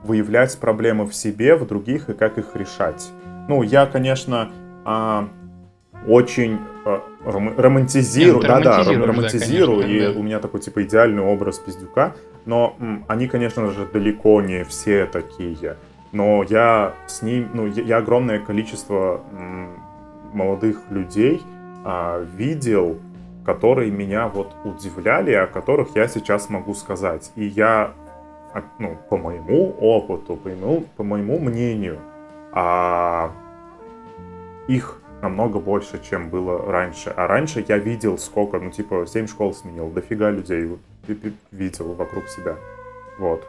выявлять 0.04 0.56
проблемы 0.58 1.06
в 1.06 1.14
себе, 1.14 1.56
в 1.56 1.66
других 1.66 2.08
и 2.08 2.12
как 2.12 2.38
их 2.38 2.54
решать. 2.54 3.10
Ну, 3.48 3.62
я, 3.62 3.86
конечно, 3.86 4.50
а, 4.84 5.28
очень 6.06 6.58
а, 6.84 7.02
романтизирую, 7.24 8.42
да, 8.42 8.60
да, 8.60 8.82
романтизирую, 8.84 9.78
да, 9.78 9.82
конечно, 9.82 10.10
и 10.10 10.12
да. 10.12 10.18
у 10.18 10.22
меня 10.22 10.38
такой 10.38 10.60
типа 10.60 10.82
идеальный 10.84 11.22
образ 11.22 11.58
пиздюка, 11.58 12.14
но 12.46 12.76
м, 12.80 13.04
они, 13.08 13.26
конечно 13.26 13.70
же, 13.70 13.86
далеко 13.92 14.40
не 14.40 14.64
все 14.64 15.06
такие. 15.06 15.76
Но 16.12 16.44
я 16.44 16.94
с 17.06 17.22
ним, 17.22 17.48
ну, 17.54 17.66
я, 17.66 17.82
я 17.82 17.96
огромное 17.98 18.38
количество 18.38 19.20
м, 19.32 19.78
молодых 20.32 20.82
людей 20.90 21.42
а, 21.84 22.24
видел, 22.36 22.98
которые 23.44 23.90
меня 23.90 24.28
вот 24.28 24.52
удивляли, 24.64 25.32
о 25.32 25.46
которых 25.46 25.96
я 25.96 26.08
сейчас 26.08 26.48
могу 26.48 26.74
сказать. 26.74 27.30
И 27.36 27.44
я, 27.44 27.92
а, 28.54 28.62
ну, 28.78 28.96
по 29.10 29.16
моему 29.16 29.74
опыту, 29.80 30.36
по 30.36 30.48
моему, 30.48 30.84
по 30.96 31.02
моему 31.02 31.38
мнению, 31.38 31.98
а 32.54 33.32
их 34.68 35.00
намного 35.20 35.58
больше, 35.58 36.00
чем 36.02 36.30
было 36.30 36.70
раньше. 36.70 37.10
А 37.10 37.26
раньше 37.26 37.64
я 37.66 37.78
видел 37.78 38.16
сколько, 38.18 38.58
ну 38.58 38.70
типа 38.70 39.06
7 39.06 39.26
школ 39.26 39.52
сменил, 39.52 39.90
дофига 39.90 40.30
людей 40.30 40.78
видел 41.50 41.94
вокруг 41.94 42.28
себя. 42.28 42.56
Вот. 43.18 43.44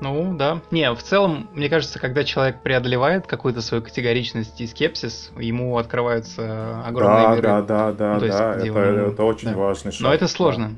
Ну, 0.00 0.34
да. 0.36 0.60
Не, 0.72 0.92
в 0.92 1.00
целом, 1.00 1.48
мне 1.54 1.68
кажется, 1.68 2.00
когда 2.00 2.24
человек 2.24 2.60
преодолевает 2.62 3.28
какую-то 3.28 3.62
свою 3.62 3.84
категоричность 3.84 4.60
и 4.60 4.66
скепсис, 4.66 5.30
ему 5.38 5.78
открываются 5.78 6.84
огромные 6.84 7.22
да, 7.22 7.30
миры. 7.36 7.42
Да, 7.42 7.62
да, 7.62 7.92
да, 7.92 8.14
ну, 8.14 8.20
да, 8.20 8.54
это, 8.56 8.66
ему... 8.66 8.78
это 8.78 9.22
очень 9.22 9.50
да. 9.50 9.56
важный 9.56 9.92
шаг. 9.92 10.00
Но 10.00 10.12
это 10.12 10.26
сложно. 10.26 10.76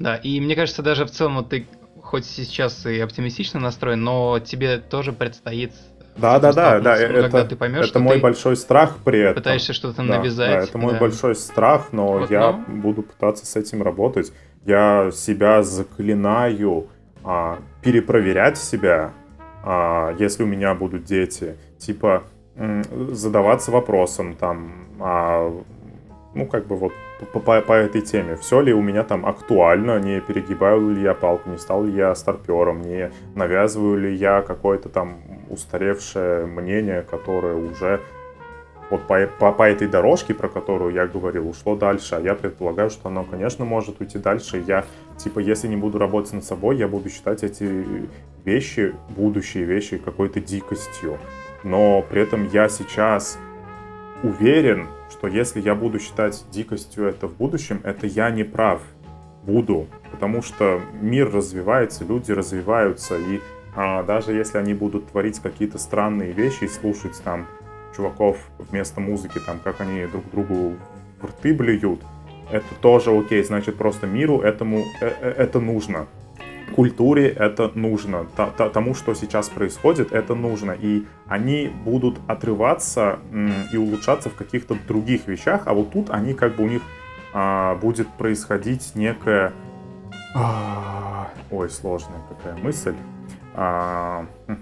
Да. 0.00 0.14
да, 0.14 0.16
и 0.16 0.40
мне 0.40 0.56
кажется, 0.56 0.82
даже 0.82 1.04
в 1.04 1.12
целом, 1.12 1.36
вот 1.36 1.50
ты 1.50 1.68
хоть 2.10 2.26
сейчас 2.26 2.86
и 2.86 2.98
оптимистично 2.98 3.60
настроен, 3.60 4.02
но 4.02 4.40
тебе 4.40 4.78
тоже 4.78 5.12
предстоит 5.12 5.72
да, 6.16 6.40
да, 6.40 6.52
да, 6.52 6.80
да, 6.80 6.96
ну, 6.96 7.18
это, 7.18 7.44
ты 7.44 7.56
поймешь, 7.56 7.88
это 7.88 8.00
мой 8.00 8.18
большой 8.18 8.56
страх 8.56 8.96
при 9.04 9.20
этом. 9.20 9.36
Пытаешься 9.36 9.72
что-то 9.72 9.98
да, 9.98 10.18
навязать. 10.18 10.50
Да, 10.50 10.64
это 10.64 10.76
мой 10.76 10.94
да. 10.94 10.98
большой 10.98 11.36
страх, 11.36 11.92
но 11.92 12.18
вот, 12.18 12.30
я 12.30 12.50
но... 12.50 12.64
буду 12.82 13.02
пытаться 13.02 13.46
с 13.46 13.54
этим 13.56 13.82
работать. 13.82 14.32
Я 14.66 15.12
себя 15.12 15.62
заклинаю 15.62 16.88
а, 17.22 17.60
перепроверять 17.80 18.58
себя, 18.58 19.12
а, 19.62 20.14
если 20.18 20.42
у 20.42 20.46
меня 20.46 20.74
будут 20.74 21.04
дети. 21.04 21.56
Типа 21.78 22.24
задаваться 23.12 23.70
вопросом 23.70 24.34
там, 24.34 24.88
а, 24.98 25.62
ну 26.34 26.46
как 26.46 26.66
бы 26.66 26.76
вот 26.76 26.92
по, 27.26 27.40
по, 27.40 27.60
по 27.60 27.72
этой 27.72 28.00
теме. 28.00 28.36
Все 28.36 28.60
ли 28.60 28.72
у 28.72 28.82
меня 28.82 29.02
там 29.02 29.26
актуально, 29.26 29.98
не 29.98 30.20
перегибаю 30.20 30.90
ли 30.90 31.02
я 31.02 31.14
палку, 31.14 31.50
не 31.50 31.58
стал 31.58 31.84
ли 31.84 31.92
я 31.92 32.14
старпером, 32.14 32.82
не 32.82 33.10
навязываю 33.34 33.98
ли 33.98 34.14
я 34.14 34.42
какое-то 34.42 34.88
там 34.88 35.16
устаревшее 35.48 36.46
мнение, 36.46 37.02
которое 37.02 37.54
уже 37.54 38.00
вот 38.90 39.02
по, 39.06 39.26
по, 39.38 39.52
по 39.52 39.62
этой 39.62 39.86
дорожке, 39.86 40.34
про 40.34 40.48
которую 40.48 40.92
я 40.92 41.06
говорил, 41.06 41.48
ушло 41.48 41.76
дальше. 41.76 42.16
А 42.16 42.20
я 42.20 42.34
предполагаю, 42.34 42.90
что 42.90 43.08
оно, 43.08 43.24
конечно, 43.24 43.64
может 43.64 44.00
уйти 44.00 44.18
дальше. 44.18 44.62
Я 44.66 44.84
типа, 45.16 45.38
если 45.38 45.68
не 45.68 45.76
буду 45.76 45.98
работать 45.98 46.32
над 46.32 46.44
собой, 46.44 46.76
я 46.76 46.88
буду 46.88 47.08
считать 47.08 47.44
эти 47.44 47.84
вещи, 48.44 48.94
будущие 49.10 49.64
вещи, 49.64 49.98
какой-то 49.98 50.40
дикостью. 50.40 51.18
Но 51.62 52.04
при 52.10 52.22
этом 52.22 52.48
я 52.48 52.68
сейчас 52.68 53.38
уверен, 54.22 54.86
что 55.10 55.26
если 55.26 55.60
я 55.60 55.74
буду 55.74 55.98
считать 55.98 56.44
дикостью 56.50 57.06
это 57.06 57.26
в 57.26 57.36
будущем, 57.36 57.80
это 57.84 58.06
я 58.06 58.30
не 58.30 58.44
прав. 58.44 58.82
Буду. 59.42 59.86
Потому 60.10 60.42
что 60.42 60.80
мир 61.00 61.32
развивается, 61.32 62.04
люди 62.04 62.30
развиваются. 62.30 63.16
И 63.16 63.40
а, 63.74 64.02
даже 64.02 64.32
если 64.32 64.58
они 64.58 64.74
будут 64.74 65.08
творить 65.08 65.38
какие-то 65.40 65.78
странные 65.78 66.32
вещи 66.32 66.64
и 66.64 66.68
слушать 66.68 67.20
там 67.24 67.46
чуваков 67.96 68.38
вместо 68.58 69.00
музыки, 69.00 69.40
там, 69.44 69.58
как 69.62 69.80
они 69.80 70.06
друг 70.06 70.30
другу 70.30 70.74
в 71.20 71.24
рты 71.24 71.54
блюют, 71.54 72.00
это 72.50 72.74
тоже 72.80 73.10
окей. 73.10 73.42
Значит, 73.42 73.76
просто 73.76 74.06
миру 74.06 74.40
этому 74.40 74.84
э, 75.00 75.12
э, 75.20 75.30
это 75.38 75.60
нужно 75.60 76.06
культуре 76.70 77.28
это 77.28 77.70
нужно, 77.74 78.26
тому, 78.72 78.94
что 78.94 79.14
сейчас 79.14 79.48
происходит, 79.48 80.12
это 80.12 80.34
нужно. 80.34 80.72
И 80.72 81.04
они 81.26 81.70
будут 81.84 82.18
отрываться 82.26 83.18
и 83.72 83.76
улучшаться 83.76 84.30
в 84.30 84.34
каких-то 84.34 84.76
других 84.88 85.26
вещах, 85.26 85.62
а 85.66 85.74
вот 85.74 85.92
тут 85.92 86.10
они 86.10 86.34
как 86.34 86.56
бы 86.56 86.64
у 86.64 86.68
них 86.68 86.82
а, 87.32 87.74
будет 87.76 88.08
происходить 88.08 88.92
некая... 88.94 89.52
Ой, 91.50 91.68
сложная 91.68 92.20
какая 92.28 92.56
мысль. 92.56 92.94
А, 93.54 94.26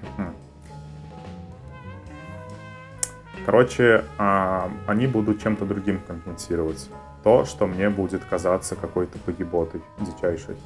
короче, 3.46 4.04
а, 4.16 4.70
они 4.86 5.06
будут 5.06 5.42
чем-то 5.42 5.64
другим 5.64 6.00
компенсировать. 6.06 6.90
То, 7.22 7.44
что 7.44 7.66
мне 7.66 7.90
будет 7.90 8.24
казаться 8.24 8.76
какой-то 8.76 9.18
погиботой 9.18 9.82
дичайшей. 10.00 10.56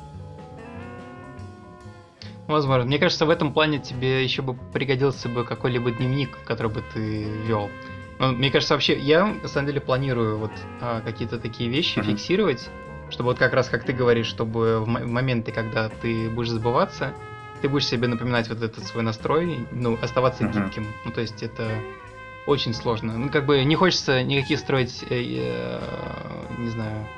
Возможно. 2.52 2.84
Мне 2.84 2.98
кажется, 2.98 3.24
в 3.24 3.30
этом 3.30 3.52
плане 3.52 3.78
тебе 3.78 4.22
еще 4.22 4.42
бы 4.42 4.54
пригодился 4.72 5.28
бы 5.28 5.44
какой-либо 5.44 5.90
дневник, 5.90 6.38
который 6.44 6.70
бы 6.70 6.82
ты 6.92 7.24
вел. 7.46 7.70
Ну, 8.18 8.32
мне 8.32 8.50
кажется, 8.50 8.74
вообще, 8.74 8.98
я 8.98 9.26
на 9.26 9.48
самом 9.48 9.68
деле 9.68 9.80
планирую 9.80 10.38
вот 10.38 10.52
а, 10.80 11.00
какие-то 11.00 11.38
такие 11.38 11.70
вещи 11.70 11.98
mm-hmm. 11.98 12.04
фиксировать, 12.04 12.70
чтобы 13.10 13.30
вот 13.30 13.38
как 13.38 13.54
раз, 13.54 13.68
как 13.68 13.84
ты 13.84 13.92
говоришь, 13.92 14.26
чтобы 14.26 14.80
в, 14.80 14.88
м- 14.88 15.02
в 15.02 15.10
моменты, 15.10 15.50
когда 15.50 15.88
ты 15.88 16.28
будешь 16.28 16.50
забываться, 16.50 17.14
ты 17.62 17.68
будешь 17.68 17.86
себе 17.86 18.06
напоминать 18.06 18.48
вот 18.48 18.62
этот 18.62 18.84
свой 18.84 19.02
настрой, 19.02 19.66
ну, 19.72 19.98
оставаться 20.00 20.44
mm-hmm. 20.44 20.64
гибким. 20.64 20.86
Ну, 21.06 21.10
то 21.10 21.22
есть 21.22 21.42
это 21.42 21.68
очень 22.46 22.74
сложно. 22.74 23.16
Ну, 23.16 23.30
как 23.30 23.46
бы 23.46 23.64
не 23.64 23.76
хочется 23.76 24.22
никаких 24.22 24.58
строить, 24.58 25.02
э, 25.08 25.16
э, 25.16 25.80
не 26.58 26.68
знаю, 26.68 27.08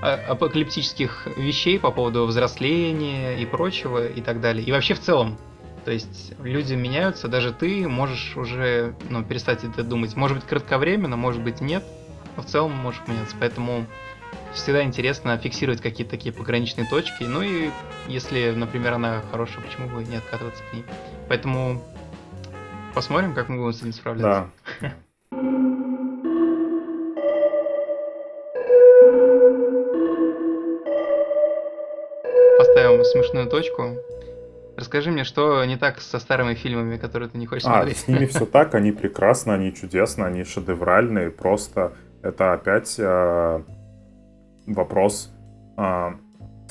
апокалиптических 0.00 1.28
вещей 1.36 1.78
по 1.78 1.90
поводу 1.90 2.26
взросления 2.26 3.38
и 3.38 3.46
прочего 3.46 4.06
и 4.06 4.20
так 4.20 4.40
далее. 4.40 4.64
И 4.64 4.72
вообще 4.72 4.94
в 4.94 5.00
целом. 5.00 5.38
То 5.84 5.92
есть 5.92 6.32
люди 6.42 6.74
меняются, 6.74 7.28
даже 7.28 7.52
ты 7.52 7.86
можешь 7.86 8.36
уже 8.36 8.94
ну, 9.10 9.22
перестать 9.22 9.64
это 9.64 9.82
думать. 9.82 10.16
Может 10.16 10.38
быть 10.38 10.46
кратковременно, 10.46 11.16
может 11.16 11.42
быть 11.42 11.60
нет, 11.60 11.84
но 12.36 12.42
в 12.42 12.46
целом 12.46 12.72
можешь 12.72 13.02
меняться. 13.06 13.36
Поэтому 13.38 13.86
всегда 14.54 14.82
интересно 14.82 15.36
фиксировать 15.36 15.82
какие-то 15.82 16.12
такие 16.12 16.32
пограничные 16.32 16.88
точки. 16.88 17.24
Ну 17.24 17.42
и 17.42 17.70
если, 18.08 18.50
например, 18.52 18.94
она 18.94 19.22
хорошая, 19.30 19.62
почему 19.62 19.88
бы 19.88 20.04
не 20.04 20.16
откатываться 20.16 20.62
к 20.70 20.72
ней. 20.72 20.84
Поэтому 21.28 21.82
посмотрим, 22.94 23.34
как 23.34 23.48
мы 23.48 23.58
будем 23.58 23.72
с 23.72 23.82
этим 23.82 23.92
справляться. 23.92 24.50
Да. 24.63 24.63
Смешную 33.14 33.48
точку. 33.48 33.96
Расскажи 34.76 35.12
мне, 35.12 35.22
что 35.22 35.64
не 35.64 35.76
так 35.76 36.00
со 36.00 36.18
старыми 36.18 36.54
фильмами, 36.54 36.96
которые 36.96 37.28
ты 37.28 37.38
не 37.38 37.46
хочешь 37.46 37.66
а, 37.66 37.74
смотреть? 37.74 37.98
с 37.98 38.08
ними 38.08 38.26
все 38.26 38.44
так, 38.44 38.74
они 38.74 38.90
прекрасны, 38.90 39.52
они 39.52 39.72
чудесны, 39.72 40.24
они 40.24 40.42
шедевральные. 40.42 41.30
Просто 41.30 41.92
это 42.22 42.52
опять 42.52 42.96
э, 42.98 43.62
вопрос 44.66 45.32
э, 45.76 46.10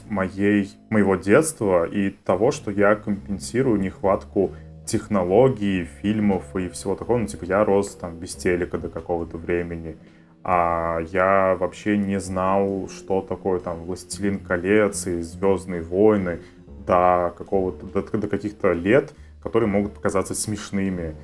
моей, 0.09 0.69
моего 0.89 1.15
детства 1.15 1.85
и 1.85 2.09
того, 2.09 2.51
что 2.51 2.71
я 2.71 2.95
компенсирую 2.95 3.79
нехватку 3.79 4.51
технологий, 4.85 5.85
фильмов 6.01 6.55
и 6.57 6.67
всего 6.67 6.95
такого. 6.95 7.19
Ну, 7.19 7.27
типа, 7.27 7.45
я 7.45 7.63
рос 7.63 7.95
там 7.95 8.19
без 8.19 8.35
телека 8.35 8.77
до 8.77 8.89
какого-то 8.89 9.37
времени 9.37 9.95
а 10.43 10.99
я 11.11 11.55
вообще 11.59 11.97
не 11.97 12.19
знал, 12.19 12.89
что 12.89 13.21
такое 13.21 13.59
там 13.59 13.85
«Властелин 13.85 14.39
колец» 14.39 15.07
и 15.07 15.21
«Звездные 15.21 15.81
войны» 15.81 16.41
до 16.85 17.33
какого-то, 17.37 17.85
до, 17.85 18.17
до 18.17 18.27
каких-то 18.27 18.73
лет, 18.73 19.13
которые 19.41 19.69
могут 19.69 19.93
показаться 19.93 20.35
смешными. 20.35 21.15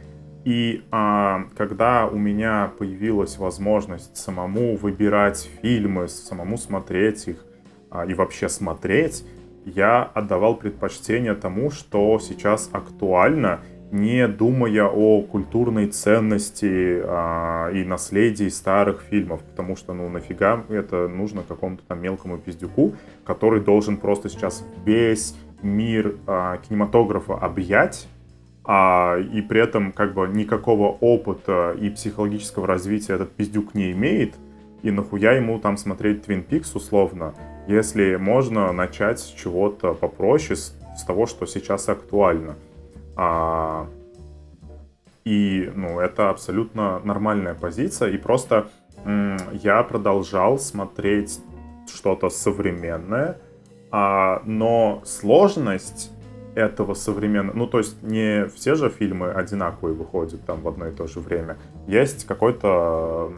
И 0.45 0.85
а, 0.89 1.43
когда 1.57 2.07
у 2.07 2.17
меня 2.17 2.71
появилась 2.77 3.37
возможность 3.37 4.15
самому 4.15 4.77
выбирать 4.77 5.49
фильмы, 5.61 6.07
самому 6.07 6.57
смотреть 6.57 7.27
их 7.27 7.45
а, 7.91 8.05
и 8.05 8.13
вообще 8.13 8.47
смотреть, 8.47 9.25
я 9.65 10.03
отдавал 10.03 10.55
предпочтение 10.55 11.35
тому, 11.35 11.71
что 11.71 12.17
сейчас 12.19 12.69
актуально, 12.71 13.59
не 13.91 14.27
думая 14.27 14.85
о 14.85 15.21
культурной 15.21 15.87
ценности 15.87 17.01
а, 17.03 17.71
и 17.71 17.83
наследии 17.83 18.47
старых 18.49 19.01
фильмов, 19.01 19.41
потому 19.41 19.75
что, 19.75 19.93
ну, 19.93 20.09
нафига 20.09 20.63
это 20.69 21.07
нужно 21.07 21.43
какому-то 21.47 21.83
там 21.87 22.01
мелкому 22.01 22.37
пиздюку, 22.37 22.93
который 23.25 23.61
должен 23.61 23.97
просто 23.97 24.29
сейчас 24.29 24.63
весь 24.85 25.35
мир 25.61 26.15
а, 26.27 26.57
кинематографа 26.57 27.35
объять, 27.35 28.07
а, 28.63 29.17
и 29.17 29.41
при 29.41 29.61
этом 29.61 29.91
как 29.91 30.13
бы 30.13 30.27
никакого 30.27 30.95
опыта 30.99 31.75
и 31.79 31.89
психологического 31.89 32.67
развития 32.67 33.13
этот 33.13 33.31
пиздюк 33.31 33.73
не 33.73 33.91
имеет, 33.91 34.35
и 34.83 34.91
нахуя 34.91 35.33
ему 35.33 35.59
там 35.59 35.77
смотреть 35.77 36.25
Twin 36.27 36.45
Peaks 36.47 36.75
условно, 36.75 37.33
если 37.67 38.15
можно 38.15 38.71
начать 38.71 39.19
с 39.19 39.25
чего-то 39.25 39.93
попроще, 39.95 40.55
с, 40.55 40.75
с 40.95 41.03
того, 41.03 41.25
что 41.25 41.45
сейчас 41.47 41.89
актуально. 41.89 42.55
А, 43.21 43.85
и, 45.25 45.69
ну, 45.75 45.99
это 45.99 46.29
абсолютно 46.29 46.99
нормальная 46.99 47.53
позиция. 47.53 48.11
И 48.11 48.17
просто 48.17 48.69
я 49.61 49.83
продолжал 49.83 50.57
смотреть 50.57 51.41
что-то 51.93 52.29
современное, 52.29 53.37
а, 53.91 54.41
но 54.45 55.01
сложность 55.03 56.11
этого 56.55 56.93
современного... 56.93 57.57
Ну, 57.57 57.67
то 57.67 57.79
есть 57.79 58.01
не 58.03 58.47
все 58.47 58.75
же 58.75 58.89
фильмы 58.89 59.31
одинаковые 59.31 59.95
выходят 59.95 60.45
там 60.45 60.61
в 60.61 60.67
одно 60.69 60.87
и 60.87 60.91
то 60.91 61.05
же 61.07 61.19
время. 61.19 61.57
Есть 61.87 62.25
какое-то 62.25 63.33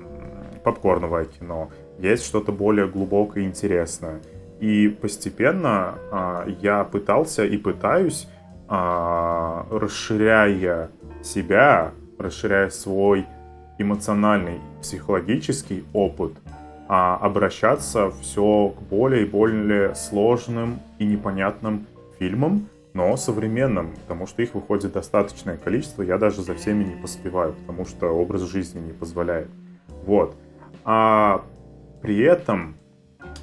попкорновое 0.63 1.25
кино, 1.25 1.71
есть 1.97 2.23
что-то 2.23 2.51
более 2.51 2.87
глубокое 2.87 3.43
и 3.43 3.47
интересное. 3.47 4.21
И 4.59 4.89
постепенно 4.89 5.95
а, 6.11 6.47
я 6.61 6.83
пытался 6.83 7.45
и 7.45 7.57
пытаюсь 7.57 8.27
расширяя 8.71 10.89
себя, 11.21 11.91
расширяя 12.17 12.69
свой 12.69 13.25
эмоциональный, 13.77 14.61
психологический 14.81 15.83
опыт, 15.93 16.31
а 16.87 17.17
обращаться 17.17 18.11
все 18.21 18.69
к 18.69 18.81
более 18.83 19.23
и 19.23 19.29
более 19.29 19.93
сложным 19.95 20.79
и 20.99 21.05
непонятным 21.05 21.85
фильмам, 22.17 22.69
но 22.93 23.17
современным, 23.17 23.91
потому 24.03 24.25
что 24.25 24.41
их 24.41 24.55
выходит 24.55 24.93
достаточное 24.93 25.57
количество, 25.57 26.01
я 26.01 26.17
даже 26.17 26.41
за 26.41 26.55
всеми 26.55 26.85
не 26.85 26.95
поспеваю, 26.95 27.53
потому 27.53 27.85
что 27.85 28.07
образ 28.07 28.43
жизни 28.43 28.79
не 28.79 28.93
позволяет. 28.93 29.49
Вот. 30.05 30.37
А 30.85 31.43
при 32.01 32.19
этом 32.19 32.77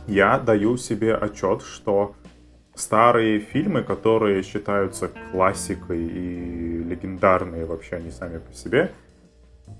я 0.07 0.39
даю 0.39 0.79
себе 0.79 1.14
отчет, 1.14 1.61
что 1.62 2.14
старые 2.79 3.41
фильмы, 3.41 3.83
которые 3.83 4.43
считаются 4.43 5.11
классикой 5.33 6.03
и 6.03 6.83
легендарные 6.85 7.64
вообще 7.64 7.97
они 7.97 8.11
сами 8.11 8.39
по 8.39 8.53
себе, 8.53 8.93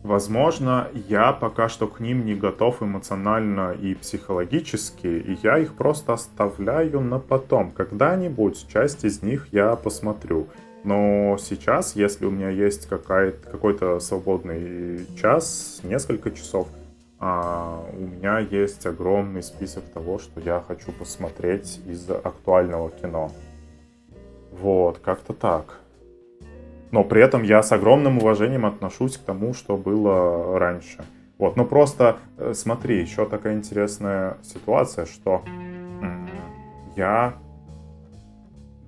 возможно, 0.03 0.89
я 1.09 1.33
пока 1.33 1.69
что 1.69 1.87
к 1.87 2.01
ним 2.01 2.25
не 2.25 2.35
готов 2.35 2.83
эмоционально 2.83 3.73
и 3.73 3.95
психологически, 3.95 5.07
и 5.07 5.39
я 5.43 5.59
их 5.59 5.75
просто 5.75 6.15
оставляю 6.15 7.01
на 7.01 7.19
потом. 7.19 7.71
Когда-нибудь 7.71 8.67
часть 8.73 9.05
из 9.05 9.23
них 9.23 9.49
я 9.53 9.77
посмотрю. 9.77 10.49
Но 10.85 11.37
сейчас, 11.41 11.97
если 11.97 12.25
у 12.25 12.31
меня 12.31 12.51
есть 12.51 12.87
какой-то 12.89 14.01
свободный 14.01 15.07
час, 15.21 15.81
несколько 15.83 16.31
часов, 16.31 16.69
а, 17.21 17.85
у 17.93 18.01
меня 18.01 18.39
есть 18.39 18.87
огромный 18.87 19.43
список 19.43 19.85
того, 19.85 20.19
что 20.19 20.41
я 20.41 20.63
хочу 20.67 20.93
посмотреть 20.93 21.81
из 21.87 22.09
актуального 22.11 22.91
кино. 22.91 23.33
Вот, 24.53 24.99
как-то 24.99 25.33
так. 25.33 25.81
Но 26.91 27.05
при 27.05 27.23
этом 27.23 27.43
я 27.43 27.63
с 27.63 27.73
огромным 27.73 28.19
уважением 28.19 28.67
отношусь 28.67 29.17
к 29.17 29.23
тому, 29.23 29.53
что 29.53 29.77
было 29.77 30.59
раньше. 30.59 31.05
Вот, 31.39 31.57
ну 31.57 31.65
просто 31.65 32.19
э, 32.37 32.53
смотри, 32.55 33.01
еще 33.01 33.27
такая 33.27 33.55
интересная 33.55 34.39
ситуация, 34.43 35.07
что 35.07 35.43
я 36.97 37.35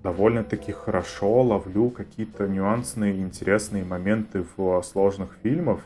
довольно-таки 0.03 0.73
хорошо 0.73 1.43
ловлю 1.43 1.91
какие-то 1.91 2.49
нюансные, 2.49 3.21
интересные 3.21 3.85
моменты 3.85 4.45
в 4.57 4.83
сложных 4.83 5.37
фильмах, 5.43 5.81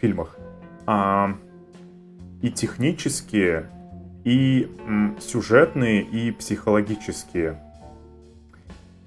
фильмах. 0.00 0.36
А, 0.86 1.34
и 2.42 2.50
технические, 2.50 3.66
и 4.24 4.70
сюжетные, 5.20 6.02
и 6.02 6.32
психологические. 6.32 7.60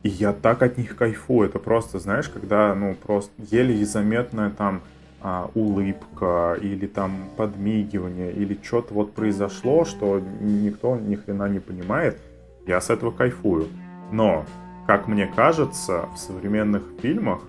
И 0.03 0.09
я 0.09 0.31
так 0.31 0.61
от 0.63 0.77
них 0.77 0.95
кайфую. 0.95 1.49
Это 1.49 1.59
просто, 1.59 1.99
знаешь, 1.99 2.29
когда, 2.29 2.73
ну, 2.73 2.95
просто 2.95 3.31
еле 3.37 3.85
заметная 3.85 4.49
там 4.49 4.81
а, 5.21 5.49
улыбка 5.53 6.57
или 6.61 6.87
там 6.87 7.29
подмигивание 7.35 8.31
или 8.31 8.57
что-то 8.63 8.93
вот 8.93 9.13
произошло, 9.13 9.83
что 9.83 10.21
никто 10.39 10.95
ни 10.95 11.15
хрена 11.15 11.49
не 11.49 11.59
понимает, 11.59 12.17
я 12.65 12.79
с 12.79 12.89
этого 12.89 13.11
кайфую. 13.11 13.67
Но, 14.13 14.45
как 14.87 15.07
мне 15.07 15.27
кажется, 15.27 16.05
в 16.15 16.17
современных 16.17 16.83
фильмах 17.01 17.41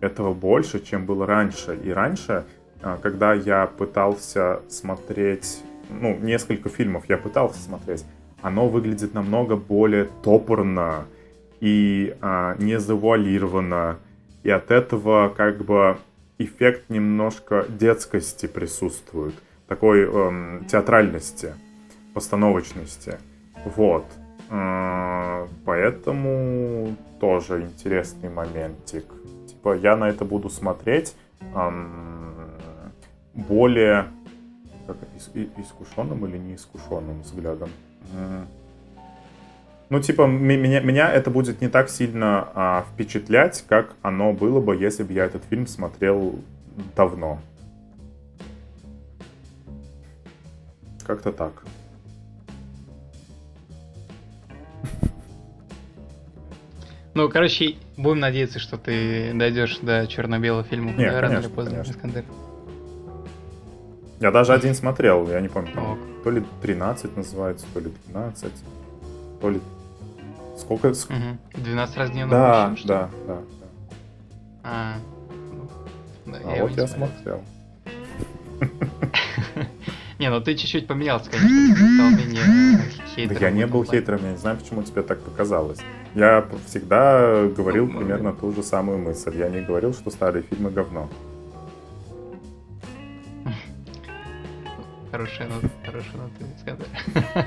этого 0.00 0.32
больше, 0.32 0.80
чем 0.82 1.04
было 1.04 1.26
раньше. 1.26 1.78
И 1.84 1.90
раньше, 1.90 2.44
когда 3.02 3.34
я 3.34 3.66
пытался 3.66 4.60
смотреть, 4.68 5.62
ну, 5.88 6.16
несколько 6.18 6.68
фильмов 6.68 7.04
я 7.08 7.18
пытался 7.18 7.60
смотреть, 7.60 8.04
оно 8.42 8.68
выглядит 8.68 9.14
намного 9.14 9.56
более 9.56 10.08
топорно 10.22 11.04
и 11.60 12.16
а, 12.20 12.56
не 12.58 12.78
завуалировано. 12.78 13.98
И 14.42 14.50
от 14.50 14.70
этого 14.70 15.28
как 15.28 15.62
бы 15.64 15.98
эффект 16.38 16.88
немножко 16.88 17.66
детскости 17.68 18.46
присутствует, 18.46 19.34
такой 19.68 20.04
эм, 20.04 20.64
театральности, 20.64 21.52
постановочности. 22.14 23.18
Вот. 23.64 24.06
Э, 24.48 25.46
поэтому 25.66 26.96
тоже 27.20 27.62
интересный 27.62 28.30
моментик. 28.30 29.04
Типа 29.48 29.76
я 29.76 29.96
на 29.96 30.08
это 30.08 30.24
буду 30.24 30.48
смотреть 30.48 31.14
эм, 31.54 32.19
более 33.34 34.06
как, 34.86 34.96
искушенным 35.56 36.26
или 36.26 36.38
неискушенным 36.38 37.22
взглядом. 37.22 37.70
Ну, 39.90 40.00
типа, 40.00 40.26
меня, 40.26 40.80
меня 40.80 41.12
это 41.12 41.30
будет 41.30 41.60
не 41.60 41.68
так 41.68 41.90
сильно 41.90 42.48
а, 42.54 42.84
впечатлять, 42.92 43.64
как 43.68 43.96
оно 44.02 44.32
было 44.32 44.60
бы, 44.60 44.76
если 44.76 45.02
бы 45.02 45.12
я 45.12 45.24
этот 45.24 45.42
фильм 45.44 45.66
смотрел 45.66 46.38
давно. 46.94 47.40
Как-то 51.04 51.32
так. 51.32 51.64
Ну, 57.14 57.28
короче, 57.28 57.74
будем 57.96 58.20
надеяться, 58.20 58.60
что 58.60 58.78
ты 58.78 59.32
дойдешь 59.34 59.78
до 59.78 60.06
черно-белого 60.06 60.62
фильма 60.62 60.92
Нет, 60.92 61.12
рано 61.14 61.28
конечно, 61.28 61.48
или 61.48 61.54
поздно, 61.54 61.72
конечно. 61.72 61.92
Искандер. 61.92 62.24
Я 64.20 64.30
даже 64.30 64.52
один 64.52 64.74
смотрел, 64.74 65.28
я 65.28 65.40
не 65.40 65.48
помню, 65.48 65.72
там, 65.74 65.98
то 66.22 66.30
ли 66.30 66.44
13 66.62 67.16
называется, 67.16 67.66
то 67.72 67.80
ли 67.80 67.90
12, 68.08 68.52
то 69.40 69.50
ли 69.50 69.60
Сколько? 70.60 70.88
Угу. 70.88 71.62
12 71.62 71.96
раз 71.96 72.10
дневно. 72.10 72.30
Да, 72.30 72.74
да, 72.84 73.10
да, 73.26 73.34
да. 73.34 73.38
А, 74.62 74.94
ну, 76.26 76.36
а 76.44 76.56
я 76.56 76.62
вот 76.62 76.72
я 76.72 76.86
смотрел. 76.86 77.42
Не, 80.18 80.28
ну 80.28 80.38
ты 80.42 80.54
чуть-чуть 80.54 80.86
поменялся, 80.86 81.30
конечно, 81.30 81.76
стал 81.76 82.10
менее 82.10 82.42
хейтером. 83.14 83.40
Да 83.40 83.46
я 83.46 83.50
не 83.50 83.66
был 83.66 83.84
хейтером, 83.84 84.20
я 84.22 84.32
не 84.32 84.36
знаю, 84.36 84.58
почему 84.58 84.82
тебе 84.82 85.00
так 85.00 85.18
показалось. 85.22 85.78
Я 86.14 86.44
всегда 86.66 87.46
говорил 87.46 87.86
ну, 87.86 87.98
примерно 87.98 88.34
ту 88.34 88.52
же 88.52 88.62
самую 88.62 88.98
мысль. 88.98 89.38
Я 89.38 89.48
не 89.48 89.62
говорил, 89.62 89.94
что 89.94 90.10
старые 90.10 90.42
фильмы 90.42 90.70
говно. 90.70 91.08
Хорошая 95.20 95.48
нота, 95.48 95.68
хорошая 95.84 96.16
нота, 96.16 96.44
сказать. 96.58 97.46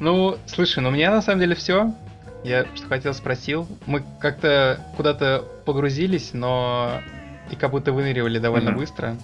Ну, 0.00 0.36
слушай, 0.46 0.80
ну 0.80 0.88
у 0.88 0.92
меня 0.92 1.12
на 1.12 1.22
самом 1.22 1.38
деле 1.38 1.54
все. 1.54 1.94
Я 2.42 2.66
что 2.74 2.88
хотел 2.88 3.14
спросил. 3.14 3.68
Мы 3.86 4.02
как-то 4.18 4.80
куда-то 4.96 5.44
погрузились, 5.64 6.30
но 6.32 7.00
и 7.52 7.54
как 7.54 7.70
будто 7.70 7.92
выныривали 7.92 8.40
довольно 8.40 8.70
mm-hmm. 8.70 8.76
быстро. 8.76 9.16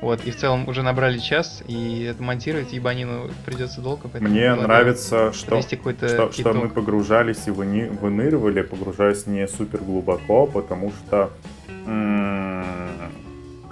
Вот, 0.00 0.24
и 0.24 0.32
в 0.32 0.36
целом 0.36 0.66
уже 0.68 0.82
набрали 0.82 1.18
час, 1.18 1.62
и 1.68 2.02
это 2.10 2.20
монтировать 2.24 2.72
ебанину 2.72 3.30
придется 3.44 3.80
долго. 3.80 4.10
Мне 4.18 4.52
нравится, 4.56 5.32
что, 5.32 5.62
что, 5.62 6.32
что 6.32 6.52
мы 6.54 6.68
погружались 6.70 7.46
и 7.46 7.52
выни, 7.52 7.84
выныривали, 7.84 8.62
погружаясь 8.62 9.28
не 9.28 9.46
супер 9.46 9.78
глубоко, 9.78 10.46
потому 10.46 10.90
что 10.90 11.30
м- 11.86 13.05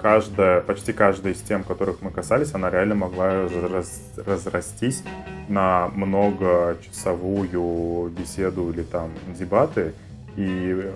каждая, 0.05 0.61
почти 0.61 0.93
каждая 0.93 1.33
из 1.33 1.41
тем, 1.41 1.63
которых 1.63 2.03
мы 2.03 2.11
касались, 2.11 2.53
она 2.53 2.69
реально 2.69 2.93
могла 2.93 3.49
раз, 3.49 4.03
разрастись 4.23 5.01
на 5.49 5.87
многочасовую 5.87 8.11
беседу 8.11 8.69
или 8.69 8.83
там 8.83 9.09
дебаты 9.39 9.95
и 10.37 10.91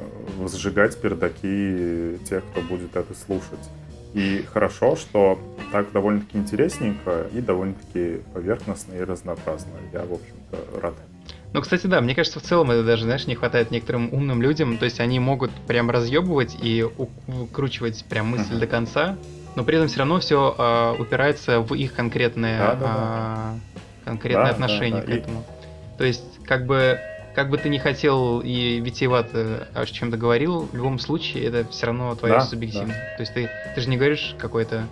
сжигать 0.45 1.01
пердаки 1.01 2.20
тех, 2.30 2.43
кто 2.51 2.62
будет 2.62 2.95
это 2.95 3.16
слушать. 3.16 3.72
И 4.14 4.45
хорошо, 4.53 4.95
что 4.95 5.39
так 5.72 5.91
довольно-таки 5.91 6.38
интересненько 6.38 7.26
и 7.34 7.41
довольно-таки 7.41 8.22
поверхностно 8.36 8.93
и 8.93 9.01
разнообразно. 9.01 9.72
Я, 9.91 10.01
в 10.01 10.14
общем-то, 10.14 10.82
рад. 10.82 10.93
Ну, 11.52 11.62
кстати, 11.62 11.88
да, 11.88 12.00
мне 12.00 12.14
кажется, 12.14 12.39
в 12.39 12.43
целом 12.43 12.70
это 12.70 12.84
даже, 12.84 13.04
знаешь, 13.06 13.26
не 13.26 13.34
хватает 13.34 13.72
некоторым 13.72 14.14
умным 14.14 14.41
людям. 14.41 14.78
То 14.78 14.86
есть 14.86 15.00
они 15.00 15.20
могут 15.20 15.52
прям 15.68 15.89
разъебывать 15.89 16.56
и 16.62 16.86
укручивать 17.28 18.06
прям 18.06 18.28
мысль 18.28 18.54
uh-huh. 18.54 18.60
до 18.60 18.68
конца, 18.68 19.18
но 19.56 19.64
при 19.64 19.78
этом 19.78 19.88
все 19.88 20.00
равно 20.00 20.20
все 20.20 20.52
э, 20.52 20.56
а, 20.60 20.95
упирается 21.00 21.60
в 21.60 21.74
их 21.74 21.93
конкретное, 21.93 22.60
да, 22.60 22.76
да, 22.76 22.80
да. 22.80 23.54
Э, 23.56 24.06
конкретное 24.06 24.45
да, 24.45 24.52
отношение 24.52 25.02
да, 25.02 25.08
да. 25.08 25.14
к 25.14 25.16
этому. 25.16 25.39
И... 25.39 25.97
То 25.97 26.04
есть, 26.04 26.45
как 26.45 26.68
бы, 26.68 27.00
как 27.34 27.50
бы 27.50 27.58
ты 27.58 27.70
не 27.70 27.80
хотел 27.80 28.41
и 28.41 28.80
витиевато 28.80 29.68
о 29.74 29.86
чем-то 29.86 30.18
говорил, 30.18 30.70
в 30.72 30.76
любом 30.76 31.00
случае 31.00 31.45
это 31.45 31.68
все 31.70 31.88
равно 31.88 32.14
твоя 32.14 32.36
да, 32.36 32.41
субъективность. 32.41 33.00
Да. 33.00 33.16
То 33.18 33.22
есть 33.22 33.34
ты, 33.34 33.50
ты 33.74 33.82
же 33.82 33.89
не 33.89 33.97
говоришь 33.97 34.36
какой-то 34.38 34.84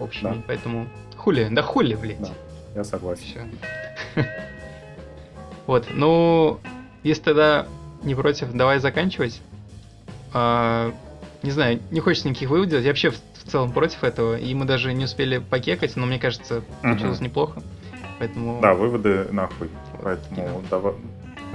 общий, 0.00 0.22
да. 0.22 0.36
поэтому 0.44 0.88
хули, 1.16 1.46
да 1.50 1.62
хули, 1.62 1.94
блядь. 1.94 2.20
Да, 2.20 2.30
я 2.74 2.84
согласен. 2.84 3.24
Все. 4.14 4.26
Вот, 5.66 5.88
ну, 5.92 6.60
если 7.02 7.22
тогда 7.22 7.66
не 8.02 8.14
против, 8.14 8.52
давай 8.52 8.78
заканчивать. 8.78 9.40
А, 10.32 10.92
не 11.42 11.50
знаю, 11.50 11.80
не 11.90 12.00
хочется 12.00 12.28
никаких 12.28 12.50
выводов 12.50 12.70
делать. 12.70 12.84
Я 12.84 12.90
вообще 12.90 13.10
в, 13.10 13.16
в 13.16 13.50
целом 13.50 13.72
против 13.72 14.04
этого. 14.04 14.38
И 14.38 14.54
мы 14.54 14.64
даже 14.64 14.92
не 14.92 15.04
успели 15.04 15.38
покекать, 15.38 15.96
но 15.96 16.06
мне 16.06 16.18
кажется, 16.18 16.62
получилось 16.82 17.18
угу. 17.18 17.24
неплохо. 17.24 17.62
Поэтому... 18.18 18.60
Да, 18.60 18.74
выводы 18.74 19.26
нахуй. 19.30 19.70
Поэтому 20.02 20.62
давай. 20.70 20.94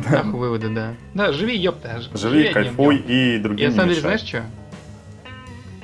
Нахуй 0.09 0.39
выводы, 0.39 0.69
да. 0.69 0.95
Да, 1.13 1.31
живи, 1.31 1.55
ёпта. 1.57 2.01
Живи, 2.01 2.17
живи 2.17 2.53
кайфуй 2.53 2.97
и 2.97 3.37
другим 3.37 3.65
И 3.65 3.69
на 3.69 3.75
самом 3.75 3.89
деле, 3.89 4.01
знаешь 4.01 4.21
что? 4.21 4.43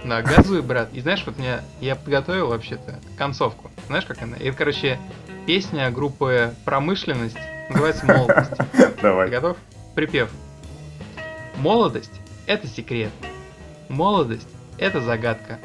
Да, 0.04 0.22
газуй, 0.22 0.62
брат. 0.62 0.90
И 0.94 1.02
знаешь, 1.02 1.24
вот 1.26 1.38
мне 1.38 1.60
я 1.80 1.96
подготовил 1.96 2.48
вообще-то 2.48 3.00
концовку. 3.18 3.70
Знаешь, 3.88 4.06
как 4.06 4.22
она? 4.22 4.36
Это, 4.38 4.58
короче, 4.58 5.00
песня 5.46 5.92
группы 5.92 6.54
«Промышленность» 6.66 7.38
Называется 7.72 8.06
молодость. 8.06 8.52
Давай. 9.02 9.28
Ты 9.28 9.32
готов? 9.32 9.58
Припев. 9.96 10.30
Молодость– 11.58 12.12
это 12.46 12.68
секрет. 12.68 13.12
Молодость– 13.88 14.48
это 14.78 15.00
загадка. 15.00 15.60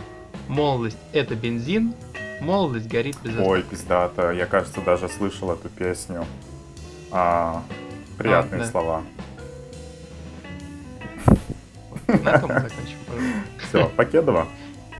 Молодость– 0.46 0.98
это 1.12 1.34
бензин. 1.34 1.94
Молодость 2.40 2.86
горит 2.86 3.16
без 3.22 3.30
остатка. 3.30 3.50
Ой, 3.50 3.62
пиздата. 3.62 4.30
Я, 4.30 4.46
кажется, 4.46 4.80
даже 4.82 5.08
слышал 5.08 5.50
эту 5.52 5.68
песню. 5.68 6.24
А, 7.10 7.62
приятные 8.18 8.60
а, 8.60 8.64
да. 8.64 8.70
слова. 8.70 9.02
На 12.06 12.28
этом 12.30 12.48
мы 12.48 12.60
закончим, 12.60 12.98
Все, 13.68 13.88
Покедова. 13.96 14.46